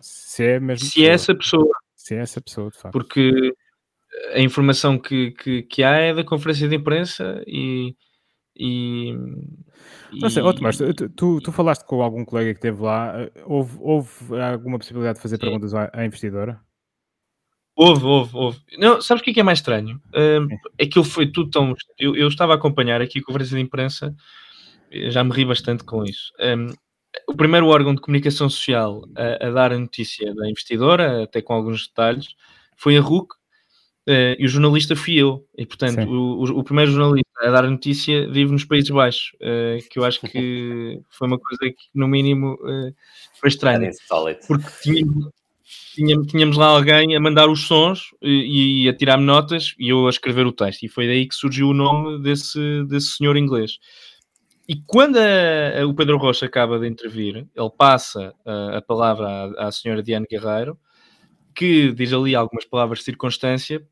Se 0.00 0.44
é 0.44 0.60
mesmo. 0.60 0.86
Se 0.86 1.06
é 1.06 1.10
essa 1.10 1.34
pessoa. 1.34 1.70
É 2.14 2.18
essa 2.18 2.40
pessoa, 2.40 2.70
de 2.70 2.78
facto. 2.78 2.92
Porque 2.92 3.54
a 4.32 4.40
informação 4.40 4.98
que, 4.98 5.32
que, 5.32 5.62
que 5.62 5.82
há 5.82 5.96
é 5.96 6.14
da 6.14 6.24
conferência 6.24 6.68
de 6.68 6.76
imprensa 6.76 7.42
e. 7.46 7.94
e 8.56 9.12
não 10.12 10.30
sei, 10.30 10.42
mas 10.60 10.78
tu, 10.78 11.08
tu, 11.10 11.40
tu, 11.40 11.52
falaste 11.52 11.84
com 11.84 12.00
algum 12.02 12.24
colega 12.24 12.52
que 12.52 12.58
esteve 12.58 12.80
lá, 12.82 13.14
houve, 13.44 13.76
houve 13.80 14.40
alguma 14.40 14.78
possibilidade 14.78 15.16
de 15.16 15.22
fazer 15.22 15.36
Sim. 15.36 15.42
perguntas 15.42 15.74
à, 15.74 15.90
à 15.92 16.04
investidora? 16.06 16.60
Houve, 17.74 18.04
houve, 18.04 18.30
houve. 18.34 18.58
Não, 18.78 19.02
sabes 19.02 19.20
o 19.20 19.24
que 19.24 19.32
é, 19.32 19.34
que 19.34 19.40
é 19.40 19.42
mais 19.42 19.58
estranho? 19.58 20.00
Uh, 20.08 20.48
aquilo 20.80 21.04
foi 21.04 21.30
tudo 21.30 21.50
tão. 21.50 21.74
Eu, 21.98 22.16
eu, 22.16 22.28
estava 22.28 22.54
a 22.54 22.56
acompanhar 22.56 23.02
aqui 23.02 23.18
a 23.18 23.22
conferência 23.22 23.54
de 23.54 23.62
imprensa, 23.62 24.14
já 25.10 25.22
me 25.22 25.32
ri 25.32 25.44
bastante 25.44 25.84
com 25.84 26.02
isso. 26.02 26.32
Um, 26.40 26.68
o 27.28 27.34
primeiro 27.34 27.66
órgão 27.66 27.94
de 27.94 28.00
comunicação 28.00 28.48
social 28.48 29.02
a, 29.16 29.46
a, 29.46 29.50
dar 29.50 29.72
a 29.72 29.78
notícia 29.78 30.34
da 30.34 30.48
investidora, 30.48 31.24
até 31.24 31.40
com 31.40 31.54
alguns 31.54 31.86
detalhes, 31.86 32.28
foi 32.76 32.96
a 32.96 33.00
RUC, 33.00 33.34
uh, 34.08 34.36
e 34.38 34.44
o 34.44 34.48
jornalista 34.48 34.94
fui 34.94 35.16
eu. 35.16 35.44
E, 35.56 35.66
portanto, 35.66 36.08
o, 36.08 36.44
o, 36.44 36.58
o, 36.58 36.64
primeiro 36.64 36.90
jornalista 36.92 37.26
a 37.40 37.50
dar 37.50 37.64
a 37.64 37.70
notícia 37.70 38.28
vive 38.30 38.52
nos 38.52 38.64
Países 38.64 38.90
Baixos, 38.90 39.32
uh, 39.36 39.88
que 39.90 39.98
eu 39.98 40.04
acho 40.04 40.20
que 40.20 41.00
foi 41.10 41.28
uma 41.28 41.38
coisa 41.38 41.72
que, 41.72 41.84
no 41.94 42.08
mínimo, 42.08 42.54
uh, 42.54 42.94
foi 43.40 43.48
estranha. 43.48 43.90
Porque 44.46 44.68
tínhamos, 44.82 45.28
tínhamos, 45.94 46.26
tínhamos 46.28 46.56
lá 46.56 46.66
alguém 46.66 47.16
a 47.16 47.20
mandar 47.20 47.48
os 47.48 47.66
sons 47.66 48.10
e, 48.22 48.84
e 48.84 48.88
a 48.88 48.96
tirar-me 48.96 49.24
notas 49.24 49.74
e 49.78 49.88
eu 49.88 50.06
a 50.06 50.10
escrever 50.10 50.46
o 50.46 50.52
texto. 50.52 50.84
E 50.84 50.88
foi 50.88 51.06
daí 51.06 51.26
que 51.26 51.34
surgiu 51.34 51.68
o 51.68 51.74
nome 51.74 52.22
desse, 52.22 52.84
desse 52.84 53.16
senhor 53.16 53.36
inglês. 53.36 53.78
E 54.68 54.76
quando 54.86 55.16
a, 55.18 55.82
a, 55.82 55.86
o 55.86 55.94
Pedro 55.94 56.18
Rocha 56.18 56.46
acaba 56.46 56.78
de 56.78 56.88
intervir, 56.88 57.46
ele 57.54 57.70
passa 57.76 58.34
a, 58.44 58.78
a 58.78 58.82
palavra 58.82 59.28
à, 59.28 59.68
à 59.68 59.72
senhora 59.72 60.02
Diane 60.02 60.26
Guerreiro, 60.28 60.78
que 61.54 61.92
diz 61.92 62.12
ali 62.12 62.34
algumas 62.34 62.64
palavras 62.64 62.98
de 62.98 63.04
circunstância, 63.04 63.86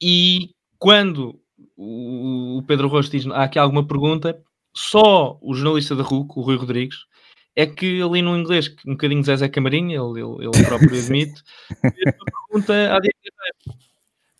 e 0.00 0.54
quando 0.78 1.40
o, 1.76 2.58
o 2.58 2.62
Pedro 2.62 2.88
Rocha 2.88 3.10
diz 3.10 3.26
há 3.26 3.44
aqui 3.44 3.58
alguma 3.58 3.86
pergunta, 3.86 4.42
só 4.74 5.38
o 5.42 5.54
jornalista 5.54 5.94
da 5.94 6.02
RUC, 6.02 6.38
o 6.38 6.42
Rui 6.42 6.56
Rodrigues, 6.56 7.06
é 7.54 7.66
que 7.66 8.00
ali 8.00 8.22
no 8.22 8.36
inglês, 8.38 8.74
um 8.86 8.92
bocadinho 8.92 9.22
Zé 9.24 9.48
Camarinha, 9.48 9.98
ele, 9.98 10.20
ele, 10.20 10.46
ele 10.46 10.64
próprio 10.64 10.94
admite, 10.98 11.42
fez 11.80 12.14
uma 12.14 12.26
pergunta 12.48 12.94
à 12.94 13.00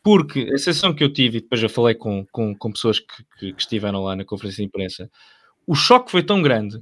porque 0.03 0.51
a 0.53 0.59
sensação 0.59 0.95
que 0.95 1.03
eu 1.03 1.13
tive, 1.13 1.39
e 1.39 1.41
depois 1.41 1.63
eu 1.63 1.69
falei 1.69 1.95
com, 1.95 2.25
com, 2.33 2.55
com 2.55 2.73
pessoas 2.73 2.99
que, 2.99 3.25
que, 3.39 3.53
que, 3.53 3.61
estiveram 3.61 4.03
lá 4.03 4.17
na 4.17 4.25
conferência 4.25 4.63
de 4.63 4.69
imprensa, 4.69 5.11
o 5.67 5.75
choque 5.75 6.11
foi 6.11 6.23
tão 6.23 6.41
grande 6.41 6.79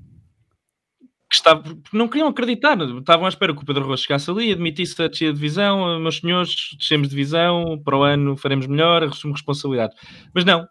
que 1.29 1.35
estava, 1.35 1.63
não 1.93 2.07
queriam 2.07 2.29
acreditar, 2.29 2.79
estavam 2.81 3.27
à 3.27 3.29
espera 3.29 3.53
que 3.53 3.61
o 3.61 3.67
Pedro 3.67 3.85
Rocha 3.85 4.05
chegasse 4.05 4.31
ali, 4.31 4.53
admitisse 4.53 5.03
a 5.03 5.09
descida 5.09 5.33
de 5.33 5.39
divisão, 5.39 5.99
meus 5.99 6.19
senhores, 6.19 6.55
descemos 6.79 7.09
de 7.09 7.17
divisão, 7.17 7.81
para 7.85 7.97
o 7.97 8.03
ano 8.03 8.37
faremos 8.37 8.67
melhor, 8.67 9.03
assumo 9.03 9.33
responsabilidade. 9.33 9.95
Mas 10.33 10.45
não, 10.45 10.65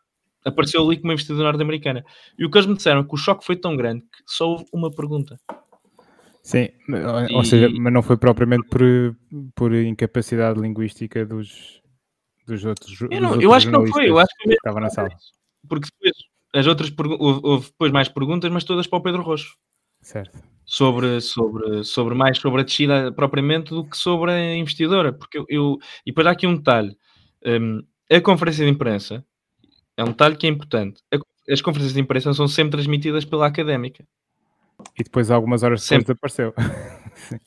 apareceu 0.45 0.85
ali 0.85 0.97
como 0.97 1.11
investidor 1.11 1.43
norte-americana. 1.43 2.05
E 2.39 2.45
o 2.45 2.49
que 2.49 2.57
eles 2.57 2.67
me 2.67 2.75
disseram 2.75 3.01
é 3.01 3.03
que 3.03 3.13
o 3.13 3.17
choque 3.17 3.45
foi 3.45 3.57
tão 3.57 3.75
grande 3.75 4.03
que 4.03 4.23
só 4.25 4.51
houve 4.51 4.65
uma 4.71 4.89
pergunta. 4.89 5.37
Sim, 6.41 6.69
ou 7.33 7.41
e... 7.41 7.45
seja, 7.45 7.67
mas 7.69 7.91
não 7.91 8.03
foi 8.03 8.15
propriamente 8.15 8.67
por, 8.69 8.81
por 9.55 9.73
incapacidade 9.73 10.59
linguística 10.61 11.25
dos, 11.25 11.81
dos 12.45 12.65
outros. 12.65 12.99
Eu, 13.01 13.21
não, 13.21 13.41
eu 13.41 13.53
acho 13.53 13.67
que 13.67 13.71
não 13.71 13.87
foi, 13.87 14.09
eu 14.09 14.19
acho 14.19 14.33
que, 14.39 14.53
estava 14.53 14.79
na 14.79 14.89
sala. 14.89 15.09
Porque 15.67 15.87
depois 15.91 16.13
as 16.53 16.67
outras 16.67 16.91
houve 17.19 17.67
depois 17.67 17.91
mais 17.91 18.07
perguntas, 18.07 18.49
mas 18.51 18.63
todas 18.63 18.87
para 18.87 18.99
o 18.99 19.03
Pedro 19.03 19.23
Rocho. 19.23 19.57
Certo. 20.01 20.39
Sobre, 20.63 21.19
sobre, 21.21 21.83
sobre 21.83 22.15
mais 22.15 22.37
sobre 22.37 22.61
a 22.61 22.63
descida 22.63 23.11
propriamente 23.11 23.71
do 23.71 23.87
que 23.87 23.97
sobre 23.97 24.31
a 24.31 24.55
investidora. 24.55 25.11
Porque 25.11 25.37
eu, 25.37 25.45
eu 25.49 25.77
e 26.05 26.11
depois 26.11 26.27
há 26.27 26.31
aqui 26.31 26.47
um 26.47 26.55
detalhe. 26.55 26.95
Um, 27.45 27.83
a 28.11 28.21
conferência 28.21 28.65
de 28.65 28.71
imprensa 28.71 29.25
é 29.97 30.03
um 30.03 30.07
detalhe 30.07 30.37
que 30.37 30.47
é 30.47 30.49
importante. 30.49 31.01
As 31.49 31.61
conferências 31.61 31.93
de 31.93 31.99
imprensa 31.99 32.33
são 32.33 32.47
sempre 32.47 32.71
transmitidas 32.71 33.25
pela 33.25 33.47
académica. 33.47 34.05
E 34.97 35.03
depois, 35.03 35.31
algumas 35.31 35.63
horas 35.63 35.81
depois, 35.81 36.03
desapareceu. 36.03 36.53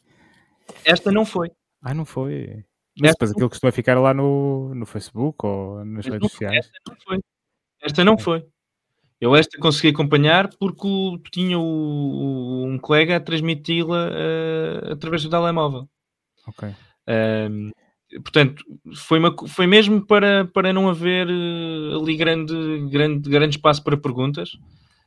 Esta 0.85 1.11
não 1.11 1.25
foi. 1.25 1.51
Ah, 1.83 1.95
não 1.95 2.05
foi. 2.05 2.65
Mas 3.01 3.13
depois 3.13 3.31
aquilo 3.31 3.49
costuma 3.49 3.73
ficar 3.73 3.99
lá 3.99 4.13
no, 4.13 4.75
no 4.75 4.87
Facebook 4.87 5.45
ou 5.45 5.85
nas 5.85 6.07
redes 6.07 6.31
sociais. 6.31 6.67
Esta 6.67 6.81
não 6.89 6.97
foi. 7.05 7.19
Esta 7.81 8.05
não 8.05 8.19
foi. 8.19 8.47
Eu 9.21 9.35
esta 9.35 9.59
consegui 9.59 9.89
acompanhar 9.89 10.49
porque 10.59 10.87
o, 10.87 11.19
tinha 11.33 11.59
o, 11.59 12.65
um 12.65 12.79
colega 12.79 13.17
a 13.17 13.21
transmiti-la 13.21 14.11
uh, 14.11 14.93
através 14.93 15.23
do 15.23 15.31
telemóvel. 15.31 15.89
Ok. 16.47 16.69
Um, 17.51 17.71
portanto, 18.23 18.63
foi, 18.95 19.19
uma, 19.19 19.35
foi 19.49 19.67
mesmo 19.67 20.07
para, 20.07 20.45
para 20.47 20.73
não 20.73 20.89
haver 20.89 21.27
uh, 21.27 22.01
ali 22.01 22.17
grande, 22.17 22.55
grande, 22.91 23.29
grande 23.29 23.57
espaço 23.57 23.83
para 23.83 23.97
perguntas. 23.97 24.57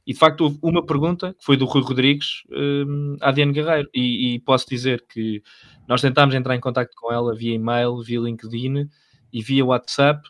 E 0.06 0.14
de 0.14 0.20
facto 0.20 0.42
houve 0.42 0.60
uma 0.62 0.86
pergunta 0.86 1.34
que 1.34 1.46
foi 1.46 1.56
do 1.56 1.66
Rui 1.66 1.84
Rodrigues 1.84 2.44
um, 2.50 3.18
à 3.22 3.32
Diane 3.32 3.54
Guerreiro. 3.54 3.90
E, 3.94 4.36
e, 4.36 4.40
posso 4.40 4.68
dizer 4.68 5.06
que 5.08 5.44
nós 5.88 6.02
tentámos 6.02 6.34
entrar 6.36 6.56
em 6.56 6.60
contato 6.60 6.90
com 6.96 7.12
ela 7.12 7.36
via 7.36 7.54
e-mail, 7.54 8.02
via 8.02 8.20
LinkedIn 8.20 8.90
e 9.32 9.42
via 9.42 9.66
WhatsApp. 9.66 10.28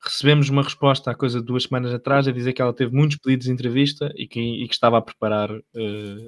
Recebemos 0.00 0.48
uma 0.48 0.62
resposta 0.62 1.10
há 1.10 1.14
coisa 1.14 1.40
de 1.40 1.46
duas 1.46 1.64
semanas 1.64 1.92
atrás 1.92 2.28
a 2.28 2.32
dizer 2.32 2.52
que 2.52 2.62
ela 2.62 2.72
teve 2.72 2.94
muitos 2.94 3.16
pedidos 3.16 3.46
de 3.46 3.52
entrevista 3.52 4.12
e 4.14 4.28
que, 4.28 4.40
e 4.40 4.68
que 4.68 4.74
estava 4.74 4.98
a 4.98 5.02
preparar 5.02 5.50
uh, 5.50 5.60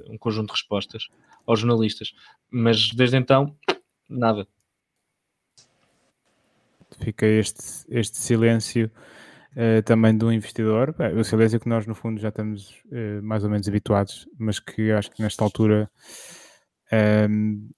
um 0.09 0.17
conjunto 0.17 0.47
de 0.47 0.53
respostas 0.53 1.07
aos 1.47 1.59
jornalistas. 1.59 2.11
Mas 2.51 2.91
desde 2.91 3.15
então, 3.15 3.55
nada 4.09 4.45
fica 6.99 7.25
este, 7.25 7.85
este 7.89 8.17
silêncio 8.17 8.91
uh, 9.55 9.81
também 9.83 10.15
do 10.17 10.31
investidor. 10.31 10.93
Bem, 10.97 11.15
o 11.15 11.23
silêncio 11.23 11.59
que 11.59 11.69
nós, 11.69 11.85
no 11.85 11.95
fundo, 11.95 12.19
já 12.19 12.29
estamos 12.29 12.81
uh, 12.85 13.21
mais 13.23 13.43
ou 13.43 13.49
menos 13.49 13.67
habituados, 13.67 14.27
mas 14.37 14.59
que 14.59 14.91
acho 14.91 15.11
que 15.11 15.21
nesta 15.21 15.43
altura 15.43 15.89
um, 16.91 16.95
ehm, 16.95 17.69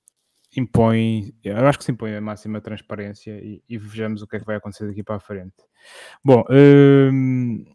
impõe, 0.56 1.34
eu 1.44 1.58
acho 1.68 1.80
que 1.80 1.86
se 1.86 1.92
impõe 1.92 2.16
a 2.16 2.22
máxima 2.22 2.62
transparência 2.62 3.32
e, 3.32 3.64
e, 3.68 3.78
vejamos 3.78 4.22
o 4.22 4.28
que 4.28 4.36
é 4.36 4.40
que 4.40 4.46
vai 4.46 4.56
acontecer 4.56 4.88
daqui 4.88 5.04
para 5.04 5.16
a 5.16 5.20
frente. 5.20 5.56
Bom, 6.24 6.44
um, 6.50 6.54
ehm, 6.56 7.66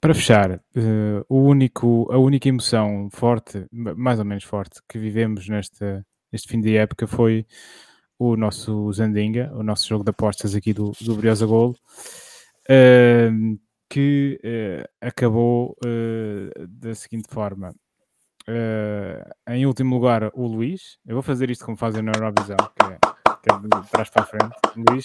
para 0.00 0.14
fechar, 0.14 0.56
uh, 0.56 1.24
o 1.28 1.42
único, 1.42 2.08
a 2.10 2.18
única 2.18 2.48
emoção 2.48 3.08
forte, 3.12 3.66
mais 3.70 4.18
ou 4.18 4.24
menos 4.24 4.42
forte, 4.42 4.80
que 4.88 4.98
vivemos 4.98 5.48
neste 5.48 6.48
fim 6.48 6.60
de 6.60 6.76
época 6.76 7.06
foi 7.06 7.46
o 8.18 8.36
nosso 8.36 8.92
Zandinga, 8.92 9.52
o 9.54 9.62
nosso 9.62 9.88
jogo 9.88 10.02
de 10.02 10.10
apostas 10.10 10.56
aqui 10.56 10.72
do, 10.72 10.92
do 11.00 11.14
Briosa 11.14 11.46
Gol, 11.46 11.76
uh, 12.68 13.60
que 13.88 14.40
uh, 14.44 14.88
acabou 15.00 15.76
da 16.68 16.94
seguinte 16.94 17.28
forma. 17.28 17.74
em 19.48 19.66
último 19.66 19.94
lugar, 19.94 20.30
o 20.34 20.46
Luís. 20.46 20.98
Eu 21.06 21.14
vou 21.14 21.22
fazer 21.22 21.50
isto 21.50 21.64
como 21.64 21.76
fazem 21.76 22.02
na 22.02 22.12
Eurovisão, 22.14 22.56
que 22.56 22.86
é, 22.86 22.98
que 23.42 23.52
é 23.52 23.80
de 23.80 23.90
trás 23.90 24.10
para 24.10 24.22
a 24.22 24.26
frente. 24.26 24.56
Luís, 24.76 25.04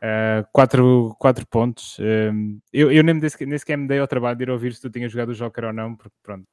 Uh, 0.00 0.48
quatro, 0.50 1.14
quatro 1.18 1.46
pontos. 1.46 1.98
Uh, 1.98 2.58
eu, 2.72 2.90
eu 2.90 3.04
nem, 3.04 3.18
dei, 3.18 3.28
nem 3.40 3.58
sequer 3.58 3.76
me 3.76 3.86
dei 3.86 3.98
ao 3.98 4.08
trabalho 4.08 4.36
de 4.36 4.44
ir 4.44 4.50
ouvir 4.50 4.74
se 4.74 4.80
tu 4.80 4.88
tinhas 4.88 5.12
jogado 5.12 5.28
o 5.28 5.34
Joker 5.34 5.64
ou 5.64 5.72
não, 5.74 5.94
porque 5.94 6.16
pronto, 6.22 6.46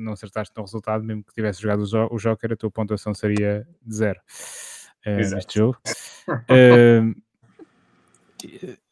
não 0.00 0.12
acertaste 0.12 0.52
no 0.56 0.64
resultado, 0.64 1.04
mesmo 1.04 1.22
que 1.22 1.32
tivesse 1.32 1.62
jogado 1.62 1.84
o, 1.84 2.14
o 2.14 2.18
Joker, 2.18 2.52
a 2.52 2.56
tua 2.56 2.70
pontuação 2.72 3.14
seria 3.14 3.64
de 3.80 3.94
zero 3.94 4.18
uh, 5.06 5.34
neste 5.34 5.58
jogo. 5.58 5.78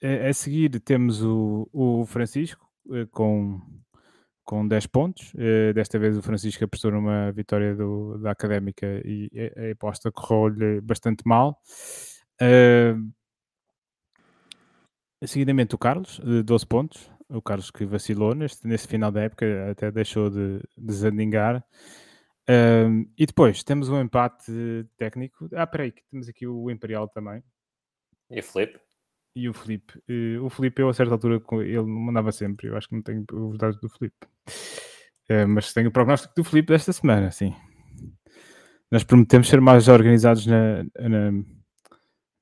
a, 0.03 0.29
a, 0.29 0.33
seguir 0.33 0.81
temos 0.81 1.23
o, 1.23 1.69
o 1.73 2.05
Francisco 2.07 2.69
com, 3.11 3.61
com 4.45 4.67
10 4.67 4.87
pontos. 4.87 5.33
desta 5.75 5.99
vez 5.99 6.17
o 6.17 6.23
Francisco 6.23 6.65
apostou 6.65 6.91
numa 6.91 7.33
vitória 7.33 7.75
do, 7.75 8.19
da 8.19 8.31
Académica 8.31 8.87
e 9.05 9.31
a, 9.57 9.69
a 9.69 9.73
aposta 9.73 10.11
correu-lhe 10.13 10.81
bastante 10.81 11.23
mal. 11.27 11.61
Uh, 12.41 13.11
Seguidamente 15.25 15.75
o 15.75 15.79
Carlos, 15.79 16.21
de 16.23 16.43
12 16.43 16.67
pontos. 16.67 17.11
O 17.29 17.41
Carlos 17.43 17.71
que 17.71 17.85
vacilou 17.85 18.35
neste, 18.35 18.67
nesse 18.67 18.87
final 18.87 19.11
da 19.11 19.23
época, 19.23 19.71
até 19.71 19.91
deixou 19.91 20.31
de, 20.31 20.61
de 20.77 20.93
zandingar. 20.93 21.65
Um, 22.49 23.11
e 23.19 23.27
depois 23.27 23.65
temos 23.65 23.89
um 23.89 24.01
empate 24.01 24.53
técnico. 24.97 25.49
Ah, 25.55 25.67
peraí, 25.67 25.91
que 25.91 26.03
temos 26.11 26.29
aqui 26.29 26.47
o 26.47 26.71
Imperial 26.71 27.09
também. 27.09 27.43
E 28.31 28.39
o 28.39 28.43
Felipe? 28.43 28.79
E 29.37 29.49
o 29.49 29.55
Felipe. 29.55 29.99
Uh, 30.09 30.45
o 30.45 30.51
Felipe, 30.51 30.81
eu 30.81 30.89
a 30.89 30.95
certa 30.95 31.13
altura, 31.13 31.41
ele 31.63 31.83
mandava 31.83 32.33
sempre. 32.33 32.69
Eu 32.69 32.77
acho 32.77 32.89
que 32.89 32.95
não 32.95 33.03
tenho 33.03 33.25
os 33.33 33.59
dados 33.59 33.79
do 33.79 33.89
Felipe. 33.89 34.17
Uh, 35.31 35.47
mas 35.47 35.73
tenho 35.73 35.89
o 35.89 35.93
prognóstico 35.93 36.35
do 36.35 36.43
Felipe 36.43 36.73
desta 36.73 36.93
semana, 36.93 37.31
sim. 37.31 37.55
Nós 38.91 39.05
prometemos 39.05 39.49
ser 39.49 39.61
mais 39.61 39.89
organizados 39.89 40.47
na, 40.47 40.85
na, 40.99 41.33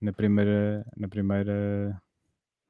na 0.01 0.12
primeira. 0.12 0.86
Na 0.97 1.09
primeira 1.09 2.01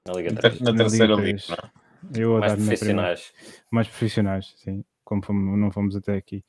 na 0.06 0.14
Liga 0.14 0.34
3. 0.34 0.60
Na, 0.60 0.72
na 0.72 0.78
terceira 0.78 1.14
Liga, 1.14 1.38
é? 1.52 1.84
Eu 2.14 2.38
mais 2.38 2.54
profissionais. 2.54 3.32
mais 3.70 3.88
profissionais, 3.88 4.54
sim. 4.56 4.84
Como 5.02 5.24
fomos, 5.24 5.58
não 5.58 5.70
fomos 5.70 5.96
até 5.96 6.16
aqui. 6.16 6.44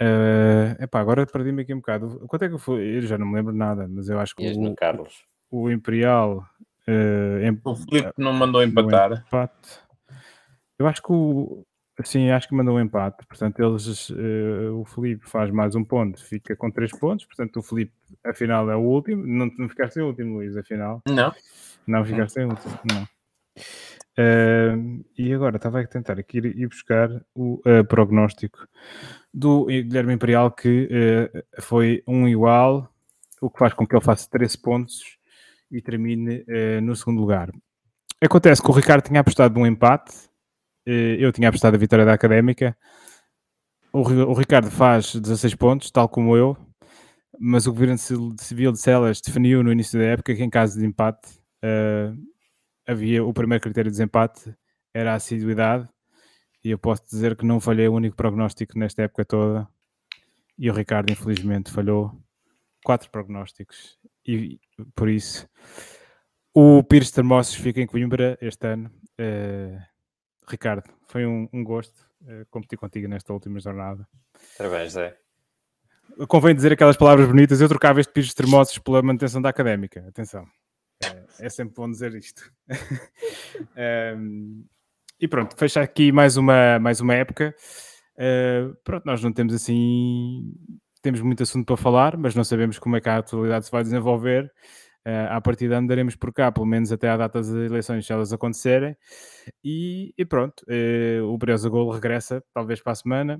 Uh, 0.00 0.82
epá, 0.82 1.00
agora 1.00 1.26
perdi-me 1.26 1.62
aqui 1.62 1.74
um 1.74 1.78
bocado. 1.78 2.24
Quanto 2.26 2.44
é 2.44 2.48
que 2.48 2.58
foi? 2.58 2.96
Eu 2.96 3.02
já 3.02 3.18
não 3.18 3.26
me 3.26 3.34
lembro 3.34 3.54
nada, 3.54 3.86
mas 3.88 4.08
eu 4.08 4.18
acho 4.18 4.34
que 4.34 4.48
o, 4.48 4.74
Carlos. 4.74 5.24
o 5.50 5.70
Imperial. 5.70 6.44
Uh, 6.86 7.38
em, 7.42 7.60
o 7.64 7.74
Filipe 7.74 8.12
não 8.18 8.32
mandou 8.32 8.62
empatar. 8.62 9.24
Empate. 9.26 9.80
Eu 10.78 10.86
acho 10.86 11.02
que 11.02 11.12
o. 11.12 11.64
Sim, 12.02 12.30
acho 12.30 12.48
que 12.48 12.54
mandou 12.54 12.76
um 12.76 12.80
empate. 12.80 13.24
Portanto, 13.26 13.60
eles, 13.60 14.10
uh, 14.10 14.74
o 14.74 14.84
Felipe 14.84 15.28
faz 15.28 15.50
mais 15.50 15.74
um 15.74 15.84
ponto, 15.84 16.22
fica 16.22 16.56
com 16.56 16.70
três 16.70 16.90
pontos. 16.90 17.24
Portanto, 17.24 17.58
o 17.58 17.62
Felipe, 17.62 17.92
afinal, 18.24 18.68
é 18.70 18.76
o 18.76 18.80
último. 18.80 19.24
Não, 19.24 19.50
não 19.56 19.68
ficaste 19.68 19.98
em 19.98 20.02
último, 20.02 20.36
Luís, 20.36 20.56
afinal. 20.56 21.00
Não. 21.08 21.32
Não 21.86 22.04
ficaste 22.04 22.38
em 22.38 22.46
último, 22.46 22.78
não. 22.92 23.02
Uh, 24.16 25.04
e 25.16 25.32
agora 25.32 25.56
estava 25.56 25.80
a 25.80 25.86
tentar 25.86 26.18
aqui 26.18 26.38
ir, 26.38 26.46
ir 26.56 26.68
buscar 26.68 27.10
o 27.34 27.60
uh, 27.66 27.84
prognóstico 27.88 28.68
do 29.32 29.66
Guilherme 29.66 30.14
Imperial, 30.14 30.50
que 30.50 30.88
foi 31.60 32.02
um 32.06 32.28
igual, 32.28 32.88
o 33.40 33.50
que 33.50 33.58
faz 33.58 33.74
com 33.74 33.84
que 33.84 33.94
ele 33.94 34.04
faça 34.04 34.28
13 34.30 34.58
pontos 34.58 35.18
e 35.76 35.82
termine 35.82 36.44
no 36.82 36.94
segundo 36.94 37.20
lugar. 37.20 37.50
Acontece 38.22 38.62
que 38.62 38.70
o 38.70 38.72
Ricardo 38.72 39.04
tinha 39.04 39.20
apostado 39.20 39.58
num 39.58 39.66
empate, 39.66 40.14
eu 40.86 41.32
tinha 41.32 41.48
apostado 41.48 41.76
a 41.76 41.78
vitória 41.78 42.04
da 42.04 42.12
Académica. 42.12 42.76
O, 43.92 44.00
o 44.00 44.32
Ricardo 44.32 44.70
faz 44.70 45.14
16 45.14 45.54
pontos, 45.54 45.90
tal 45.90 46.08
como 46.08 46.36
eu, 46.36 46.56
mas 47.38 47.66
o 47.66 47.72
Governo 47.72 47.98
Civil 47.98 48.72
de 48.72 48.78
Celas 48.78 49.20
definiu 49.20 49.62
no 49.62 49.72
início 49.72 49.98
da 49.98 50.06
época 50.06 50.34
que 50.34 50.42
em 50.42 50.50
caso 50.50 50.78
de 50.78 50.86
empate 50.86 51.28
uh, 51.64 52.16
havia 52.86 53.24
o 53.24 53.32
primeiro 53.32 53.62
critério 53.62 53.90
de 53.90 53.94
desempate 53.94 54.54
era 54.92 55.12
a 55.12 55.16
assiduidade 55.16 55.88
e 56.62 56.70
eu 56.70 56.78
posso 56.78 57.04
dizer 57.04 57.36
que 57.36 57.44
não 57.44 57.60
falhei 57.60 57.88
o 57.88 57.94
único 57.94 58.16
prognóstico 58.16 58.78
nesta 58.78 59.02
época 59.02 59.24
toda 59.24 59.68
e 60.58 60.70
o 60.70 60.74
Ricardo 60.74 61.10
infelizmente 61.10 61.70
falhou 61.70 62.12
quatro 62.84 63.10
prognósticos 63.10 63.98
e 64.26 64.60
por 64.94 65.08
isso 65.08 65.48
o 66.54 66.82
Pires 66.82 67.10
Termossos 67.10 67.54
fica 67.54 67.80
em 67.80 67.86
Coimbra 67.86 68.38
este 68.40 68.66
ano 68.66 68.90
uh, 69.20 69.78
Ricardo, 70.48 70.88
foi 71.08 71.26
um, 71.26 71.48
um 71.52 71.64
gosto 71.64 71.98
uh, 72.22 72.46
competir 72.50 72.78
contigo 72.78 73.08
nesta 73.08 73.32
última 73.32 73.58
jornada 73.60 74.06
Parabéns 74.56 74.92
Zé 74.92 75.18
Convém 76.28 76.54
dizer 76.54 76.72
aquelas 76.72 76.96
palavras 76.96 77.26
bonitas, 77.26 77.60
eu 77.60 77.68
trocava 77.68 78.00
este 78.00 78.12
Pires 78.12 78.34
Termossos 78.34 78.78
pela 78.78 79.02
manutenção 79.02 79.42
da 79.42 79.48
académica, 79.48 80.06
atenção 80.08 80.46
é, 81.02 81.46
é 81.46 81.48
sempre 81.48 81.74
bom 81.74 81.90
dizer 81.90 82.14
isto. 82.14 82.50
um, 84.16 84.64
e 85.20 85.28
pronto, 85.28 85.56
fecha 85.56 85.80
aqui 85.80 86.12
mais 86.12 86.36
uma, 86.36 86.78
mais 86.78 87.00
uma 87.00 87.14
época. 87.14 87.54
Uh, 88.14 88.74
pronto, 88.84 89.04
nós 89.04 89.22
não 89.22 89.32
temos 89.32 89.54
assim. 89.54 90.54
Temos 91.04 91.20
muito 91.20 91.42
assunto 91.42 91.66
para 91.66 91.76
falar, 91.76 92.16
mas 92.16 92.34
não 92.34 92.42
sabemos 92.42 92.78
como 92.78 92.96
é 92.96 93.00
que 93.00 93.10
a 93.10 93.18
atualidade 93.18 93.66
se 93.66 93.70
vai 93.70 93.82
desenvolver. 93.82 94.50
Uh, 95.06 95.28
à 95.28 95.38
partida 95.38 95.76
andaremos 95.76 96.16
por 96.16 96.32
cá, 96.32 96.50
pelo 96.50 96.64
menos 96.64 96.90
até 96.90 97.10
à 97.10 97.16
data 97.18 97.40
das 97.40 97.50
eleições, 97.50 98.06
se 98.06 98.10
elas 98.10 98.32
acontecerem. 98.32 98.96
E, 99.62 100.14
e 100.16 100.24
pronto, 100.24 100.62
uh, 100.62 101.24
o 101.26 101.36
Briosa 101.36 101.68
Gol 101.68 101.90
regressa, 101.90 102.42
talvez 102.54 102.80
para 102.80 102.92
a 102.92 102.94
semana, 102.94 103.34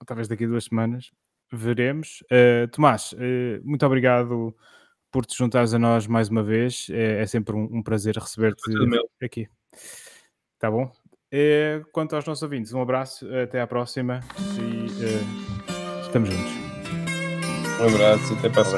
ou 0.00 0.06
talvez 0.06 0.28
daqui 0.28 0.44
a 0.44 0.46
duas 0.46 0.66
semanas. 0.66 1.10
Veremos. 1.52 2.22
Uh, 2.30 2.68
Tomás, 2.70 3.12
muito 3.64 3.84
obrigado 3.84 4.54
por 5.10 5.26
te 5.26 5.36
juntares 5.36 5.74
a 5.74 5.80
nós 5.80 6.06
mais 6.06 6.28
uma 6.28 6.44
vez. 6.44 6.86
É, 6.90 7.22
é 7.22 7.26
sempre 7.26 7.56
um, 7.56 7.64
um 7.78 7.82
prazer 7.82 8.14
receber-te 8.14 8.62
aqui. 9.20 9.48
Tá 10.56 10.70
bom? 10.70 10.88
Quanto 11.90 12.14
aos 12.14 12.24
nossos 12.24 12.44
ouvintes, 12.44 12.72
um 12.72 12.80
abraço, 12.80 13.26
até 13.34 13.60
à 13.60 13.66
próxima 13.66 14.20
e 14.56 14.86
uh, 14.86 16.02
estamos 16.06 16.30
juntos. 16.30 16.65
Un 17.78 17.94
abrazo, 17.94 18.34
te 18.40 18.50
paso. 18.50 18.76